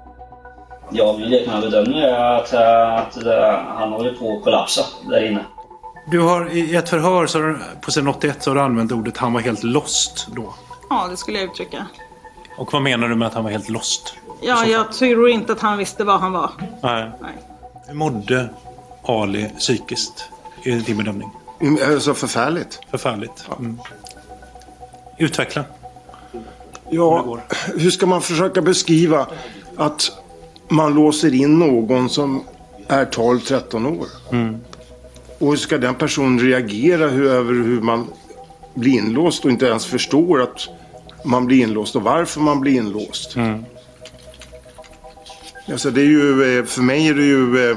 Ja, 0.90 1.14
min 1.18 1.28
lekmannabedömning 1.28 1.98
är 1.98 2.34
att, 2.34 2.52
eh, 2.52 2.94
att 2.94 3.26
eh, 3.26 3.58
han 3.66 3.92
håller 3.92 4.12
på 4.12 4.36
att 4.36 4.44
kollapsa 4.44 4.82
där 5.10 5.26
inne. 5.30 5.44
Du 6.10 6.20
har 6.20 6.50
i 6.50 6.74
ett 6.76 6.88
förhör 6.88 7.26
så 7.26 7.40
har, 7.40 7.46
du- 7.48 7.58
på 7.80 7.90
sidan 7.92 8.08
81 8.08 8.42
så 8.42 8.50
har 8.50 8.54
du 8.54 8.60
använt 8.60 8.92
ordet 8.92 9.16
han 9.16 9.32
var 9.32 9.40
helt 9.40 9.62
lost 9.62 10.26
då. 10.36 10.54
Ja, 10.90 11.06
det 11.10 11.16
skulle 11.16 11.38
jag 11.38 11.50
uttrycka. 11.50 11.86
Och 12.56 12.72
vad 12.72 12.82
menar 12.82 13.08
du 13.08 13.14
med 13.14 13.28
att 13.28 13.34
han 13.34 13.44
var 13.44 13.50
helt 13.50 13.68
lost? 13.68 14.14
Ja, 14.40 14.66
jag 14.66 14.92
tror 14.92 15.28
inte 15.28 15.52
att 15.52 15.60
han 15.60 15.78
visste 15.78 16.04
vad 16.04 16.20
han 16.20 16.32
var. 16.32 16.50
Nej. 16.82 17.10
Hur 17.86 17.94
mådde 17.94 18.48
Ali 19.02 19.48
psykiskt? 19.58 20.28
Är 20.62 20.70
det 20.72 20.78
din 20.86 20.96
bedömning? 20.96 21.30
Alltså 21.88 22.14
förfärligt. 22.14 22.80
Förfärligt. 22.90 23.48
Mm. 23.58 23.78
Utveckla. 25.18 25.64
Ja, 26.90 27.38
hur 27.76 27.90
ska 27.90 28.06
man 28.06 28.22
försöka 28.22 28.62
beskriva 28.62 29.26
att 29.76 30.10
man 30.68 30.94
låser 30.94 31.34
in 31.34 31.58
någon 31.58 32.08
som 32.08 32.44
är 32.88 33.04
12-13 33.04 33.98
år? 34.00 34.06
Mm. 34.32 34.60
Och 35.38 35.50
hur 35.50 35.56
ska 35.56 35.78
den 35.78 35.94
personen 35.94 36.40
reagera 36.40 37.04
över 37.04 37.52
hur 37.52 37.80
man 37.80 38.06
blir 38.74 38.92
inlåst 38.92 39.44
och 39.44 39.50
inte 39.50 39.66
ens 39.66 39.86
förstår 39.86 40.42
att 40.42 40.68
man 41.24 41.46
blir 41.46 41.62
inlåst 41.62 41.96
och 41.96 42.02
varför 42.02 42.40
man 42.40 42.60
blir 42.60 42.72
inlåst? 42.72 43.36
Mm. 43.36 43.64
Alltså 45.72 45.90
det 45.90 46.00
är 46.00 46.04
ju, 46.04 46.58
eh, 46.58 46.64
för 46.64 46.82
mig 46.82 47.08
är 47.08 47.14
det 47.14 47.24
ju 47.24 47.70
eh, 47.70 47.76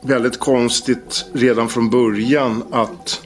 väldigt 0.00 0.38
konstigt 0.38 1.26
redan 1.32 1.68
från 1.68 1.90
början 1.90 2.64
att 2.70 3.20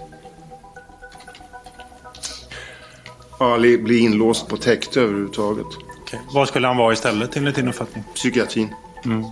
Ali 3.38 3.78
blir 3.78 3.98
inlåst 4.00 4.48
på 4.48 4.56
täkte 4.56 5.00
överhuvudtaget. 5.00 5.66
Okej. 6.02 6.20
Vad 6.32 6.48
skulle 6.48 6.66
han 6.66 6.76
vara 6.76 6.92
istället 6.92 7.36
enligt 7.36 7.54
din 7.54 7.68
uppfattning? 7.68 8.04
Psykiatrin. 8.14 8.74
Mm. 9.04 9.24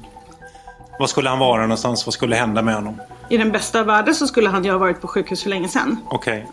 Vad 0.98 1.10
skulle 1.10 1.28
han 1.28 1.38
vara 1.38 1.60
någonstans? 1.62 2.06
Vad 2.06 2.12
skulle 2.12 2.36
hända 2.36 2.62
med 2.62 2.74
honom? 2.74 3.00
I 3.28 3.36
den 3.36 3.52
bästa 3.52 3.80
av 3.80 3.86
världar 3.86 4.12
så 4.12 4.26
skulle 4.26 4.48
han 4.48 4.64
ju 4.64 4.70
ha 4.70 4.78
varit 4.78 5.00
på 5.00 5.08
sjukhus 5.08 5.42
för 5.42 5.50
länge 5.50 5.68
sedan. 5.68 5.96
Okej. 6.08 6.46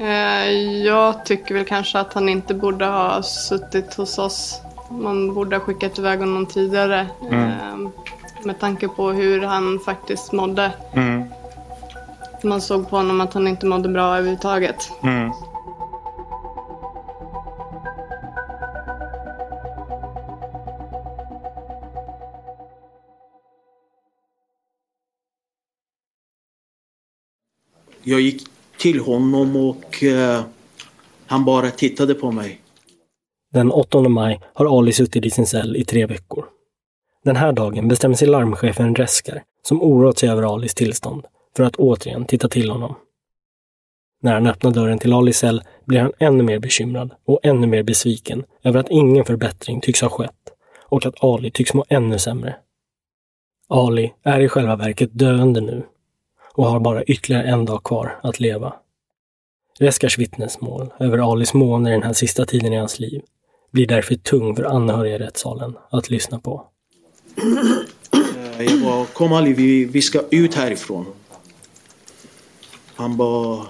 Eh, 0.00 0.50
Jag 0.86 1.24
tycker 1.24 1.54
väl 1.54 1.64
kanske 1.64 1.98
att 1.98 2.14
han 2.14 2.28
inte 2.28 2.54
borde 2.54 2.86
ha 2.86 3.22
suttit 3.22 3.94
hos 3.94 4.18
oss. 4.18 4.60
Man 4.90 5.34
borde 5.34 5.56
ha 5.56 5.60
skickat 5.64 5.98
iväg 5.98 6.18
honom 6.20 6.46
tidigare. 6.46 7.06
Mm. 7.30 7.44
eh, 7.50 7.88
Med 8.44 8.60
tanke 8.60 8.88
på 8.88 9.10
hur 9.10 9.42
han 9.42 9.80
faktiskt 9.84 10.32
mådde. 10.32 10.72
Mm. 10.92 11.24
Man 12.44 12.60
såg 12.60 12.90
på 12.90 12.96
honom 12.96 13.20
att 13.20 13.34
han 13.34 13.48
inte 13.48 13.66
mådde 13.66 13.88
bra 13.88 14.16
överhuvudtaget. 14.16 14.90
Mm. 15.02 15.32
Jag 28.08 28.20
gick 28.20 28.42
till 28.78 29.00
honom 29.00 29.56
och 29.56 30.04
eh, 30.04 30.42
han 31.26 31.44
bara 31.44 31.70
tittade 31.70 32.14
på 32.14 32.30
mig. 32.30 32.60
Den 33.52 33.72
8 33.72 34.08
maj 34.08 34.40
har 34.54 34.78
Ali 34.78 34.92
suttit 34.92 35.26
i 35.26 35.30
sin 35.30 35.46
cell 35.46 35.76
i 35.76 35.84
tre 35.84 36.06
veckor. 36.06 36.44
Den 37.24 37.36
här 37.36 37.52
dagen 37.52 37.88
bestämmer 37.88 38.14
sig 38.14 38.28
larmchefen 38.28 38.94
Reskar, 38.94 39.42
som 39.62 39.82
oroat 39.82 40.18
sig 40.18 40.28
över 40.28 40.54
Alis 40.54 40.74
tillstånd, 40.74 41.24
för 41.56 41.64
att 41.64 41.76
återigen 41.76 42.24
titta 42.24 42.48
till 42.48 42.70
honom. 42.70 42.94
När 44.22 44.34
han 44.34 44.46
öppnar 44.46 44.70
dörren 44.70 44.98
till 44.98 45.12
Alis 45.12 45.38
cell 45.38 45.62
blir 45.84 46.00
han 46.00 46.12
ännu 46.18 46.42
mer 46.42 46.58
bekymrad 46.58 47.10
och 47.26 47.40
ännu 47.42 47.66
mer 47.66 47.82
besviken 47.82 48.44
över 48.62 48.80
att 48.80 48.90
ingen 48.90 49.24
förbättring 49.24 49.80
tycks 49.80 50.00
ha 50.00 50.08
skett 50.08 50.52
och 50.84 51.06
att 51.06 51.24
Ali 51.24 51.50
tycks 51.50 51.74
må 51.74 51.84
ännu 51.88 52.18
sämre. 52.18 52.56
Ali 53.68 54.12
är 54.22 54.40
i 54.40 54.48
själva 54.48 54.76
verket 54.76 55.10
döende 55.12 55.60
nu 55.60 55.82
och 56.58 56.66
har 56.66 56.80
bara 56.80 57.04
ytterligare 57.04 57.42
en 57.42 57.64
dag 57.64 57.84
kvar 57.84 58.20
att 58.22 58.40
leva. 58.40 58.74
Reskars 59.78 60.18
vittnesmål 60.18 60.92
över 61.00 61.32
Alis 61.32 61.54
måner 61.54 61.90
den 61.90 62.02
här 62.02 62.12
sista 62.12 62.46
tiden 62.46 62.72
i 62.72 62.76
hans 62.76 62.98
liv 62.98 63.22
blir 63.70 63.86
därför 63.86 64.14
tung 64.14 64.56
för 64.56 64.64
anhöriga 64.64 65.14
i 65.14 65.18
rättssalen 65.18 65.76
att 65.90 66.10
lyssna 66.10 66.38
på. 66.38 66.66
Eh, 68.58 68.64
jag 68.64 68.82
bara, 68.82 69.04
kom 69.06 69.32
Ali, 69.32 69.52
vi, 69.52 69.84
vi 69.84 70.02
ska 70.02 70.20
ut 70.30 70.54
härifrån. 70.54 71.06
Han 72.94 73.16
bara 73.16 73.66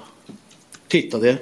tittade. 0.86 1.36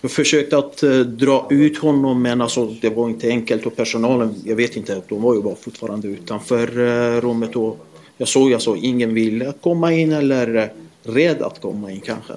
Jag 0.00 0.10
försökte 0.10 0.58
att 0.58 0.82
eh, 0.82 0.98
dra 0.98 1.46
ut 1.50 1.78
honom 1.78 2.22
men 2.22 2.40
alltså 2.40 2.66
det 2.66 2.90
var 2.90 3.08
inte 3.08 3.28
enkelt 3.28 3.66
och 3.66 3.76
personalen, 3.76 4.34
jag 4.44 4.56
vet 4.56 4.76
inte, 4.76 5.02
de 5.08 5.22
var 5.22 5.34
ju 5.34 5.42
bara 5.42 5.56
fortfarande 5.56 6.08
utanför 6.08 6.78
eh, 6.78 7.20
rummet 7.20 7.56
och 7.56 7.86
jag 8.20 8.28
såg 8.28 8.52
alltså 8.54 8.76
ingen 8.76 9.14
ville 9.14 9.52
komma 9.60 9.92
in 9.92 10.12
eller 10.12 10.54
eh, 10.56 10.68
rädd 11.02 11.42
att 11.42 11.60
komma 11.60 11.90
in 11.90 12.00
kanske. 12.00 12.32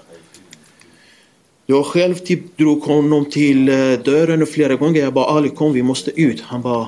Jag 1.66 1.86
själv 1.86 2.16
typ 2.16 2.58
drog 2.58 2.84
honom 2.84 3.26
till 3.26 3.70
eh, 3.70 3.76
dörren 3.92 4.42
och 4.42 4.50
flera 4.50 4.76
gånger. 4.76 5.02
Jag 5.02 5.14
bara 5.14 5.26
Ali 5.26 5.50
kom 5.50 5.74
vi 5.74 5.84
måste 5.84 6.22
ut. 6.22 6.42
Han 6.42 6.62
bara 6.62 6.88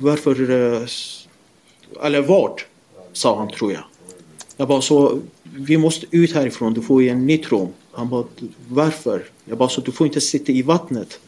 varför 0.00 0.50
eh, 0.50 0.86
eller 2.06 2.20
vart? 2.20 2.66
Sa 3.12 3.38
han 3.38 3.50
tror 3.50 3.72
jag. 3.72 3.84
Jag 4.56 4.68
bara 4.68 4.80
så 4.80 5.20
vi 5.42 5.76
måste 5.78 6.06
ut 6.10 6.34
härifrån. 6.34 6.74
Du 6.74 6.82
får 6.82 7.02
i 7.02 7.08
en 7.08 7.26
nytt 7.26 7.52
rum. 7.52 7.68
Han 7.92 8.08
bara 8.08 8.24
varför? 8.68 9.24
Jag 9.44 9.58
bara 9.58 9.68
så 9.68 9.80
du 9.80 9.92
får 9.92 10.06
inte 10.06 10.20
sitta 10.20 10.52
i 10.52 10.62
vattnet. 10.62 11.20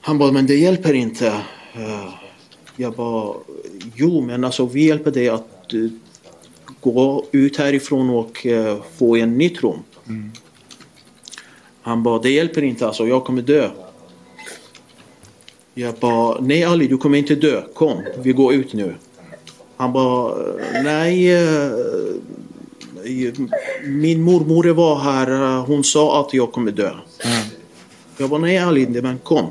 Han 0.00 0.18
bara 0.18 0.32
men 0.32 0.46
det 0.46 0.56
hjälper 0.56 0.94
inte. 0.94 1.42
Jag 2.76 2.92
bara 2.92 3.34
jo 3.94 4.20
men 4.20 4.44
alltså 4.44 4.66
vi 4.66 4.86
hjälper 4.86 5.10
dig 5.10 5.28
att 5.28 5.72
eh, 5.74 5.80
gå 6.80 7.24
ut 7.32 7.56
härifrån 7.56 8.10
och 8.10 8.46
eh, 8.46 8.78
få 8.98 9.16
en 9.16 9.38
nytt 9.38 9.62
rum. 9.62 9.78
Han 11.82 12.02
bara, 12.02 12.18
det 12.18 12.30
hjälper 12.30 12.62
inte 12.64 12.86
alltså, 12.86 13.06
jag 13.06 13.24
kommer 13.24 13.42
dö. 13.42 13.70
Jag 15.74 15.94
bara, 15.94 16.40
nej 16.40 16.64
Ali, 16.64 16.86
du 16.86 16.98
kommer 16.98 17.18
inte 17.18 17.34
dö. 17.34 17.62
Kom, 17.74 18.02
vi 18.22 18.32
går 18.32 18.54
ut 18.54 18.72
nu. 18.72 18.94
Han 19.76 19.92
bara, 19.92 20.34
nej. 20.82 21.32
eh, 21.34 21.70
Min 23.84 24.22
mormor 24.22 24.64
var 24.68 24.98
här, 24.98 25.56
hon 25.60 25.84
sa 25.84 26.20
att 26.20 26.34
jag 26.34 26.52
kommer 26.52 26.72
dö. 26.72 26.94
Jag 28.16 28.30
bara, 28.30 28.40
nej 28.40 28.58
Ali, 28.58 28.86
men 28.86 29.18
kom. 29.18 29.46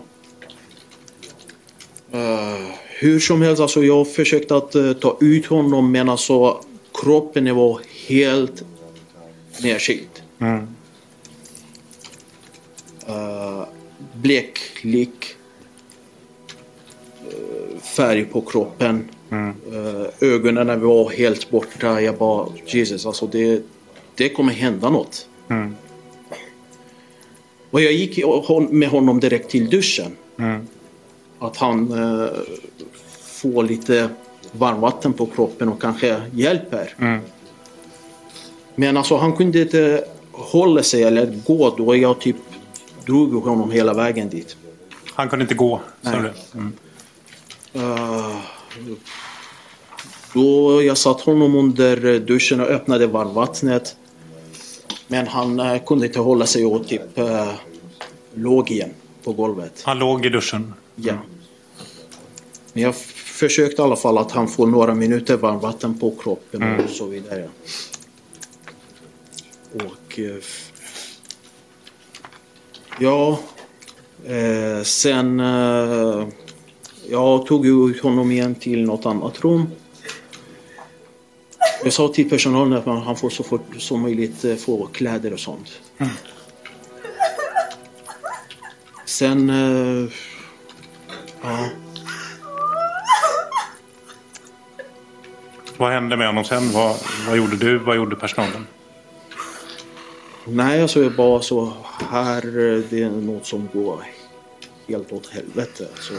Hur 3.01 3.19
som 3.19 3.41
helst, 3.41 3.61
alltså 3.61 3.83
jag 3.83 4.13
försökte 4.13 4.55
att 4.55 4.75
eh, 4.75 4.93
ta 4.93 5.17
ut 5.21 5.45
honom 5.45 5.91
men 5.91 6.09
alltså 6.09 6.63
kroppen 6.93 7.55
var 7.55 7.81
helt 8.07 8.63
nedkyld. 9.63 10.09
Mm. 10.39 10.67
Uh, 13.09 13.63
bleklik 14.13 15.25
uh, 17.27 17.79
färg 17.79 18.25
på 18.25 18.41
kroppen. 18.41 19.09
Mm. 19.31 19.55
Uh, 19.73 20.05
ögonen 20.19 20.81
var 20.81 21.09
helt 21.09 21.51
borta. 21.51 22.01
Jag 22.01 22.17
bara 22.17 22.47
Jesus, 22.65 23.05
alltså 23.05 23.27
det, 23.27 23.61
det 24.15 24.29
kommer 24.29 24.53
hända 24.53 24.89
något. 24.89 25.27
Mm. 25.49 25.75
Och 27.71 27.81
jag 27.81 27.93
gick 27.93 28.25
med 28.69 28.89
honom 28.89 29.19
direkt 29.19 29.49
till 29.49 29.69
duschen. 29.69 30.11
Mm. 30.39 30.67
Att 31.39 31.57
han 31.57 31.93
uh, 31.93 32.29
får 33.41 33.63
lite 33.63 34.09
varmvatten 34.51 35.13
på 35.13 35.25
kroppen 35.25 35.69
och 35.69 35.81
kanske 35.81 36.21
hjälper. 36.33 36.93
Mm. 36.99 37.21
Men 38.75 38.97
alltså 38.97 39.17
han 39.17 39.33
kunde 39.33 39.61
inte 39.61 40.05
hålla 40.31 40.83
sig 40.83 41.03
eller 41.03 41.25
gå 41.45 41.75
då 41.77 41.95
jag 41.95 42.19
typ 42.19 42.35
drog 43.05 43.33
honom 43.33 43.71
hela 43.71 43.93
vägen 43.93 44.29
dit. 44.29 44.55
Han 45.13 45.29
kunde 45.29 45.43
inte 45.43 45.55
gå, 45.55 45.81
Nej. 46.01 46.21
du? 46.21 46.59
Mm. 46.59 46.73
Uh, 47.75 48.37
då 50.33 50.83
jag 50.83 50.97
satt 50.97 51.21
honom 51.21 51.55
under 51.55 52.19
duschen 52.19 52.61
och 52.61 52.67
öppnade 52.67 53.07
varmvattnet. 53.07 53.95
Men 55.07 55.27
han 55.27 55.59
eh, 55.59 55.83
kunde 55.83 56.05
inte 56.05 56.19
hålla 56.19 56.45
sig 56.45 56.65
och 56.65 56.87
typ 56.87 57.17
uh, 57.17 57.51
låg 58.33 58.71
igen 58.71 58.93
på 59.23 59.33
golvet. 59.33 59.81
Han 59.85 59.99
låg 59.99 60.25
i 60.25 60.29
duschen? 60.29 60.73
Ja. 60.95 61.13
Men 62.73 62.83
jag 62.83 62.95
f- 63.45 63.49
försökte 63.51 63.81
i 63.81 63.85
alla 63.85 63.95
fall 63.95 64.17
att 64.17 64.31
han 64.31 64.47
får 64.47 64.67
några 64.67 64.95
minuter 64.95 65.37
varmvatten 65.37 65.99
på 65.99 66.15
kroppen 66.23 66.63
Mm. 66.63 66.83
och 66.83 66.89
så 66.89 67.05
vidare. 67.05 67.49
Och... 69.73 70.19
eh, 70.19 70.35
Ja... 72.99 73.39
Eh, 74.25 74.83
sen... 74.83 75.39
Eh, 75.39 76.27
jag 77.09 77.45
tog 77.45 77.65
ut 77.67 78.01
honom 78.01 78.31
igen 78.31 78.55
till 78.55 78.83
något 78.85 79.05
annat 79.05 79.39
rum. 79.43 79.67
Jag 81.83 81.93
sa 81.93 82.07
till 82.07 82.29
personalen 82.29 82.73
att 82.73 82.85
man- 82.85 83.01
han 83.01 83.15
får 83.15 83.29
så 83.29 83.43
fort 83.43 83.65
som 83.77 84.01
möjligt 84.01 84.43
eh, 84.45 84.55
få 84.55 84.85
kläder 84.87 85.33
och 85.33 85.39
sånt. 85.39 85.69
Mm. 85.97 86.11
Sen... 89.05 89.49
Eh, 89.49 90.09
ja. 91.41 91.65
Vad 95.82 95.91
hände 95.91 96.17
med 96.17 96.27
honom 96.27 96.43
sen? 96.43 96.71
Vad, 96.71 96.95
vad 97.27 97.38
gjorde 97.38 97.55
du? 97.55 97.77
Vad 97.77 97.95
gjorde 97.95 98.15
personalen? 98.15 98.67
Nej, 100.45 100.82
alltså 100.82 101.03
jag 101.03 101.15
bara 101.15 101.41
så 101.41 101.73
här, 102.09 102.45
eh, 102.45 102.84
det 102.89 103.03
är 103.03 103.09
något 103.09 103.45
som 103.45 103.69
går 103.73 104.03
helt 104.88 105.11
åt 105.11 105.27
helvete. 105.27 105.88
Så, 105.99 106.13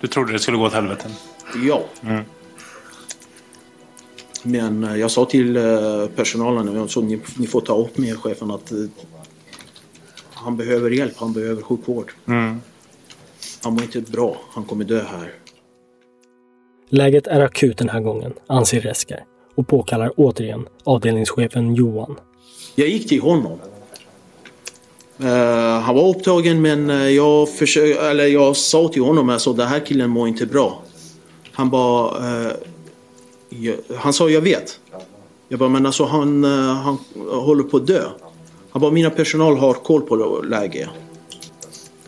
Du 0.00 0.06
trodde 0.06 0.32
det 0.32 0.38
skulle 0.38 0.56
gå 0.56 0.64
åt 0.64 0.72
helvete? 0.72 1.10
ja, 1.66 1.84
Mm. 2.02 2.24
men 4.42 4.84
eh, 4.84 4.96
jag 4.96 5.10
sa 5.10 5.24
till 5.24 5.56
eh, 5.56 6.06
personalen, 6.16 6.88
så 6.88 7.00
ni, 7.00 7.20
ni 7.36 7.46
får 7.46 7.60
ta 7.60 7.76
upp 7.76 7.98
med 7.98 8.18
chefen 8.18 8.50
att 8.50 8.72
eh, 8.72 8.78
han 10.32 10.56
behöver 10.56 10.90
hjälp, 10.90 11.14
han 11.16 11.32
behöver 11.32 11.62
sjukvård. 11.62 12.12
Mm. 12.26 12.60
Han 13.62 13.72
mår 13.72 13.82
inte 13.82 14.00
bra, 14.00 14.36
han 14.50 14.64
kommer 14.64 14.84
dö 14.84 15.02
här. 15.04 15.32
Läget 16.92 17.26
är 17.26 17.40
akut 17.40 17.78
den 17.78 17.88
här 17.88 18.00
gången, 18.00 18.32
anser 18.46 18.80
Reskar 18.80 19.24
och 19.54 19.68
påkallar 19.68 20.12
återigen 20.16 20.66
avdelningschefen 20.84 21.74
Johan. 21.74 22.16
Jag 22.74 22.88
gick 22.88 23.08
till 23.08 23.20
honom. 23.20 23.58
Uh, 25.20 25.26
han 25.78 25.94
var 25.94 26.08
upptagen 26.08 26.62
men 26.62 26.90
eh, 26.90 27.08
jag, 27.08 27.48
försök, 27.48 27.96
eller 27.96 28.26
jag 28.26 28.56
sa 28.56 28.88
till 28.88 29.02
honom 29.02 29.28
alltså 29.28 29.52
den 29.52 29.68
här 29.68 29.80
killen 29.80 30.10
mår 30.10 30.28
inte 30.28 30.46
bra. 30.46 30.82
Han 31.52 31.70
bara... 31.70 32.18
Uh, 32.18 32.46
eh, 32.46 32.52
jag, 33.48 33.76
han 33.96 34.12
sa 34.12 34.30
jag 34.30 34.40
vet. 34.40 34.80
Jag 35.48 35.58
bara 35.58 35.68
men 35.68 35.86
alltså 35.86 36.04
han, 36.04 36.44
uh, 36.44 36.72
han 36.72 36.98
håller 37.30 37.62
på 37.62 37.76
att 37.76 37.86
dö. 37.86 38.02
Han 38.70 38.82
bara 38.82 38.90
mina 38.90 39.10
personal 39.10 39.56
har 39.56 39.74
koll 39.74 40.02
på 40.02 40.42
läget. 40.48 40.88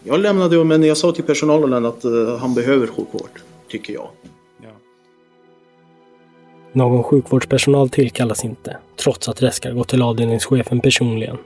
Jag 0.04 0.20
lämnade 0.20 0.64
men 0.64 0.82
jag 0.82 0.96
sa 0.96 1.12
till 1.12 1.24
personalen 1.24 1.86
att 1.86 2.04
han 2.40 2.54
behöver 2.54 2.86
sjukvård. 2.86 3.40
Tycker 3.68 3.92
jag. 3.92 4.08
Någon 6.72 7.02
sjukvårdspersonal 7.02 7.88
tillkallas 7.88 8.44
inte, 8.44 8.76
trots 8.96 9.28
att 9.28 9.42
Reskar 9.42 9.72
gått 9.72 9.88
till 9.88 10.02
avdelningschefen 10.02 10.80
personligen. 10.80 11.36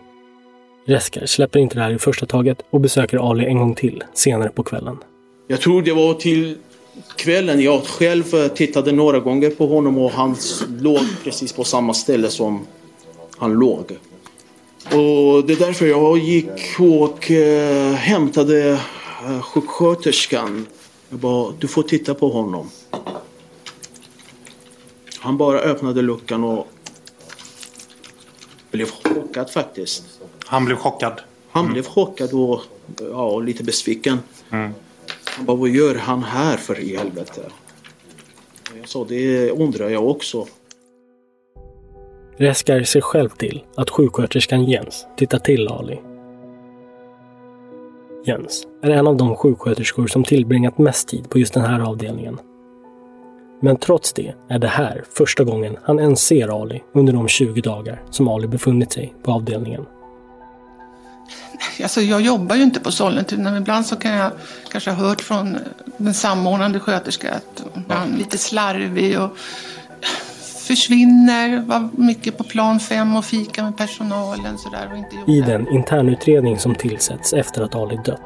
Reskar 0.86 1.26
släpper 1.26 1.60
inte 1.60 1.74
det 1.74 1.80
här 1.80 1.90
i 1.90 1.98
första 1.98 2.26
taget 2.26 2.58
och 2.70 2.80
besöker 2.80 3.30
Ali 3.30 3.44
en 3.44 3.58
gång 3.58 3.74
till 3.74 4.04
senare 4.14 4.48
på 4.48 4.62
kvällen. 4.62 4.96
Jag 5.48 5.60
tror 5.60 5.82
det 5.82 5.92
var 5.92 6.14
till 6.14 6.56
kvällen 7.16 7.60
jag 7.60 7.84
själv 7.84 8.34
eh, 8.34 8.48
tittade 8.48 8.92
några 8.92 9.18
gånger 9.18 9.50
på 9.50 9.66
honom 9.66 9.98
och 9.98 10.10
han 10.10 10.36
låg 10.80 11.04
precis 11.24 11.52
på 11.52 11.64
samma 11.64 11.94
ställe 11.94 12.28
som 12.28 12.66
han 13.38 13.52
låg. 13.52 13.84
Och 14.84 15.46
det 15.46 15.52
är 15.52 15.66
därför 15.66 15.86
jag 15.86 16.18
gick 16.18 16.80
och 16.80 17.30
eh, 17.30 17.92
hämtade 17.92 18.70
eh, 18.70 19.40
sjuksköterskan. 19.42 20.66
Jag 21.10 21.18
bara, 21.18 21.52
du 21.58 21.68
får 21.68 21.82
titta 21.82 22.14
på 22.14 22.28
honom. 22.28 22.70
Han 25.26 25.36
bara 25.36 25.60
öppnade 25.60 26.02
luckan 26.02 26.44
och 26.44 26.66
blev 28.70 28.86
chockad 28.86 29.50
faktiskt. 29.50 30.20
Han 30.46 30.64
blev 30.64 30.76
chockad? 30.76 31.20
Han 31.50 31.72
blev 31.72 31.82
chockad 31.82 32.32
och 32.32 32.60
ja, 33.00 33.40
lite 33.40 33.64
besviken. 33.64 34.18
Mm. 34.50 34.72
Han 35.24 35.46
bara, 35.46 35.56
vad 35.56 35.68
gör 35.68 35.94
han 35.94 36.22
här 36.22 36.56
för 36.56 36.80
i 36.80 36.96
helvete? 36.96 37.40
Jag 38.80 38.88
sa, 38.88 39.04
det 39.04 39.50
undrar 39.50 39.88
jag 39.88 40.08
också. 40.08 40.46
Reskar 42.36 42.82
ser 42.82 43.00
själv 43.00 43.28
till 43.28 43.64
att 43.74 43.90
sjuksköterskan 43.90 44.64
Jens 44.64 45.06
tittar 45.16 45.38
till 45.38 45.68
Ali. 45.68 46.00
Jens 48.24 48.66
är 48.82 48.90
en 48.90 49.06
av 49.06 49.16
de 49.16 49.36
sjuksköterskor 49.36 50.06
som 50.06 50.24
tillbringat 50.24 50.78
mest 50.78 51.08
tid 51.08 51.30
på 51.30 51.38
just 51.38 51.54
den 51.54 51.64
här 51.64 51.80
avdelningen. 51.80 52.38
Men 53.66 53.76
trots 53.76 54.12
det 54.12 54.34
är 54.48 54.58
det 54.58 54.68
här 54.68 55.04
första 55.12 55.44
gången 55.44 55.76
han 55.82 55.98
ens 55.98 56.20
ser 56.20 56.62
Ali 56.62 56.82
under 56.92 57.12
de 57.12 57.28
20 57.28 57.60
dagar 57.60 58.02
som 58.10 58.28
Ali 58.28 58.48
befunnit 58.48 58.92
sig 58.92 59.14
på 59.22 59.32
avdelningen. 59.32 59.86
Alltså 61.82 62.00
jag 62.00 62.20
jobbar 62.20 62.56
ju 62.56 62.62
inte 62.62 62.80
på 62.80 62.92
Sollentuna 62.92 63.50
men 63.50 63.62
ibland 63.62 63.86
så 63.86 63.96
kan 63.96 64.12
jag 64.12 64.32
kanske 64.72 64.90
ha 64.90 65.08
hört 65.08 65.20
från 65.20 65.58
den 65.96 66.14
samordnande 66.14 66.80
sköterskan 66.80 67.30
att 67.34 67.64
han 67.88 68.14
är 68.14 68.18
lite 68.18 68.38
slarvig 68.38 69.20
och 69.20 69.36
försvinner, 70.66 71.60
var 71.60 71.88
mycket 71.92 72.38
på 72.38 72.44
plan 72.44 72.80
fem 72.80 73.16
och 73.16 73.24
fika 73.24 73.62
med 73.62 73.76
personalen 73.76 74.58
sådär 74.58 74.88
och 74.92 74.98
inte 74.98 75.32
I 75.32 75.40
den 75.40 75.68
internutredning 75.68 76.58
som 76.58 76.74
tillsätts 76.74 77.32
efter 77.32 77.62
att 77.62 77.74
Ali 77.74 77.98
dött 78.04 78.20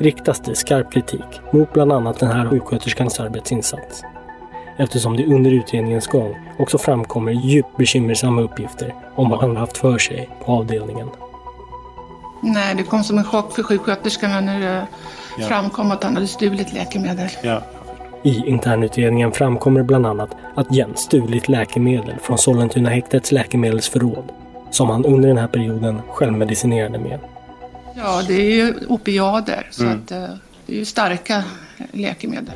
riktas 0.00 0.40
det 0.40 0.54
skarp 0.54 0.92
kritik 0.92 1.40
mot 1.52 1.72
bland 1.72 1.92
annat 1.92 2.20
den 2.20 2.30
här 2.30 2.48
sjuksköterskans 2.48 3.20
arbetsinsats. 3.20 4.04
Eftersom 4.76 5.16
det 5.16 5.26
under 5.26 5.50
utredningens 5.50 6.06
gång 6.06 6.34
också 6.58 6.78
framkommer 6.78 7.32
djupt 7.32 7.76
bekymmersamma 7.76 8.40
uppgifter 8.42 8.94
om 9.14 9.30
vad 9.30 9.40
han 9.40 9.56
haft 9.56 9.76
för 9.78 9.98
sig 9.98 10.28
på 10.44 10.52
avdelningen. 10.52 11.08
Nej, 12.42 12.74
det 12.74 12.82
kom 12.82 13.04
som 13.04 13.18
en 13.18 13.24
chock 13.24 13.54
för 13.54 13.62
sjuksköterskorna 13.62 14.40
när 14.40 14.60
det 14.60 14.86
Ja. 15.38 15.46
framkom 15.46 15.90
att 15.90 16.04
han 16.04 16.14
hade 16.14 16.26
stulit 16.26 16.72
läkemedel. 16.72 17.28
I 18.22 18.46
internutredningen 18.46 19.32
framkommer 19.32 19.82
bland 19.82 20.06
annat 20.06 20.30
att 20.54 20.72
Jens 20.74 20.98
stulit 21.00 21.48
läkemedel 21.48 22.14
från 22.22 22.38
Sollentuna 22.38 22.88
häktets 22.90 23.32
läkemedelsförråd 23.32 24.32
som 24.70 24.90
han 24.90 25.04
under 25.04 25.28
den 25.28 25.38
här 25.38 25.46
perioden 25.46 26.00
självmedicinerade 26.08 26.98
med. 26.98 27.18
Ja, 27.94 28.22
det 28.28 28.34
är 28.34 28.50
ju 28.50 28.74
opiader 28.88 29.66
så 29.70 29.82
Mm. 29.84 29.94
att 30.04 30.10
eh, 30.12 30.18
det 30.66 30.72
är 30.74 30.76
ju 30.78 30.84
starka 30.84 31.44
läkemedel. 31.92 32.54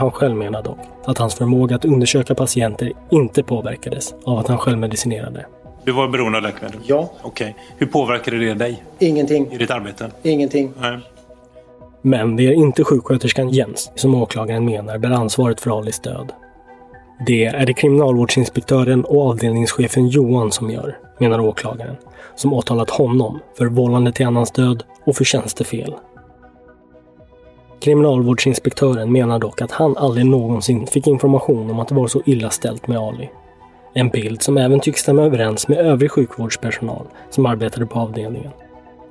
Han 0.00 0.10
själv 0.10 0.36
menar 0.36 0.62
dock 0.62 0.78
att 1.04 1.18
hans 1.18 1.34
förmåga 1.34 1.76
att 1.76 1.84
undersöka 1.84 2.34
patienter 2.34 2.92
inte 3.10 3.42
påverkades 3.42 4.14
av 4.24 4.38
att 4.38 4.48
han 4.48 4.58
självmedicinerade. 4.58 5.46
Du 5.84 5.92
var 5.92 6.08
beroende 6.08 6.38
av 6.38 6.42
läkemedel? 6.42 6.80
Ja. 6.86 7.12
Okej. 7.22 7.56
Hur 7.78 7.86
påverkade 7.86 8.38
det 8.38 8.54
dig 8.54 8.82
Ingenting. 8.98 9.52
i 9.52 9.58
ditt 9.58 9.70
arbete? 9.70 10.10
Ingenting. 10.22 10.72
Nej. 10.80 10.98
Men 12.02 12.36
det 12.36 12.46
är 12.46 12.52
inte 12.52 12.84
sjuksköterskan 12.84 13.48
Jens 13.48 13.90
som 13.94 14.14
åklagaren 14.14 14.64
menar 14.64 14.98
bär 14.98 15.10
ansvaret 15.10 15.60
för 15.60 15.78
Alis 15.78 16.00
död. 16.00 16.32
Det 17.26 17.44
är 17.44 17.66
det 17.66 17.72
kriminalvårdsinspektören 17.72 19.04
och 19.04 19.28
avdelningschefen 19.30 20.08
Johan 20.08 20.52
som 20.52 20.70
gör, 20.70 20.98
menar 21.18 21.40
åklagaren, 21.40 21.96
som 22.36 22.52
åtalat 22.52 22.90
honom 22.90 23.40
för 23.58 23.66
vållande 23.66 24.12
till 24.12 24.26
annans 24.26 24.50
död 24.50 24.82
och 25.04 25.16
för 25.16 25.24
tjänstefel. 25.24 25.94
Kriminalvårdsinspektören 27.80 29.12
menar 29.12 29.38
dock 29.38 29.62
att 29.62 29.70
han 29.70 29.96
aldrig 29.96 30.26
någonsin 30.26 30.86
fick 30.86 31.06
information 31.06 31.70
om 31.70 31.80
att 31.80 31.88
det 31.88 31.94
var 31.94 32.06
så 32.08 32.22
illa 32.26 32.50
ställt 32.50 32.86
med 32.86 32.98
Ali. 32.98 33.30
En 33.94 34.08
bild 34.08 34.42
som 34.42 34.56
även 34.56 34.80
tycks 34.80 35.00
stämma 35.00 35.22
överens 35.22 35.68
med 35.68 35.78
övrig 35.78 36.10
sjukvårdspersonal 36.10 37.06
som 37.30 37.46
arbetade 37.46 37.86
på 37.86 37.98
avdelningen. 38.00 38.50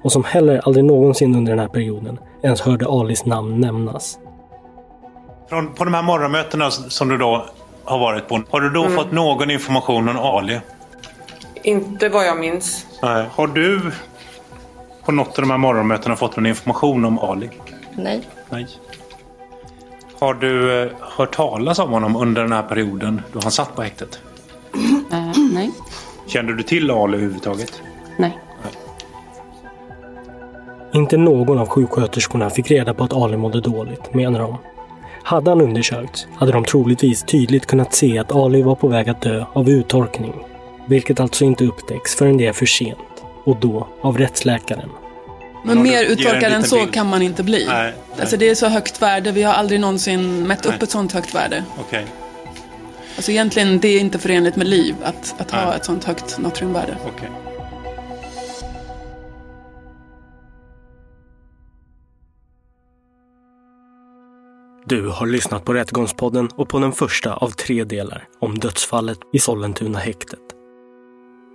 Och 0.04 0.12
som 0.12 0.24
heller 0.24 0.62
aldrig 0.66 0.86
någonsin 0.86 1.36
under 1.36 1.52
den 1.52 1.60
här 1.60 1.68
perioden 1.68 2.20
ens 2.44 2.62
hörde 2.62 2.86
Alis 2.88 3.26
namn 3.26 3.60
nämnas. 3.60 4.20
Från, 5.50 5.74
på 5.74 5.84
de 5.86 5.94
här 5.94 6.02
morgonmötena 6.04 6.72
som 6.72 7.10
du 7.10 7.18
då 7.18 7.46
har 7.84 8.00
varit 8.00 8.28
på, 8.28 8.42
har 8.50 8.62
du 8.62 8.70
då 8.70 8.84
Mm. 8.86 8.96
fått 8.96 9.12
någon 9.12 9.52
information 9.52 10.10
om 10.10 10.18
Ali? 10.20 10.60
Inte 11.64 12.10
vad 12.10 12.26
jag 12.28 12.40
minns. 12.40 12.86
Nej. 13.02 13.26
Har 13.32 13.48
du 13.48 13.92
på 15.06 15.12
något 15.12 15.28
av 15.28 15.42
de 15.44 15.52
här 15.52 15.58
morgonmötena 15.58 16.16
fått 16.16 16.36
någon 16.36 16.46
information 16.46 17.06
om 17.06 17.20
Ali? 17.20 17.50
Nej. 18.04 18.22
Nej. 18.50 18.68
Har 20.20 20.34
du 20.34 20.84
eh, 20.84 20.92
hört 21.00 21.36
talas 21.36 21.80
om 21.80 21.92
honom 21.92 22.16
under 22.16 22.42
den 22.42 22.52
här 22.52 22.64
perioden 22.64 23.22
då 23.34 23.40
han 23.44 23.52
satt 23.52 23.76
på 23.76 23.82
häktet? 23.82 24.20
Eh, 25.12 25.32
nej. 25.54 25.72
Kände 26.28 26.56
du 26.56 26.64
till 26.64 26.92
Ali 26.92 27.18
överhuvudtaget? 27.18 27.82
Nej. 28.18 28.38
Inte 30.94 31.18
någon 31.18 31.60
av 31.60 31.68
sjuksköterskorna 31.68 32.50
fick 32.50 32.72
reda 32.72 32.94
på 32.94 33.04
att 33.04 33.14
Ali 33.14 33.38
mådde 33.38 33.62
dåligt, 33.62 34.14
menar 34.14 34.40
de. 34.40 34.58
Hade 35.24 35.52
han 35.52 35.62
undersökts 35.62 36.28
hade 36.36 36.52
de 36.52 36.64
troligtvis 36.64 37.24
tydligt 37.24 37.66
kunnat 37.66 37.94
se 37.94 38.20
att 38.20 38.36
Ali 38.36 38.62
var 38.62 38.76
på 38.76 38.88
väg 38.88 39.10
att 39.10 39.22
dö 39.22 39.46
av 39.54 39.70
uttorkning. 39.70 40.34
Vilket 40.86 41.20
alltså 41.20 41.46
inte 41.46 41.66
upptäcks 41.66 42.16
förrän 42.16 42.38
det 42.38 42.48
är 42.48 42.54
för 42.54 42.66
sent. 42.66 43.24
Och 43.44 43.58
då 43.60 43.88
av 44.02 44.18
rättsläkaren. 44.18 44.90
Men 45.64 45.84
mer 45.84 46.04
uttorkad 46.04 46.52
än 46.52 46.64
så 46.64 46.76
bild. 46.76 46.94
kan 46.94 47.08
man 47.08 47.22
inte 47.22 47.44
bli. 47.44 47.66
Nej, 47.66 47.94
Alltså 48.20 48.38
det 48.38 48.50
är 48.50 48.56
så 48.56 48.68
högt 48.68 49.02
värde, 49.02 49.32
vi 49.32 49.44
har 49.44 49.54
aldrig 49.54 49.80
någonsin 49.80 50.48
mätt 50.48 50.64
Nej. 50.66 50.76
upp 50.76 50.84
ett 50.84 50.92
sånt 50.92 51.12
högt 51.12 51.36
värde. 51.36 51.64
Okej. 51.80 52.06
Alltså 53.16 53.32
egentligen, 53.32 53.80
det 53.80 53.88
är 53.88 54.00
inte 54.00 54.20
förenligt 54.20 54.56
med 54.56 54.68
liv 54.68 54.96
att, 55.04 55.36
att 55.38 55.52
ha 55.52 55.76
ett 55.76 55.86
sånt 55.86 56.04
högt 56.04 56.38
natriumvärde. 56.40 56.98
Okej. 57.08 57.30
Du 64.86 65.08
har 65.08 65.28
lyssnat 65.28 65.66
på 65.66 65.74
Rättegångspodden 65.74 66.50
och 66.56 66.70
på 66.70 66.80
den 66.80 66.92
första 66.92 67.34
av 67.34 67.50
tre 67.50 67.84
delar 67.84 68.28
om 68.40 68.60
dödsfallet 68.60 69.20
i 69.34 69.40
Sollentuna 69.40 70.00
häktet. 70.00 70.40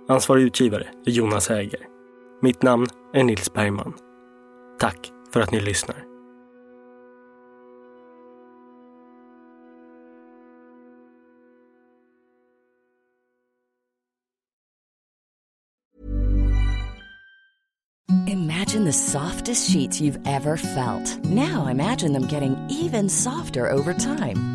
Ansvarig 0.09 0.43
utgivare 0.43 0.87
är 1.05 1.11
Jonas 1.11 1.49
Häger. 1.49 1.94
Mitt 2.41 2.63
namn 2.63 2.87
är 3.13 3.23
Nils 3.23 3.53
Bergman. 3.53 3.93
Tack 4.79 5.11
för 5.33 5.41
att 5.41 5.51
ni 5.51 5.61
lyssnar. 5.61 5.95
Imagine 18.27 18.85
the 18.85 18.93
softest 18.93 19.71
sheets 19.71 20.01
you've 20.01 20.19
ever 20.27 20.57
felt. 20.57 21.25
Now 21.25 21.67
imagine 21.67 22.13
them 22.13 22.27
getting 22.27 22.55
even 22.69 23.09
softer 23.09 23.71
over 23.71 23.93
time. 23.93 24.54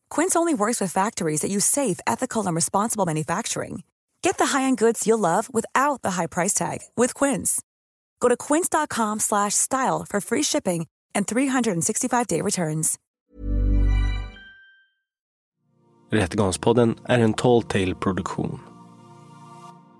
Quince 0.15 0.35
only 0.35 0.53
works 0.53 0.81
with 0.81 0.91
factories 0.91 1.41
that 1.41 1.49
use 1.49 1.65
safe, 1.65 1.99
ethical, 2.05 2.45
and 2.45 2.55
responsible 2.55 3.05
manufacturing. 3.05 3.83
Get 4.21 4.37
the 4.37 4.45
high-end 4.45 4.77
goods 4.77 5.07
you'll 5.07 5.19
love 5.19 5.49
without 5.53 6.01
the 6.01 6.11
high 6.11 6.27
price 6.27 6.53
tag 6.53 6.79
with 6.95 7.13
Quince. 7.13 7.61
Go 8.19 8.29
to 8.29 8.37
quince.com 8.37 9.19
style 9.49 10.05
for 10.09 10.21
free 10.21 10.43
shipping 10.43 10.87
and 11.15 11.27
365-day 11.27 12.41
returns. 12.41 12.97
Rättegångspodden 16.11 16.99
är 17.05 17.19
en 17.19 17.33
Tall 17.33 17.63
Tale 17.63 17.95
produktion. 17.95 18.59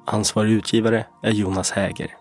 Ansvarig 0.06 0.52
utgivare 0.52 1.06
är 1.24 1.32
Jonas 1.32 1.72
Häger. 1.72 2.18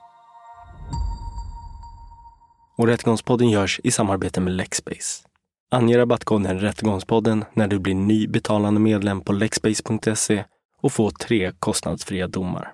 Och 2.78 2.86
Rättegångspodden 2.86 3.50
görs 3.50 3.80
i 3.84 3.90
samarbete 3.90 4.40
med 4.40 4.52
Lexbase. 4.52 5.29
Ange 5.72 5.98
rabattkoden 5.98 6.60
Rättegångspodden 6.60 7.44
när 7.54 7.68
du 7.68 7.78
blir 7.78 7.94
ny 7.94 8.28
betalande 8.28 8.80
medlem 8.80 9.20
på 9.20 9.32
lexbase.se 9.32 10.44
och 10.82 10.92
få 10.92 11.10
tre 11.10 11.52
kostnadsfria 11.58 12.28
domar. 12.28 12.72